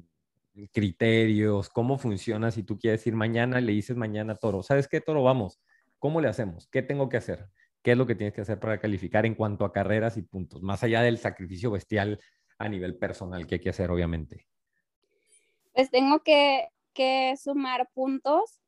criterios, 0.73 1.69
cómo 1.69 1.99
funciona 1.99 2.51
si 2.51 2.63
tú 2.63 2.79
quieres 2.79 3.07
ir 3.07 3.15
mañana, 3.15 3.61
le 3.61 3.73
dices 3.73 3.97
mañana 3.97 4.35
a 4.35 4.37
Toro, 4.37 4.63
¿sabes 4.63 4.89
qué, 4.89 5.01
Toro? 5.01 5.23
Vamos, 5.23 5.61
¿cómo 5.99 6.21
le 6.21 6.29
hacemos? 6.29 6.69
¿Qué 6.69 6.83
tengo 6.83 7.09
que 7.09 7.19
hacer? 7.19 7.51
¿Qué 7.83 7.93
es 7.93 7.99
lo 7.99 8.07
que 8.07 8.15
tienes 8.15 8.35
que 8.35 8.41
hacer 8.41 8.59
para 8.59 8.81
calificar 8.81 9.27
en 9.27 9.35
cuanto 9.35 9.65
a 9.65 9.73
carreras 9.73 10.17
y 10.17 10.23
puntos? 10.23 10.63
Más 10.63 10.83
allá 10.83 11.03
del 11.03 11.19
sacrificio 11.19 11.71
bestial 11.71 12.21
a 12.59 12.69
nivel 12.69 12.97
personal 12.97 13.47
que 13.47 13.57
hay 13.57 13.61
que 13.61 13.71
hacer, 13.71 13.91
obviamente. 13.91 14.47
pues 15.75 15.91
tengo 15.91 16.21
que, 16.21 16.69
que 16.95 17.37
sumar 17.37 17.89
puntos 17.93 18.61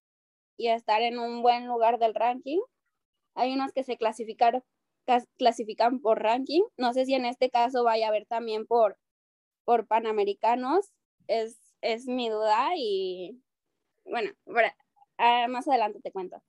y 0.57 0.68
estar 0.68 1.01
en 1.03 1.18
un 1.18 1.43
buen 1.43 1.66
lugar 1.66 1.99
del 1.99 2.14
ranking. 2.14 2.61
Hay 3.34 3.53
unos 3.55 3.72
que 3.72 3.82
se 3.82 3.97
clasificar, 3.97 4.62
clasifican 5.39 6.01
por 6.01 6.20
ranking. 6.22 6.62
No 6.76 6.93
sé 6.93 7.07
si 7.07 7.14
en 7.14 7.24
este 7.24 7.51
caso 7.51 7.84
vaya 7.84 8.07
a 8.07 8.09
haber 8.11 8.26
también 8.26 8.66
por, 8.66 8.99
por 9.64 9.86
panamericanos. 9.86 10.93
Es, 11.28 11.67
es 11.80 12.06
mi 12.06 12.28
duda 12.28 12.70
y 12.76 13.40
bueno, 14.04 14.30
ah, 15.18 15.46
más 15.48 15.68
adelante 15.68 16.00
te 16.00 16.10
cuento. 16.12 16.42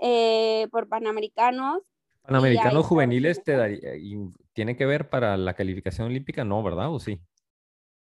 Eh, 0.00 0.68
por 0.70 0.88
panamericanos, 0.88 1.82
Panamericanos 2.22 2.86
juveniles 2.86 3.42
te 3.44 3.52
daría, 3.52 3.94
y 3.96 4.16
¿tiene 4.52 4.76
que 4.76 4.84
ver 4.84 5.08
para 5.08 5.36
la 5.36 5.54
calificación 5.54 6.08
olímpica? 6.08 6.44
No, 6.44 6.62
¿verdad? 6.62 6.92
¿O 6.92 6.98
sí? 6.98 7.20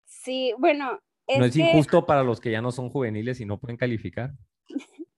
sí, 0.05 0.55
bueno, 0.59 0.99
es 1.27 1.39
¿No 1.39 1.45
es 1.45 1.53
que 1.53 1.61
injusto 1.61 2.07
para 2.07 2.23
los 2.23 2.41
que 2.41 2.51
ya 2.51 2.63
no 2.63 2.73
son 2.73 2.89
juveniles 2.89 3.41
y 3.41 3.45
no 3.45 3.59
pueden 3.59 3.77
calificar? 3.77 4.33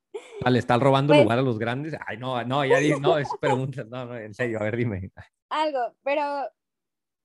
¿Al 0.44 0.56
estar 0.56 0.80
robando 0.80 1.12
Pues- 1.12 1.22
lugar 1.22 1.38
a 1.38 1.42
los 1.42 1.58
grandes? 1.58 1.94
Ay, 2.06 2.16
no, 2.16 2.42
no, 2.44 2.64
ya 2.64 2.78
di, 2.78 2.90
no, 3.00 3.18
es 3.18 3.28
pregunta, 3.40 3.84
no, 3.84 4.06
no, 4.06 4.16
en 4.16 4.34
serio, 4.34 4.58
a 4.60 4.64
ver, 4.64 4.76
dime. 4.76 5.10
algo, 5.50 5.94
pero 6.02 6.48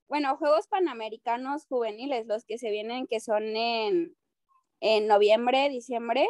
bueno, 0.08 0.36
Juegos 0.36 0.68
Panamericanos 0.68 1.66
juveniles, 1.66 2.26
los 2.26 2.44
que 2.44 2.58
se 2.58 2.70
vienen, 2.70 3.06
que 3.06 3.20
son 3.20 3.42
en, 3.56 4.16
en 4.80 5.06
noviembre, 5.06 5.68
diciembre, 5.68 6.28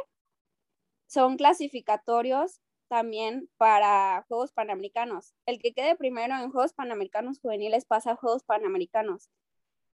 son 1.06 1.36
clasificatorios 1.36 2.60
también 2.88 3.48
para 3.56 4.24
Juegos 4.28 4.52
Panamericanos. 4.52 5.34
El 5.46 5.58
que 5.58 5.72
quede 5.72 5.96
primero 5.96 6.34
en 6.36 6.50
Juegos 6.50 6.72
Panamericanos 6.72 7.40
juveniles 7.40 7.84
pasa 7.84 8.12
a 8.12 8.16
Juegos 8.16 8.44
Panamericanos. 8.44 9.30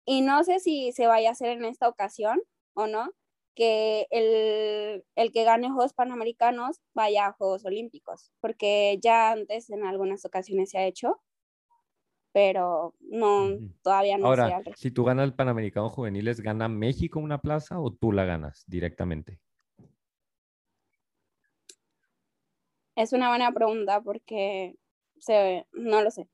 Y 0.04 0.22
no 0.22 0.44
sé 0.44 0.60
si 0.60 0.92
se 0.92 1.06
vaya 1.06 1.30
a 1.30 1.32
hacer 1.32 1.50
en 1.50 1.64
esta 1.64 1.88
ocasión 1.88 2.40
o 2.74 2.86
no, 2.86 3.10
que 3.54 4.06
el, 4.10 5.04
el 5.14 5.32
que 5.32 5.44
gane 5.44 5.70
Juegos 5.70 5.92
Panamericanos 5.92 6.80
vaya 6.94 7.26
a 7.26 7.32
Juegos 7.32 7.64
Olímpicos, 7.64 8.32
porque 8.40 8.98
ya 9.02 9.32
antes 9.32 9.70
en 9.70 9.84
algunas 9.84 10.24
ocasiones 10.24 10.70
se 10.70 10.78
ha 10.78 10.86
hecho, 10.86 11.20
pero 12.32 12.94
no, 13.00 13.58
todavía 13.82 14.16
no 14.18 14.26
Ahora, 14.26 14.62
si 14.74 14.90
tú 14.90 15.04
ganas 15.04 15.24
el 15.24 15.34
Panamericano 15.34 15.88
Juveniles, 15.90 16.40
¿gana 16.40 16.68
México 16.68 17.20
una 17.20 17.38
plaza 17.38 17.78
o 17.78 17.92
tú 17.92 18.12
la 18.12 18.24
ganas 18.24 18.64
directamente? 18.66 19.38
Es 22.96 23.12
una 23.12 23.28
buena 23.28 23.52
pregunta 23.52 24.00
porque 24.02 24.76
se, 25.18 25.66
no 25.72 26.02
lo 26.02 26.10
sé. 26.10 26.28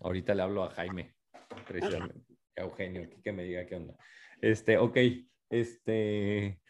Ahorita 0.00 0.34
le 0.34 0.42
hablo 0.42 0.64
a 0.64 0.70
Jaime, 0.70 1.14
precisamente, 1.66 2.20
a 2.56 2.62
Eugenio, 2.62 3.08
que 3.22 3.32
me 3.32 3.44
diga 3.44 3.66
qué 3.66 3.76
onda. 3.76 3.94
Este, 4.40 4.78
ok, 4.78 4.96
este, 5.50 6.60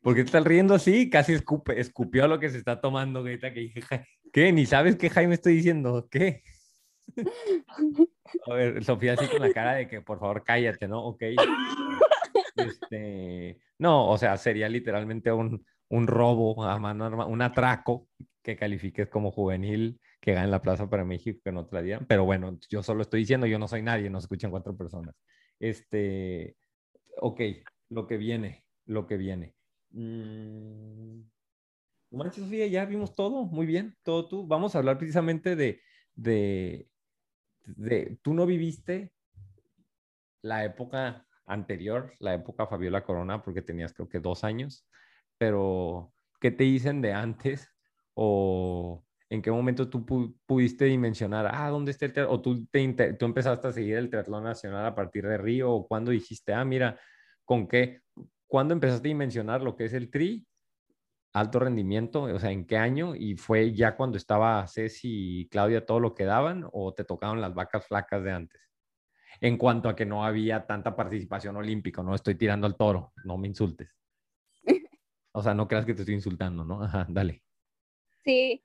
¿por 0.00 0.14
qué 0.14 0.22
te 0.22 0.26
estás 0.26 0.44
riendo 0.44 0.74
así? 0.74 1.10
Casi 1.10 1.32
escupe, 1.34 1.78
escupió 1.80 2.26
lo 2.26 2.38
que 2.38 2.50
se 2.50 2.58
está 2.58 2.80
tomando 2.80 3.20
ahorita 3.20 3.52
que 3.52 3.60
dije, 3.60 3.80
"Ja- 3.82 4.04
¿qué? 4.32 4.52
¿Ni 4.52 4.66
sabes 4.66 4.96
qué 4.96 5.10
Jaime 5.10 5.34
estoy 5.34 5.56
diciendo? 5.56 6.08
¿Qué? 6.10 6.42
A 8.46 8.54
ver, 8.54 8.84
Sofía 8.84 9.14
así 9.14 9.26
con 9.26 9.40
la 9.40 9.52
cara 9.52 9.74
de 9.74 9.88
que 9.88 10.00
por 10.00 10.18
favor 10.18 10.44
cállate, 10.44 10.88
¿no? 10.88 11.04
Ok. 11.04 11.22
Este, 12.56 13.60
no, 13.78 14.08
o 14.08 14.18
sea, 14.18 14.36
sería 14.36 14.68
literalmente 14.68 15.30
un, 15.30 15.64
un 15.88 16.06
robo 16.06 16.64
a 16.64 16.78
mano 16.78 17.04
armada, 17.04 17.28
un 17.28 17.42
atraco 17.42 18.08
que 18.42 18.56
califiques 18.56 19.08
como 19.08 19.30
juvenil 19.30 20.00
que 20.20 20.32
gane 20.32 20.48
la 20.48 20.62
plaza 20.62 20.88
para 20.90 21.04
México 21.04 21.40
que 21.44 21.52
no 21.52 21.66
te 21.66 21.82
la. 21.82 22.00
Pero 22.00 22.24
bueno, 22.24 22.58
yo 22.68 22.82
solo 22.82 23.02
estoy 23.02 23.20
diciendo, 23.20 23.46
yo 23.46 23.58
no 23.58 23.68
soy 23.68 23.82
nadie, 23.82 24.10
nos 24.10 24.24
escuchan 24.24 24.50
cuatro 24.50 24.76
personas. 24.76 25.14
Este, 25.58 26.56
ok, 27.20 27.40
lo 27.90 28.06
que 28.06 28.16
viene, 28.16 28.64
lo 28.86 29.06
que 29.06 29.16
viene. 29.16 29.54
Mm, 29.90 31.20
Sofía, 32.32 32.66
ya 32.66 32.84
vimos 32.84 33.14
todo, 33.14 33.44
muy 33.44 33.66
bien, 33.66 33.96
todo 34.02 34.28
tú. 34.28 34.46
Vamos 34.46 34.74
a 34.74 34.78
hablar 34.78 34.98
precisamente 34.98 35.56
de, 35.56 35.80
de, 37.76 38.18
tú 38.22 38.34
no 38.34 38.46
viviste 38.46 39.12
la 40.42 40.64
época 40.64 41.26
anterior, 41.46 42.12
la 42.20 42.34
época 42.34 42.66
Fabiola 42.66 43.04
Corona, 43.04 43.42
porque 43.42 43.62
tenías 43.62 43.92
creo 43.92 44.08
que 44.08 44.20
dos 44.20 44.44
años, 44.44 44.86
pero 45.38 46.12
¿qué 46.40 46.50
te 46.50 46.64
dicen 46.64 47.00
de 47.02 47.12
antes? 47.12 47.70
¿O 48.14 49.04
en 49.30 49.42
qué 49.42 49.50
momento 49.50 49.88
tú 49.88 50.04
pu- 50.04 50.38
pudiste 50.46 50.86
dimensionar, 50.86 51.48
ah, 51.52 51.68
¿dónde 51.70 51.90
está 51.92 52.06
el 52.06 52.12
triatlón? 52.12 52.38
¿O 52.38 52.42
tú, 52.42 52.66
te 52.66 53.12
tú 53.14 53.26
empezaste 53.26 53.68
a 53.68 53.72
seguir 53.72 53.96
el 53.96 54.10
triatlón 54.10 54.44
nacional 54.44 54.86
a 54.86 54.94
partir 54.94 55.26
de 55.26 55.38
Río? 55.38 55.72
¿O 55.72 55.86
cuándo 55.88 56.10
dijiste, 56.10 56.52
ah, 56.52 56.64
mira, 56.64 56.98
¿con 57.44 57.68
qué? 57.68 58.00
¿Cuándo 58.46 58.74
empezaste 58.74 59.08
a 59.08 59.10
dimensionar 59.10 59.62
lo 59.62 59.76
que 59.76 59.84
es 59.86 59.92
el 59.92 60.10
tri? 60.10 60.47
Alto 61.32 61.58
rendimiento, 61.58 62.22
o 62.22 62.38
sea, 62.38 62.50
¿en 62.50 62.66
qué 62.66 62.78
año? 62.78 63.14
¿Y 63.14 63.36
fue 63.36 63.74
ya 63.74 63.96
cuando 63.96 64.16
estaba 64.16 64.66
Ceci 64.66 65.40
y 65.40 65.48
Claudia 65.48 65.86
todo 65.86 66.00
lo 66.00 66.14
que 66.14 66.24
daban? 66.24 66.66
¿O 66.72 66.94
te 66.94 67.04
tocaron 67.04 67.40
las 67.40 67.54
vacas 67.54 67.86
flacas 67.86 68.24
de 68.24 68.32
antes? 68.32 68.68
en 69.40 69.56
cuanto 69.56 69.88
a 69.88 69.96
que 69.96 70.06
no 70.06 70.24
había 70.24 70.66
tanta 70.66 70.96
participación 70.96 71.56
olímpica, 71.56 72.02
no 72.02 72.14
estoy 72.14 72.34
tirando 72.34 72.66
al 72.66 72.76
toro, 72.76 73.12
no 73.24 73.38
me 73.38 73.48
insultes. 73.48 73.88
O 75.30 75.42
sea, 75.42 75.54
no 75.54 75.68
creas 75.68 75.84
que 75.84 75.94
te 75.94 76.00
estoy 76.00 76.16
insultando, 76.16 76.64
¿no? 76.64 76.82
Ajá, 76.82 77.06
dale. 77.08 77.44
Sí, 78.24 78.64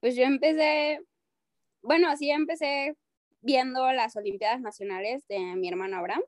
pues 0.00 0.16
yo 0.16 0.22
empecé, 0.22 1.04
bueno, 1.82 2.16
sí 2.16 2.30
empecé 2.30 2.96
viendo 3.42 3.92
las 3.92 4.16
Olimpiadas 4.16 4.60
Nacionales 4.60 5.26
de 5.28 5.38
mi 5.56 5.68
hermano 5.68 5.98
Abraham. 5.98 6.22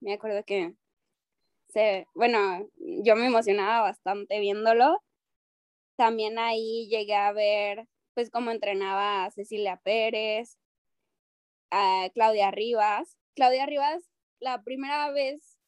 Me 0.00 0.14
acuerdo 0.14 0.42
que, 0.46 0.74
bueno, 2.14 2.68
yo 2.76 3.16
me 3.16 3.26
emocionaba 3.26 3.82
bastante 3.82 4.40
viéndolo. 4.40 5.02
También 5.96 6.38
ahí 6.38 6.88
llegué 6.88 7.14
a 7.14 7.32
ver, 7.32 7.86
pues, 8.14 8.30
cómo 8.30 8.50
entrenaba 8.50 9.24
a 9.24 9.30
Cecilia 9.30 9.78
Pérez, 9.82 10.58
a 11.70 12.10
Claudia 12.14 12.50
Rivas. 12.50 13.18
Claudia 13.34 13.66
Rivas, 13.66 14.10
la 14.40 14.62
primera 14.62 15.10
vez 15.10 15.58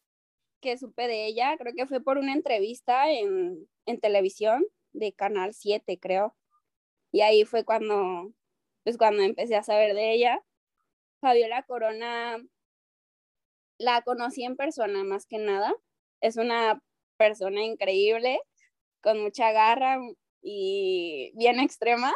que 0.60 0.78
supe 0.78 1.08
de 1.08 1.26
ella, 1.26 1.56
creo 1.58 1.74
que 1.74 1.86
fue 1.86 2.02
por 2.02 2.18
una 2.18 2.32
entrevista 2.32 3.10
en, 3.10 3.68
en 3.86 4.00
televisión 4.00 4.64
de 4.92 5.12
Canal 5.12 5.54
7, 5.54 5.98
creo. 6.00 6.36
Y 7.12 7.20
ahí 7.22 7.44
fue 7.44 7.64
cuando, 7.64 8.32
pues 8.84 8.98
cuando 8.98 9.22
empecé 9.22 9.56
a 9.56 9.62
saber 9.62 9.94
de 9.94 10.12
ella. 10.12 10.42
Fabiola 11.20 11.62
Corona 11.64 12.38
la 13.78 14.02
conocí 14.02 14.44
en 14.44 14.56
persona 14.56 15.04
más 15.04 15.26
que 15.26 15.38
nada. 15.38 15.74
Es 16.24 16.38
una 16.38 16.80
persona 17.18 17.62
increíble, 17.62 18.40
con 19.02 19.22
mucha 19.22 19.52
garra 19.52 19.98
y 20.40 21.32
bien 21.36 21.60
extrema. 21.60 22.14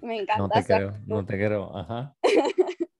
Me 0.00 0.20
encanta. 0.20 0.38
No 0.38 0.48
te 0.48 0.64
creo, 0.64 0.88
actitud. 0.90 1.08
no 1.08 1.26
te 1.26 1.34
creo, 1.34 1.76
ajá. 1.76 2.16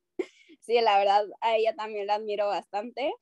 Sí, 0.61 0.81
la 0.81 0.99
verdad, 0.99 1.27
a 1.43 1.55
ella 1.55 1.77
también 1.77 2.09
la 2.09 2.16
admiro 2.16 2.49
bastante. 2.49 3.14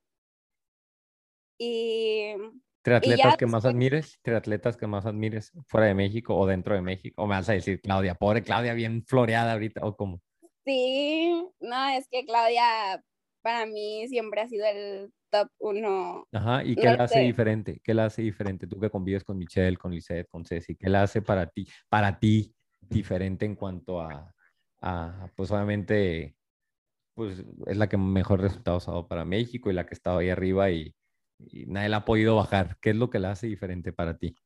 Y 1.59 2.33
¿Triatletas 2.81 3.33
ya 3.33 3.37
que 3.37 3.45
más 3.45 3.67
admires? 3.67 4.19
¿Triatletas 4.23 4.79
que 4.79 4.87
más 4.87 5.05
admires 5.05 5.53
fuera 5.69 5.89
de 5.89 5.95
México 5.95 6.35
o 6.35 6.47
dentro 6.47 6.75
de 6.75 6.81
México? 6.81 7.23
¿O 7.23 7.27
me 7.27 7.35
vas 7.35 7.51
a 7.51 7.53
decir 7.53 7.83
Claudia? 7.83 8.15
Pobre 8.15 8.43
Claudia, 8.43 8.73
bien 8.73 9.05
floreada 9.05 9.53
ahorita, 9.53 9.85
¿o 9.85 9.95
cómo? 9.95 10.23
Sí, 10.65 11.35
no, 11.61 11.89
es 11.91 12.09
que 12.09 12.25
Claudia 12.25 13.05
para 13.45 13.67
mí 13.67 14.09
siempre 14.09 14.41
ha 14.41 14.49
sido 14.49 14.67
el 14.67 15.13
top 15.31 15.51
uno. 15.61 16.27
Ajá, 16.33 16.65
¿y 16.65 16.77
qué 16.79 16.91
No 16.91 16.97
la 16.97 17.05
hace 17.05 17.21
sé. 17.21 17.21
diferente? 17.21 17.81
¿Qué 17.83 17.95
la 17.95 18.07
hace 18.07 18.23
diferente? 18.23 18.67
Tú 18.67 18.81
que 18.81 18.91
convives 18.91 19.23
con 19.23 19.39
Michelle, 19.39 19.77
con 19.77 19.93
Lisette, 19.93 20.27
con 20.29 20.45
Ceci, 20.45 20.75
¿qué 20.77 20.89
la 20.89 21.03
hace 21.05 21.23
para 21.23 21.47
ti, 21.49 21.67
para 21.89 22.19
ti 22.19 22.55
diferente 22.81 23.47
en 23.47 23.55
cuanto 23.55 24.01
a, 24.01 24.35
a, 24.81 25.31
pues 25.37 25.51
obviamente, 25.53 26.37
pues 27.15 27.45
es 27.67 27.77
la 27.79 27.89
que 27.89 27.99
mejor 27.99 28.41
resultados 28.43 28.89
ha 28.89 28.93
dado 28.93 29.09
para 29.09 29.25
México 29.27 29.71
y 29.71 29.75
la 29.75 29.87
que 29.87 29.93
ha 29.95 29.97
estado 29.97 30.19
ahí 30.19 30.31
arriba 30.31 30.71
y, 30.71 30.95
y 31.39 31.67
nadie 31.67 31.91
la 31.91 31.99
ha 31.99 32.05
podido 32.07 32.37
bajar. 32.37 32.79
¿Qué 32.83 32.91
es 32.91 32.97
lo 32.97 33.11
que 33.11 33.21
la 33.21 33.33
hace 33.33 33.49
diferente 33.49 33.93
para 33.93 34.19
ti? 34.19 34.37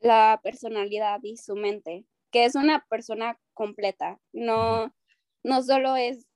la 0.00 0.40
personalidad 0.42 1.20
y 1.22 1.36
su 1.36 1.54
mente, 1.56 2.06
que 2.30 2.44
es 2.44 2.54
una 2.54 2.84
persona 2.88 3.38
completa, 3.54 4.20
no, 4.32 4.92
no 5.44 5.62
solo 5.62 5.96
es, 5.96 6.26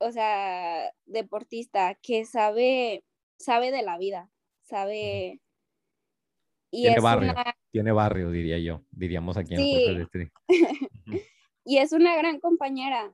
o 0.00 0.10
sea, 0.12 0.92
deportista, 1.06 1.94
que 2.02 2.24
sabe, 2.24 3.04
sabe 3.38 3.70
de 3.70 3.82
la 3.82 3.98
vida, 3.98 4.30
sabe... 4.62 5.40
Y 6.72 6.82
Tiene 6.82 6.96
es, 6.96 7.02
barrio. 7.02 7.32
una, 7.32 7.56
Tiene 7.72 7.92
barrio, 7.92 8.30
diría 8.30 8.58
yo, 8.58 8.84
diríamos 8.90 9.36
aquí 9.36 9.54
en 9.54 9.60
Sí. 9.60 9.84
Jorge 9.86 10.18
de 10.18 10.30
y 11.64 11.78
es 11.78 11.92
una 11.92 12.16
gran 12.16 12.38
compañera, 12.38 13.12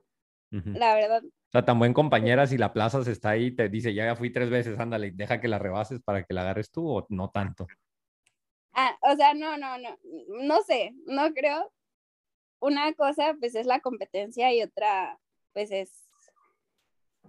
la 0.51 0.93
verdad. 0.95 1.23
O 1.23 1.51
sea, 1.51 1.65
tan 1.65 1.79
buen 1.79 1.93
compañera 1.93 2.45
si 2.45 2.57
la 2.57 2.71
plaza 2.71 3.03
se 3.03 3.11
está 3.11 3.31
ahí, 3.31 3.51
te 3.51 3.67
dice, 3.67 3.93
ya, 3.93 4.05
ya 4.05 4.15
fui 4.15 4.31
tres 4.31 4.49
veces, 4.49 4.79
ándale, 4.79 5.11
deja 5.11 5.41
que 5.41 5.47
la 5.47 5.57
rebases 5.57 6.01
para 6.03 6.23
que 6.23 6.33
la 6.35 6.41
agarres 6.41 6.71
tú 6.71 6.87
o 6.87 7.05
no 7.09 7.29
tanto. 7.31 7.67
Ah, 8.73 8.95
o 9.01 9.15
sea, 9.15 9.33
no, 9.33 9.57
no, 9.57 9.79
no, 9.79 9.97
no 10.43 10.61
sé, 10.61 10.93
no 11.07 11.33
creo. 11.33 11.73
Una 12.59 12.93
cosa, 12.93 13.35
pues, 13.39 13.55
es 13.55 13.65
la 13.65 13.79
competencia 13.79 14.53
y 14.53 14.61
otra, 14.61 15.19
pues, 15.53 15.71
es, 15.71 16.06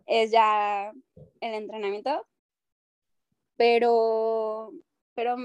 es 0.09 0.30
ya 0.32 0.90
el 1.40 1.54
entrenamiento. 1.54 2.26
Pero, 3.56 4.72
pero 5.14 5.36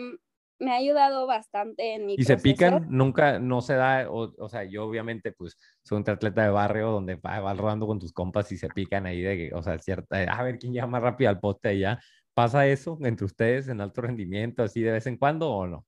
me 0.60 0.72
ha 0.72 0.76
ayudado 0.76 1.26
bastante 1.28 1.96
en 1.96 2.06
mi 2.06 2.16
Y 2.16 2.24
se 2.24 2.36
proceso. 2.36 2.44
pican, 2.44 2.86
nunca, 2.90 3.40
no 3.40 3.62
se 3.62 3.74
da, 3.74 4.08
o, 4.10 4.34
o 4.38 4.50
sea, 4.50 4.64
yo 4.66 4.86
obviamente 4.86 5.32
pues 5.32 5.58
soy 5.84 5.98
un 5.98 6.10
atleta 6.10 6.44
de 6.44 6.50
barrio 6.52 6.92
donde 6.92 7.16
va- 7.16 7.40
vas 7.40 7.58
rodando 7.58 7.88
con 7.88 8.00
tus 8.00 8.14
compas 8.14 8.52
y 8.52 8.58
se 8.58 8.70
pican 8.70 9.06
ahí 9.08 9.22
de 9.22 9.36
que, 9.38 9.56
o 9.56 9.64
sea, 9.64 9.80
cierta, 9.80 10.18
a 10.22 10.44
ver 10.44 10.60
quién 10.60 10.74
llega 10.74 10.86
más 10.88 11.02
rápido 11.02 11.30
al 11.32 11.40
poste 11.40 11.70
allá. 11.70 12.00
¿Pasa 12.36 12.66
eso 12.68 12.98
entre 13.02 13.26
ustedes 13.26 13.68
en 13.68 13.82
alto 13.82 14.02
rendimiento 14.02 14.64
así 14.64 14.82
de 14.82 14.92
vez 14.92 15.06
en 15.08 15.18
cuando 15.18 15.50
o 15.52 15.68
no? 15.68 15.86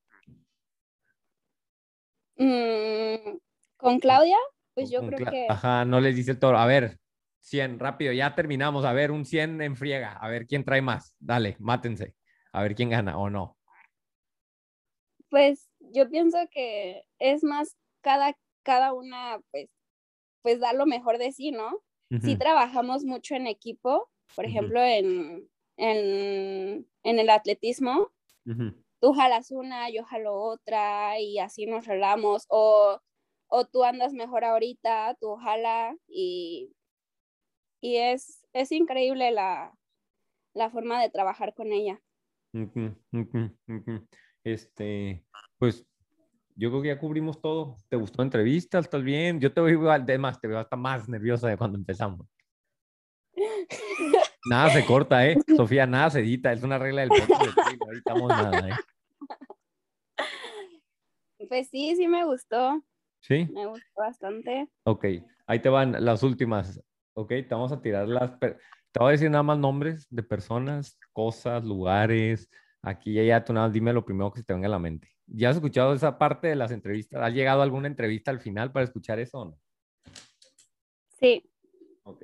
Mm, 2.37 3.37
con 3.77 3.99
Claudia, 3.99 4.37
pues 4.73 4.89
yo 4.89 4.99
Con 4.99 5.09
creo 5.09 5.19
cla- 5.19 5.31
que 5.31 5.47
Ajá, 5.47 5.85
no 5.85 5.99
les 6.01 6.15
dice 6.15 6.31
el 6.31 6.39
toro, 6.39 6.57
a 6.57 6.65
ver, 6.65 6.97
100, 7.45 7.79
rápido, 7.79 8.13
ya 8.13 8.35
terminamos, 8.35 8.85
a 8.85 8.93
ver, 8.93 9.11
un 9.11 9.25
100 9.25 9.61
en 9.61 9.75
friega, 9.75 10.13
a 10.13 10.29
ver 10.29 10.47
quién 10.47 10.63
trae 10.65 10.81
más, 10.81 11.15
dale, 11.19 11.55
mátense, 11.59 12.15
a 12.51 12.61
ver 12.63 12.75
quién 12.75 12.89
gana 12.89 13.17
o 13.17 13.29
no. 13.29 13.57
pues 15.29 15.69
yo 15.79 16.09
pienso 16.09 16.37
que 16.51 17.03
es 17.19 17.43
más 17.43 17.75
cada, 18.01 18.37
cada 18.63 18.93
una, 18.93 19.39
pues, 19.51 19.69
pues 20.41 20.59
da 20.59 20.73
lo 20.73 20.85
mejor 20.85 21.17
de 21.17 21.31
sí, 21.31 21.51
¿no? 21.51 21.83
sí 22.19 22.35
Ujú, 22.35 22.37
trabajamos 22.37 23.03
mucho 23.05 23.35
en 23.35 23.47
equipo, 23.47 24.09
por 24.35 24.45
ejemplo, 24.45 24.81
en, 24.83 25.49
en, 25.77 26.89
en 27.03 27.19
el 27.19 27.29
atletismo, 27.29 28.13
tú 29.01 29.13
jalas 29.13 29.51
una, 29.51 29.89
yo 29.91 30.03
jalo 30.05 30.35
otra 30.41 31.19
y 31.19 31.39
así 31.39 31.65
nos 31.67 31.87
rolamos, 31.87 32.45
o, 32.49 32.99
o 33.47 33.65
tú 33.67 33.83
andas 33.83 34.13
mejor 34.13 34.45
ahorita, 34.45 35.17
tú 35.21 35.35
jala 35.37 35.97
y, 36.07 36.73
y 37.85 37.97
es, 37.97 38.43
es 38.51 38.71
increíble 38.71 39.29
la, 39.29 39.71
la 40.55 40.71
forma 40.71 40.99
de 40.99 41.11
trabajar 41.11 41.53
con 41.53 41.71
ella. 41.71 42.01
Este, 44.43 45.23
pues 45.59 45.85
yo 46.55 46.71
creo 46.71 46.81
que 46.81 46.87
ya 46.87 46.99
cubrimos 46.99 47.39
todo. 47.41 47.77
¿Te 47.87 47.95
gustó 47.95 48.23
la 48.23 48.25
entrevista? 48.25 48.79
¿Estás 48.79 49.03
bien? 49.03 49.39
Yo 49.39 49.53
te 49.53 49.61
veo 49.61 49.69
igual, 49.69 50.01
además 50.01 50.41
te 50.41 50.47
veo 50.47 50.57
hasta 50.57 50.75
más 50.75 51.07
nerviosa 51.07 51.47
de 51.47 51.57
cuando 51.57 51.77
empezamos. 51.77 52.27
Nada 54.49 54.71
se 54.71 54.83
corta, 54.85 55.27
¿eh? 55.27 55.37
Sofía, 55.55 55.85
nada 55.85 56.09
se 56.09 56.21
edita, 56.21 56.53
es 56.53 56.63
una 56.63 56.77
regla 56.77 57.01
del 57.01 57.09
podcast 57.09 57.57
editamos 57.91 58.29
nada, 58.29 58.69
¿eh? 58.69 58.73
Pues 61.47 61.67
sí, 61.69 61.95
sí 61.95 62.07
me 62.07 62.25
gustó, 62.25 62.83
¿Sí? 63.21 63.47
me 63.51 63.65
gustó 63.65 63.87
bastante. 63.95 64.67
Ok, 64.83 65.05
ahí 65.47 65.59
te 65.59 65.69
van 65.69 66.03
las 66.03 66.21
últimas. 66.21 66.79
Ok, 67.15 67.29
te 67.29 67.47
vamos 67.49 67.71
a 67.71 67.81
tirar 67.81 68.07
las. 68.07 68.37
Te 68.39 68.99
voy 68.99 69.09
a 69.09 69.11
decir 69.11 69.29
nada 69.29 69.43
más 69.43 69.57
nombres 69.57 70.05
de 70.09 70.21
personas, 70.23 70.99
cosas, 71.13 71.63
lugares. 71.63 72.49
Aquí 72.81 73.13
y 73.13 73.19
allá, 73.19 73.43
tú 73.43 73.53
nada 73.53 73.67
más 73.67 73.73
dime 73.73 73.93
lo 73.93 74.05
primero 74.05 74.31
que 74.31 74.39
se 74.39 74.45
te 74.45 74.53
venga 74.53 74.67
a 74.67 74.71
la 74.71 74.79
mente. 74.79 75.09
¿Ya 75.25 75.49
has 75.49 75.55
escuchado 75.55 75.93
esa 75.93 76.17
parte 76.17 76.47
de 76.47 76.55
las 76.55 76.71
entrevistas? 76.71 77.21
¿Has 77.23 77.33
llegado 77.33 77.61
a 77.61 77.63
alguna 77.63 77.87
entrevista 77.87 78.29
al 78.29 78.39
final 78.39 78.71
para 78.71 78.83
escuchar 78.83 79.19
eso 79.19 79.39
o 79.39 79.45
no? 79.45 79.59
Sí, 81.19 81.49
Ok. 82.05 82.23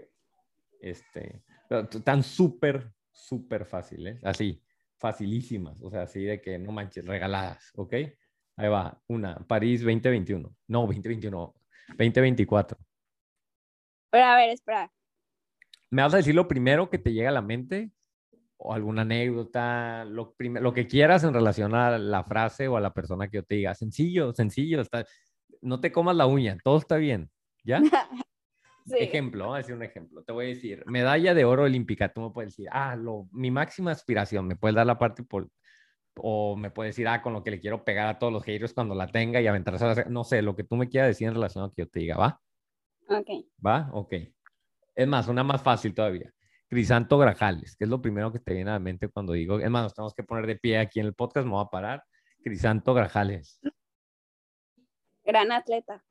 Este, 0.79 1.43
tan 2.03 2.23
súper, 2.23 2.91
súper 3.11 3.65
fáciles, 3.65 4.23
así, 4.23 4.63
facilísimas, 4.97 5.79
o 5.81 5.91
sea, 5.91 6.03
así 6.03 6.23
de 6.23 6.41
que 6.41 6.57
no 6.57 6.71
manches, 6.71 7.05
regaladas, 7.05 7.71
¿ok? 7.75 7.93
Ahí 8.57 8.69
va, 8.69 8.99
una, 9.07 9.35
París 9.47 9.81
2021, 9.81 10.55
no, 10.67 10.81
2021, 10.81 11.55
2024. 11.89 12.77
Pero 14.11 14.25
a 14.25 14.35
ver, 14.35 14.49
espera. 14.49 14.91
¿Me 15.89 16.01
vas 16.01 16.13
a 16.13 16.17
decir 16.17 16.35
lo 16.35 16.47
primero 16.47 16.89
que 16.89 16.99
te 16.99 17.11
llega 17.11 17.29
a 17.29 17.33
la 17.33 17.41
mente? 17.41 17.91
¿O 18.57 18.73
alguna 18.73 19.01
anécdota? 19.01 20.05
Lo, 20.05 20.35
lo 20.37 20.73
que 20.73 20.87
quieras 20.87 21.23
en 21.23 21.33
relación 21.33 21.75
a 21.75 21.97
la 21.97 22.23
frase 22.23 22.67
o 22.67 22.77
a 22.77 22.81
la 22.81 22.93
persona 22.93 23.27
que 23.27 23.37
yo 23.37 23.43
te 23.43 23.55
diga. 23.55 23.75
Sencillo, 23.75 24.33
sencillo. 24.33 24.81
Está... 24.81 25.05
No 25.61 25.81
te 25.81 25.91
comas 25.91 26.15
la 26.15 26.27
uña, 26.27 26.57
todo 26.63 26.77
está 26.77 26.97
bien. 26.97 27.29
¿Ya? 27.63 27.81
Sí. 28.83 28.95
Ejemplo, 28.97 29.43
vamos 29.43 29.55
a 29.55 29.57
decir 29.59 29.75
un 29.75 29.83
ejemplo. 29.83 30.23
Te 30.23 30.33
voy 30.33 30.45
a 30.45 30.47
decir, 30.49 30.83
medalla 30.87 31.35
de 31.35 31.45
oro 31.45 31.63
olímpica. 31.63 32.11
Tú 32.11 32.21
me 32.21 32.31
puedes 32.31 32.51
decir, 32.51 32.67
ah, 32.71 32.95
lo, 32.95 33.27
mi 33.31 33.51
máxima 33.51 33.91
aspiración. 33.91 34.47
Me 34.47 34.55
puedes 34.55 34.75
dar 34.75 34.87
la 34.87 34.97
parte 34.97 35.21
por... 35.21 35.49
O 36.15 36.57
me 36.57 36.71
puedes 36.71 36.95
decir, 36.95 37.07
ah, 37.07 37.21
con 37.21 37.31
lo 37.33 37.43
que 37.43 37.51
le 37.51 37.59
quiero 37.59 37.85
pegar 37.85 38.07
a 38.07 38.17
todos 38.17 38.33
los 38.33 38.43
haters 38.43 38.73
cuando 38.73 38.95
la 38.95 39.05
tenga 39.05 39.39
y 39.39 39.45
aventarse 39.45 39.85
a 39.85 39.93
la... 39.93 40.05
No 40.05 40.23
sé, 40.23 40.41
lo 40.41 40.55
que 40.55 40.63
tú 40.63 40.77
me 40.77 40.89
quieras 40.89 41.09
decir 41.09 41.27
en 41.27 41.35
relación 41.35 41.63
a 41.63 41.67
lo 41.67 41.73
que 41.73 41.83
yo 41.83 41.89
te 41.89 41.99
diga, 41.99 42.17
¿va? 42.17 42.41
Ok. 43.11 43.45
¿Va? 43.65 43.89
Ok. 43.93 44.13
Es 44.95 45.07
más, 45.07 45.27
una 45.27 45.43
más 45.43 45.61
fácil 45.61 45.93
todavía. 45.93 46.31
Crisanto 46.69 47.17
Grajales, 47.17 47.75
que 47.75 47.83
es 47.83 47.89
lo 47.89 48.01
primero 48.01 48.31
que 48.31 48.39
te 48.39 48.53
viene 48.53 48.69
a 48.69 48.73
la 48.73 48.79
mente 48.79 49.09
cuando 49.09 49.33
digo, 49.33 49.59
es 49.59 49.69
más, 49.69 49.83
nos 49.83 49.93
tenemos 49.93 50.13
que 50.13 50.23
poner 50.23 50.47
de 50.47 50.55
pie 50.55 50.77
aquí 50.77 51.01
en 51.01 51.07
el 51.07 51.13
podcast, 51.13 51.45
me 51.45 51.51
voy 51.51 51.65
a 51.65 51.69
parar. 51.69 52.03
Crisanto 52.41 52.93
Grajales. 52.93 53.59
Gran 55.25 55.51
atleta. 55.51 56.01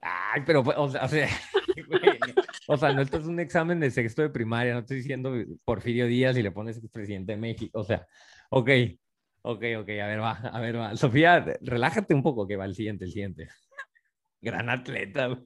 Ay, 0.00 0.42
pero, 0.44 0.60
o 0.60 0.88
sea, 0.90 1.04
o 1.04 1.08
sea, 1.08 1.28
güey, 1.88 2.18
o 2.66 2.76
sea, 2.76 2.92
no 2.92 3.02
esto 3.02 3.18
es 3.18 3.26
un 3.26 3.38
examen 3.38 3.78
de 3.78 3.90
sexto 3.90 4.22
de 4.22 4.30
primaria, 4.30 4.74
no 4.74 4.80
estoy 4.80 4.98
diciendo 4.98 5.32
Porfirio 5.64 6.06
Díaz 6.06 6.36
y 6.36 6.42
le 6.42 6.50
pones 6.50 6.80
presidente 6.92 7.32
de 7.32 7.38
México, 7.38 7.78
o 7.78 7.84
sea, 7.84 8.06
ok, 8.50 8.70
ok, 9.42 9.64
ok, 9.78 9.88
a 9.88 10.06
ver, 10.06 10.20
va, 10.20 10.32
a 10.32 10.60
ver, 10.60 10.76
va. 10.76 10.96
Sofía, 10.96 11.44
relájate 11.62 12.14
un 12.14 12.22
poco, 12.22 12.46
que 12.46 12.56
va 12.56 12.64
el 12.64 12.74
siguiente, 12.74 13.04
el 13.04 13.12
siguiente. 13.12 13.48
Gran 14.40 14.68
atleta. 14.68 15.38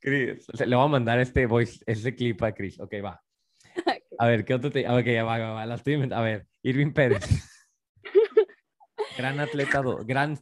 Cris, 0.00 0.46
le 0.66 0.76
voy 0.76 0.84
a 0.84 0.88
mandar 0.88 1.18
este 1.18 1.46
voice, 1.46 1.80
este 1.86 2.14
clip 2.14 2.42
a 2.42 2.52
Chris, 2.52 2.78
ok, 2.80 2.94
va. 3.04 3.22
A 4.18 4.26
ver, 4.26 4.44
¿qué 4.44 4.54
otro 4.54 4.70
te... 4.70 4.88
Ok, 4.88 5.04
ya 5.06 5.24
va, 5.24 5.38
va, 5.38 5.50
va, 5.52 5.66
la 5.66 5.76
estoy 5.76 5.94
inventando. 5.94 6.22
A 6.22 6.26
ver, 6.26 6.46
Irving 6.62 6.92
Pérez. 6.92 7.24
Gran 9.16 9.40
atleta, 9.40 9.82
do- 9.82 10.04
gran, 10.04 10.38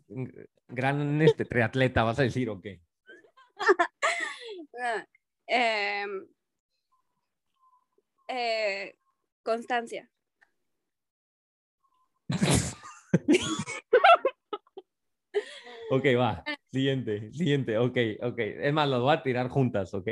gran 0.69 1.23
este, 1.23 1.45
triatleta, 1.47 2.03
vas 2.03 2.19
a 2.19 2.23
decir, 2.23 2.49
ok. 2.51 2.67
Ah, 4.79 5.07
em, 5.47 6.27
eh, 8.29 8.95
Constancia. 9.43 10.11
Ok, 15.91 16.05
va. 16.19 16.45
Siguiente, 16.73 17.33
siguiente, 17.33 17.79
ok, 17.79 17.97
ok. 18.23 18.39
Es 18.39 18.73
más, 18.73 18.89
las 18.89 19.01
voy 19.01 19.15
a 19.15 19.23
tirar 19.23 19.49
juntas, 19.49 19.95
ok. 19.95 20.09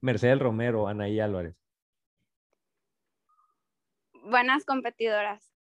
Mercedes 0.00 0.38
Romero, 0.38 0.88
Anaí 0.88 1.20
Álvarez. 1.20 1.56
Buenas 4.24 4.64
competidoras. 4.64 5.52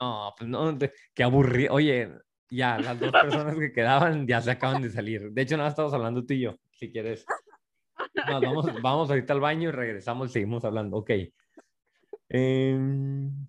No, 0.00 0.34
pues 0.36 0.48
no, 0.48 0.76
qué 1.14 1.22
aburrido. 1.22 1.74
Oye, 1.74 2.12
ya, 2.50 2.78
las 2.78 2.98
dos 2.98 3.12
personas 3.12 3.56
que 3.56 3.72
quedaban 3.72 4.26
ya 4.26 4.40
se 4.40 4.50
acaban 4.50 4.82
de 4.82 4.90
salir. 4.90 5.30
De 5.30 5.42
hecho, 5.42 5.56
nada, 5.56 5.68
estamos 5.68 5.92
hablando 5.92 6.24
tú 6.24 6.34
y 6.34 6.40
yo, 6.40 6.56
si 6.72 6.90
quieres. 6.90 7.24
Nos 8.28 8.40
vamos, 8.40 8.66
vamos 8.82 9.10
ahorita 9.10 9.32
al 9.32 9.40
baño 9.40 9.68
y 9.68 9.72
regresamos 9.72 10.30
y 10.30 10.32
seguimos 10.32 10.64
hablando. 10.64 10.96
Ok. 10.96 11.10
Em, 12.28 13.46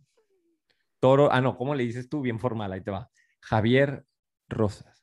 Toro, 1.00 1.32
ah, 1.32 1.42
no, 1.42 1.58
¿cómo 1.58 1.74
le 1.74 1.84
dices 1.84 2.10
tú? 2.10 2.22
Bien 2.22 2.40
formal, 2.40 2.72
ahí 2.74 2.82
te 2.82 2.92
va. 2.92 3.10
Javier 3.42 4.06
Rosas. 4.50 5.01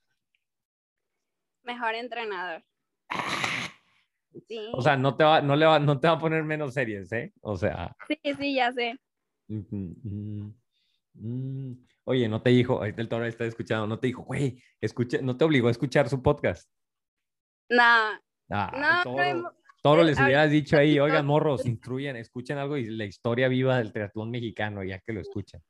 Mejor 1.68 1.94
entrenador. 1.94 2.64
Sí. 4.46 4.70
O 4.72 4.80
sea, 4.80 4.96
no 4.96 5.14
te 5.16 5.22
va, 5.24 5.42
no 5.42 5.54
le 5.54 5.66
va, 5.66 5.78
no 5.78 6.00
te 6.00 6.08
va 6.08 6.14
a 6.14 6.18
poner 6.18 6.42
menos 6.44 6.72
series, 6.72 7.12
¿eh? 7.12 7.30
O 7.42 7.56
sea. 7.58 7.94
sí, 8.08 8.18
sí, 8.38 8.54
ya 8.54 8.72
sé. 8.72 8.98
mm, 9.48 10.50
mm. 11.12 11.86
Oye, 12.04 12.26
no 12.26 12.40
te 12.40 12.48
dijo, 12.48 12.78
ahorita 12.78 13.02
el 13.02 13.08
toro 13.10 13.26
está 13.26 13.44
escuchando, 13.44 13.86
no 13.86 13.98
te 14.00 14.06
dijo, 14.06 14.22
güey, 14.22 14.62
escucha, 14.80 15.18
no 15.20 15.36
te 15.36 15.44
obligó 15.44 15.68
a 15.68 15.72
escuchar 15.72 16.08
su 16.08 16.22
podcast. 16.22 16.70
No, 17.68 18.18
Ah, 18.50 19.02
no, 19.04 19.12
toro, 19.12 19.52
toro 19.82 20.02
eh, 20.02 20.04
les 20.06 20.18
hubieras 20.18 20.50
dicho 20.50 20.78
ahí, 20.78 20.98
oigan, 20.98 21.26
morros, 21.26 21.66
instruyan, 21.66 22.16
escuchen 22.16 22.56
algo 22.56 22.78
y 22.78 22.86
la 22.86 23.04
historia 23.04 23.48
viva 23.48 23.76
del 23.76 23.92
triatlón 23.92 24.30
mexicano, 24.30 24.82
ya 24.82 25.00
que 25.00 25.12
lo 25.12 25.20
escuchan. 25.20 25.60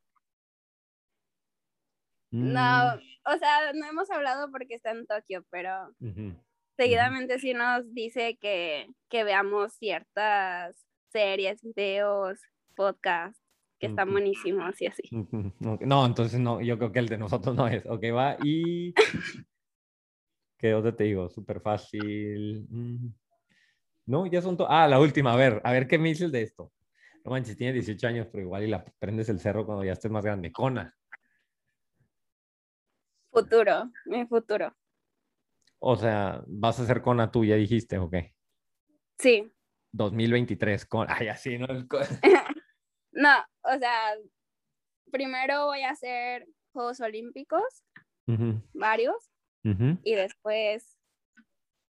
No, 2.31 2.95
o 3.25 3.39
sea, 3.39 3.73
no 3.75 3.87
hemos 3.87 4.11
hablado 4.11 4.51
porque 4.51 4.75
está 4.75 4.91
en 4.91 5.07
Tokio, 5.07 5.45
pero 5.51 5.95
Mm, 6.01 6.37
seguidamente 6.77 7.39
sí 7.39 7.55
nos 7.55 7.93
dice 7.93 8.39
que, 8.41 8.89
que 9.09 9.25
veamos 9.25 9.75
ciertas 9.75 10.77
series, 11.11 11.63
videos, 11.63 12.41
podcasts, 12.75 13.41
que 13.79 13.87
están 13.87 14.11
buenísimos 14.11 14.81
y 14.81 14.87
así. 14.87 15.03
No, 15.11 16.07
entonces 16.07 16.41
no, 16.41 16.61
yo 16.61 16.79
creo 16.79 16.93
que 16.93 16.99
el 16.99 17.09
de 17.09 17.19
nosotros 17.19 17.55
no 17.55 17.69
es. 17.69 17.87
Ok, 17.87 18.03
va 18.15 18.37
y. 18.43 18.95
¿Qué 20.59 20.75
otra 20.75 20.95
te 20.95 21.05
digo? 21.05 21.29
Súper 21.29 21.61
fácil. 21.61 22.67
Mm. 22.69 23.09
No, 24.07 24.27
ya 24.27 24.43
son 24.43 24.57
todas. 24.57 24.73
Ah, 24.73 24.89
la 24.89 24.99
última, 24.99 25.33
a 25.33 25.37
ver, 25.37 25.61
a 25.63 25.73
ver 25.73 25.87
qué 25.87 25.99
me 25.99 26.09
dices 26.09 26.33
de 26.33 26.43
esto. 26.43 26.73
No 27.25 27.31
manches, 27.31 27.57
tienes 27.57 27.75
18 27.75 28.09
años, 28.09 28.27
pero 28.31 28.43
igual 28.43 28.65
y 28.65 28.69
la 28.69 28.85
prendes 28.99 29.29
el 29.29 29.39
cerro 29.39 29.65
cuando 29.67 29.85
ya 29.85 29.93
estés 29.93 30.11
más 30.11 30.25
grande. 30.25 30.51
Cona. 30.51 30.98
Futuro, 33.43 33.91
mi 34.07 34.27
futuro. 34.27 34.75
O 35.81 35.97
sea, 35.97 36.43
vas 36.47 36.81
a 36.81 36.87
ser 36.87 37.03
Cona 37.03 37.31
tú, 37.31 37.45
ya 37.45 37.55
dijiste, 37.57 37.99
ok. 37.99 38.15
Sí, 39.19 39.53
2023, 39.93 40.87
con. 40.87 41.07
Ay, 41.11 41.29
así, 41.29 41.59
¿no? 41.59 41.67
No, 43.13 43.35
o 43.63 43.79
sea, 43.79 44.15
primero 45.11 45.67
voy 45.67 45.81
a 45.83 45.91
hacer 45.91 46.47
Juegos 46.73 47.01
Olímpicos, 47.01 47.83
varios, 48.75 49.17
y 50.05 50.15
después 50.15 50.97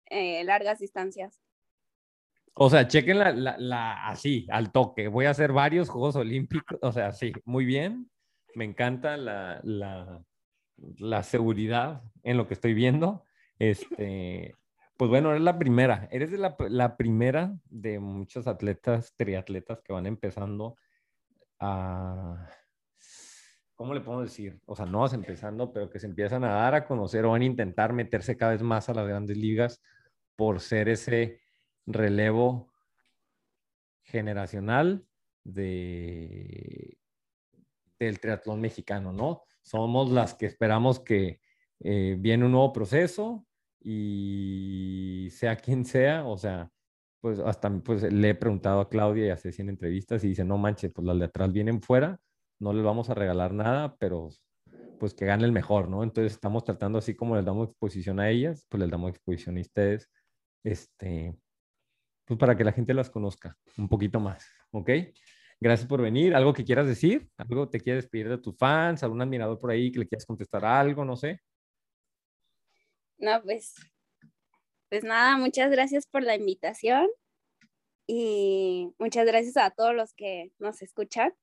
eh, 0.10 0.44
largas 0.44 0.80
distancias. 0.80 1.42
O 2.54 2.70
sea, 2.70 2.88
chequen 2.88 3.20
la, 3.20 3.32
la, 3.32 3.58
la- 3.58 4.08
así, 4.08 4.46
al 4.52 4.72
toque. 4.72 5.08
Voy 5.08 5.26
a 5.26 5.32
hacer 5.32 5.52
varios 5.52 5.90
Juegos 5.90 6.16
Olímpicos. 6.16 6.78
O 6.82 6.92
sea, 6.92 7.12
sí, 7.12 7.32
muy 7.44 7.66
bien. 7.66 8.10
Me 8.54 8.64
encanta 8.66 9.18
la, 9.18 9.60
la, 9.64 10.24
la 10.78 11.24
seguridad 11.24 12.04
en 12.24 12.38
lo 12.38 12.48
que 12.48 12.54
estoy 12.54 12.74
viendo. 12.74 13.24
Este, 13.60 14.56
pues 14.98 15.10
bueno, 15.10 15.32
eres 15.32 15.42
la 15.42 15.58
primera. 15.58 16.08
Eres 16.12 16.32
de 16.32 16.38
la, 16.38 16.56
la 16.70 16.98
primera 16.98 17.58
de 17.66 18.00
muchos 18.00 18.48
atletas, 18.48 19.14
triatletas 19.16 19.82
que 19.82 19.94
van 19.94 20.06
empezando 20.06 20.78
a... 21.60 22.48
¿Cómo 23.76 23.94
le 23.94 24.00
podemos 24.00 24.26
decir? 24.26 24.62
O 24.66 24.76
sea, 24.76 24.86
no 24.86 25.02
vas 25.02 25.14
empezando, 25.14 25.74
pero 25.74 25.90
que 25.90 26.00
se 26.00 26.08
empiezan 26.08 26.46
a 26.46 26.54
dar 26.54 26.76
a 26.76 26.86
conocer 26.86 27.26
o 27.26 27.32
van 27.32 27.42
a 27.42 27.46
intentar 27.46 27.92
meterse 27.92 28.38
cada 28.38 28.54
vez 28.54 28.62
más 28.62 28.88
a 28.88 28.94
las 28.94 29.06
grandes 29.06 29.38
ligas 29.38 29.82
por 30.38 30.62
ser 30.62 30.88
ese 30.88 31.42
relevo 31.86 32.72
generacional 34.04 35.06
de, 35.44 36.98
del 38.00 38.20
triatlón 38.20 38.62
mexicano, 38.62 39.12
¿no? 39.12 39.44
Somos 39.66 40.12
las 40.12 40.36
que 40.36 40.46
esperamos 40.46 41.00
que 41.00 41.40
eh, 41.80 42.16
viene 42.20 42.46
un 42.46 42.52
nuevo 42.52 42.72
proceso 42.72 43.46
y 43.82 45.28
sea 45.32 45.56
quien 45.56 45.86
sea, 45.86 46.26
o 46.26 46.38
sea, 46.38 46.72
pues 47.20 47.40
hasta 47.40 47.72
pues, 47.80 48.04
le 48.04 48.30
he 48.30 48.36
preguntado 48.36 48.80
a 48.80 48.90
Claudia 48.90 49.34
y 49.34 49.38
Ceci 49.38 49.64
en 49.64 49.70
entrevistas 49.70 50.24
y 50.24 50.30
dice, 50.30 50.46
no 50.46 50.60
manches, 50.60 50.92
pues 50.94 51.08
las 51.08 51.18
de 51.18 51.26
atrás 51.26 51.52
vienen 51.52 51.82
fuera, 51.82 52.20
no 52.60 52.74
les 52.74 52.84
vamos 52.84 53.10
a 53.10 53.16
regalar 53.16 53.54
nada, 53.54 53.96
pero 53.98 54.30
pues 55.00 55.16
que 55.16 55.26
gane 55.26 55.46
el 55.46 55.52
mejor, 55.52 55.90
¿no? 55.90 56.04
Entonces 56.04 56.34
estamos 56.34 56.64
tratando 56.64 57.00
así 57.00 57.16
como 57.16 57.36
les 57.36 57.44
damos 57.44 57.70
exposición 57.70 58.20
a 58.20 58.30
ellas, 58.30 58.66
pues 58.70 58.80
les 58.80 58.92
damos 58.92 59.10
exposición 59.10 59.58
a 59.58 59.62
ustedes, 59.62 60.12
este, 60.64 61.36
pues 62.26 62.40
para 62.40 62.56
que 62.56 62.64
la 62.64 62.72
gente 62.72 62.94
las 62.94 63.10
conozca 63.10 63.58
un 63.78 63.90
poquito 63.90 64.20
más, 64.20 64.48
¿ok? 64.72 64.90
Gracias 65.66 65.90
por 65.90 66.00
venir. 66.00 66.36
¿Algo 66.36 66.54
que 66.54 66.64
quieras 66.64 66.86
decir? 66.86 67.28
¿Algo 67.38 67.68
te 67.68 67.82
quieres 67.82 68.04
despedir 68.04 68.30
de 68.30 68.38
tus 68.38 68.56
fans? 68.56 69.02
¿Algún 69.02 69.24
admirador 69.24 69.58
por 69.58 69.72
ahí 69.72 69.92
que 69.92 69.98
le 69.98 70.08
quieras 70.08 70.28
contestar 70.28 70.64
algo? 70.64 71.04
No 71.04 71.16
sé. 71.16 71.42
No, 73.18 73.42
pues, 73.42 73.74
pues 74.90 75.04
nada, 75.04 75.38
muchas 75.38 75.72
gracias 75.72 76.06
por 76.06 76.22
la 76.22 76.36
invitación 76.36 77.08
y 78.06 78.94
muchas 79.00 79.26
gracias 79.26 79.58
a 79.58 79.72
todos 79.72 79.96
los 79.96 80.14
que 80.14 80.52
nos 80.60 80.84
escuchan. 80.84 81.34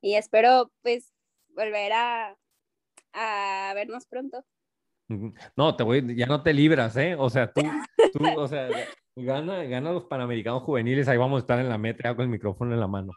Y 0.00 0.14
espero 0.14 0.70
pues 0.82 1.12
volver 1.48 1.92
a, 1.94 2.38
a 3.12 3.72
vernos 3.74 4.06
pronto. 4.06 4.46
No, 5.56 5.76
te 5.76 5.82
voy, 5.82 6.16
ya 6.16 6.26
no 6.26 6.42
te 6.42 6.52
libras, 6.52 6.96
¿eh? 6.96 7.14
O 7.18 7.28
sea, 7.30 7.52
tú, 7.52 7.62
tú, 8.12 8.24
o 8.40 8.48
sea, 8.48 8.68
gana, 9.16 9.62
gana 9.64 9.92
los 9.92 10.04
Panamericanos 10.04 10.62
juveniles, 10.62 11.08
ahí 11.08 11.18
vamos 11.18 11.38
a 11.38 11.40
estar 11.40 11.58
en 11.58 11.68
la 11.68 11.78
meta 11.78 12.14
con 12.14 12.24
el 12.24 12.30
micrófono 12.30 12.72
en 12.74 12.80
la 12.80 12.88
mano. 12.88 13.12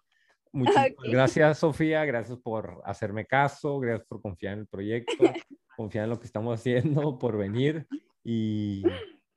Muchísimas 0.52 0.94
gracias, 1.12 1.60
Sofía, 1.60 2.06
gracias 2.06 2.38
por 2.40 2.82
hacerme 2.86 3.26
caso, 3.26 3.78
gracias 3.80 4.08
por 4.08 4.22
confiar 4.22 4.54
en 4.54 4.60
el 4.60 4.68
proyecto, 4.68 5.14
confiar 5.76 6.06
en 6.06 6.12
lo 6.12 6.20
que 6.20 6.28
estamos 6.28 6.58
haciendo, 6.60 7.20
por 7.20 7.38
venir 7.38 7.86
y 8.24 8.84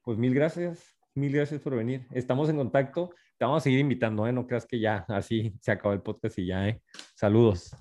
pues 0.02 0.16
mil 0.16 0.32
gracias, 0.32 0.96
mil 1.14 1.32
gracias 1.32 1.60
por 1.60 1.74
venir. 1.74 2.06
Estamos 2.12 2.48
en 2.48 2.56
contacto, 2.56 3.10
te 3.36 3.44
vamos 3.44 3.62
a 3.62 3.64
seguir 3.64 3.80
invitando, 3.80 4.26
¿eh? 4.28 4.32
No 4.32 4.46
creas 4.46 4.64
que 4.64 4.78
ya 4.78 5.04
así 5.08 5.52
se 5.60 5.72
acabó 5.72 5.92
el 5.92 6.02
podcast 6.02 6.38
y 6.38 6.46
ya, 6.46 6.68
¿eh? 6.68 6.80
Saludos. 7.16 7.74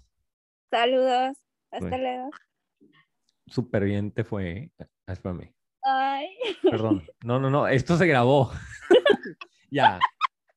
Saludos, 0.71 1.37
hasta 1.71 1.89
Bueno. 1.89 1.97
luego. 1.97 2.29
Súper 3.47 3.85
bien 3.85 4.11
te 4.11 4.23
fue, 4.23 4.51
¿eh? 4.51 4.71
Ah, 5.07 5.13
Espérame. 5.13 5.53
Ay. 5.83 6.27
Perdón. 6.61 7.03
No, 7.23 7.39
no, 7.39 7.49
no. 7.49 7.67
Esto 7.67 7.97
se 7.97 8.07
grabó. 8.07 8.51
ya. 9.71 9.99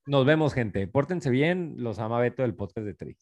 Nos 0.07 0.26
vemos, 0.26 0.55
gente. 0.55 0.86
Pórtense 0.86 1.30
bien. 1.30 1.74
Los 1.78 1.99
ama 1.99 2.18
Beto 2.18 2.43
del 2.43 2.55
podcast 2.55 2.86
de 2.86 2.95
Tri. 2.95 3.16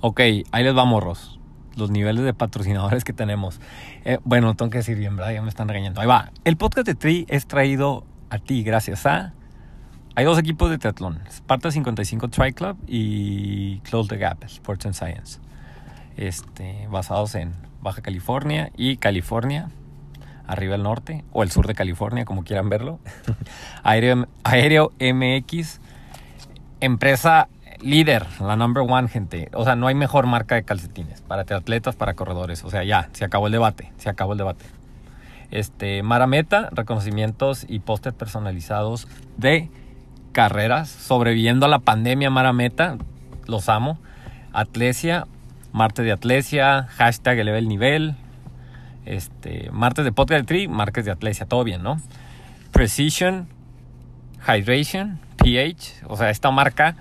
Ok, 0.00 0.20
ahí 0.20 0.64
les 0.64 0.76
va, 0.76 0.84
morros. 0.84 1.40
Los 1.76 1.90
niveles 1.90 2.24
de 2.24 2.34
patrocinadores 2.34 3.04
que 3.04 3.12
tenemos. 3.12 3.60
Eh, 4.04 4.18
bueno, 4.24 4.54
tengo 4.54 4.70
que 4.70 4.78
decir 4.78 4.98
bien, 4.98 5.16
¿verdad? 5.16 5.32
Ya 5.32 5.42
me 5.42 5.48
están 5.48 5.68
regañando. 5.68 6.00
Ahí 6.00 6.06
va. 6.06 6.30
El 6.44 6.56
podcast 6.56 6.86
de 6.86 6.94
Tri 6.94 7.26
es 7.28 7.46
traído 7.46 8.04
a 8.30 8.38
ti 8.38 8.62
gracias 8.62 9.06
a... 9.06 9.34
Hay 10.16 10.24
dos 10.24 10.38
equipos 10.38 10.70
de 10.70 10.78
triatlón. 10.78 11.20
Sparta 11.28 11.72
55 11.72 12.28
Tri 12.28 12.52
Club 12.52 12.76
y 12.86 13.80
Close 13.80 14.08
the 14.08 14.16
Gap, 14.16 14.44
Sports 14.44 14.86
and 14.86 14.94
Science. 14.94 15.40
Este, 16.16 16.86
basados 16.88 17.34
en 17.34 17.52
Baja 17.84 18.00
California 18.00 18.72
y 18.78 18.96
California 18.96 19.68
arriba 20.46 20.74
al 20.74 20.82
norte 20.82 21.22
o 21.32 21.42
el 21.42 21.50
sur 21.50 21.66
de 21.66 21.74
California, 21.74 22.24
como 22.24 22.42
quieran 22.42 22.70
verlo. 22.70 22.98
Aéreo, 23.82 24.26
Aéreo 24.42 24.90
MX, 24.98 25.80
empresa 26.80 27.48
líder, 27.80 28.26
la 28.40 28.56
number 28.56 28.84
one, 28.88 29.08
gente. 29.08 29.50
O 29.52 29.64
sea, 29.64 29.76
no 29.76 29.86
hay 29.86 29.94
mejor 29.94 30.26
marca 30.26 30.54
de 30.54 30.64
calcetines 30.64 31.20
para 31.20 31.44
triatletas, 31.44 31.94
para 31.94 32.14
corredores. 32.14 32.64
O 32.64 32.70
sea, 32.70 32.84
ya, 32.84 33.10
se 33.12 33.26
acabó 33.26 33.46
el 33.46 33.52
debate, 33.52 33.92
se 33.98 34.08
acabó 34.08 34.32
el 34.32 34.38
debate. 34.38 34.64
Este, 35.50 36.02
Marameta, 36.02 36.70
reconocimientos 36.72 37.66
y 37.68 37.80
pósters 37.80 38.16
personalizados 38.16 39.08
de 39.36 39.68
carreras, 40.32 40.88
sobreviviendo 40.88 41.66
a 41.66 41.68
la 41.68 41.80
pandemia 41.80 42.30
Marameta, 42.30 42.96
los 43.46 43.68
amo. 43.68 43.98
Atlesia, 44.54 45.26
martes 45.74 46.04
de 46.04 46.12
Atlesia, 46.12 46.86
hashtag 46.96 47.40
eleva 47.40 47.58
el 47.58 47.66
nivel, 47.66 48.14
este, 49.06 49.70
martes 49.72 50.04
de 50.04 50.12
podcast 50.12 50.42
de 50.42 50.46
Tri, 50.46 50.68
martes 50.68 51.04
de 51.04 51.10
Atlesia, 51.10 51.46
todo 51.46 51.64
bien, 51.64 51.82
¿no? 51.82 52.00
Precision, 52.70 53.48
Hydration, 54.46 55.18
pH, 55.36 56.04
o 56.06 56.16
sea, 56.16 56.30
esta 56.30 56.52
marca, 56.52 56.94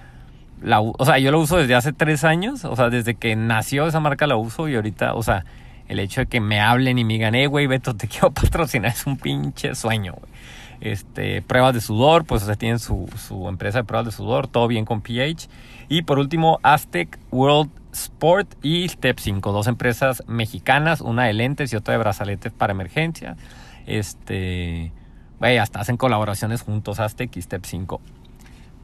la, 0.60 0.82
o 0.82 1.06
sea, 1.06 1.20
yo 1.20 1.30
la 1.32 1.38
uso 1.38 1.58
desde 1.58 1.76
hace 1.76 1.94
tres 1.94 2.24
años, 2.24 2.66
o 2.66 2.76
sea, 2.76 2.90
desde 2.90 3.14
que 3.14 3.36
nació 3.36 3.86
esa 3.86 4.00
marca 4.00 4.26
la 4.26 4.38
uso 4.38 4.68
y 4.68 4.74
ahorita, 4.74 5.14
o 5.14 5.22
sea, 5.22 5.46
el 5.88 6.00
hecho 6.00 6.22
de 6.22 6.26
que 6.26 6.40
me 6.40 6.60
hablen 6.60 6.98
y 6.98 7.04
me 7.04 7.14
digan, 7.14 7.36
eh, 7.36 7.46
güey, 7.46 7.68
Beto, 7.68 7.96
te 7.96 8.08
quiero 8.10 8.32
patrocinar, 8.32 8.90
es 8.90 9.06
un 9.06 9.18
pinche 9.18 9.76
sueño, 9.76 10.14
güey. 10.14 10.34
Este, 10.82 11.44
pruebas 11.44 11.76
de 11.76 11.80
sudor, 11.80 12.26
pues, 12.26 12.42
o 12.42 12.46
sea, 12.48 12.56
tienen 12.56 12.80
su, 12.80 13.08
su 13.18 13.48
empresa 13.48 13.78
de 13.78 13.84
pruebas 13.84 14.08
de 14.08 14.12
sudor, 14.12 14.48
todo 14.48 14.68
bien 14.68 14.84
con 14.84 15.02
pH. 15.02 15.48
Y 15.88 16.02
por 16.02 16.18
último, 16.18 16.60
Aztec 16.64 17.20
World 17.32 17.70
Sport 17.94 18.56
y 18.64 18.88
Step 18.90 19.20
5, 19.20 19.52
dos 19.52 19.68
empresas 19.68 20.24
mexicanas, 20.28 21.02
una 21.02 21.26
de 21.26 21.34
lentes 21.34 21.72
y 21.72 21.76
otra 21.76 21.94
de 21.94 22.00
brazaletes 22.00 22.52
para 22.52 22.74
emergencia. 22.74 23.38
Este, 23.86 24.92
güey, 25.40 25.58
hasta 25.58 25.80
hacen 25.80 25.98
colaboraciones 25.98 26.62
juntos, 26.62 27.00
Aztec 27.00 27.36
y 27.38 27.42
Step 27.42 27.66
5. 27.66 28.02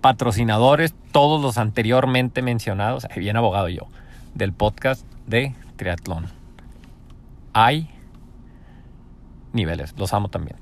Patrocinadores, 0.01 0.93
todos 1.11 1.41
los 1.41 1.57
anteriormente 1.57 2.41
mencionados, 2.41 3.07
bien 3.15 3.35
abogado 3.35 3.67
yo, 3.67 3.87
del 4.35 4.53
podcast 4.53 5.05
de 5.27 5.53
triatlón. 5.75 6.27
Hay 7.53 7.89
niveles, 9.51 9.93
los 9.97 10.13
amo 10.13 10.29
también. 10.29 10.57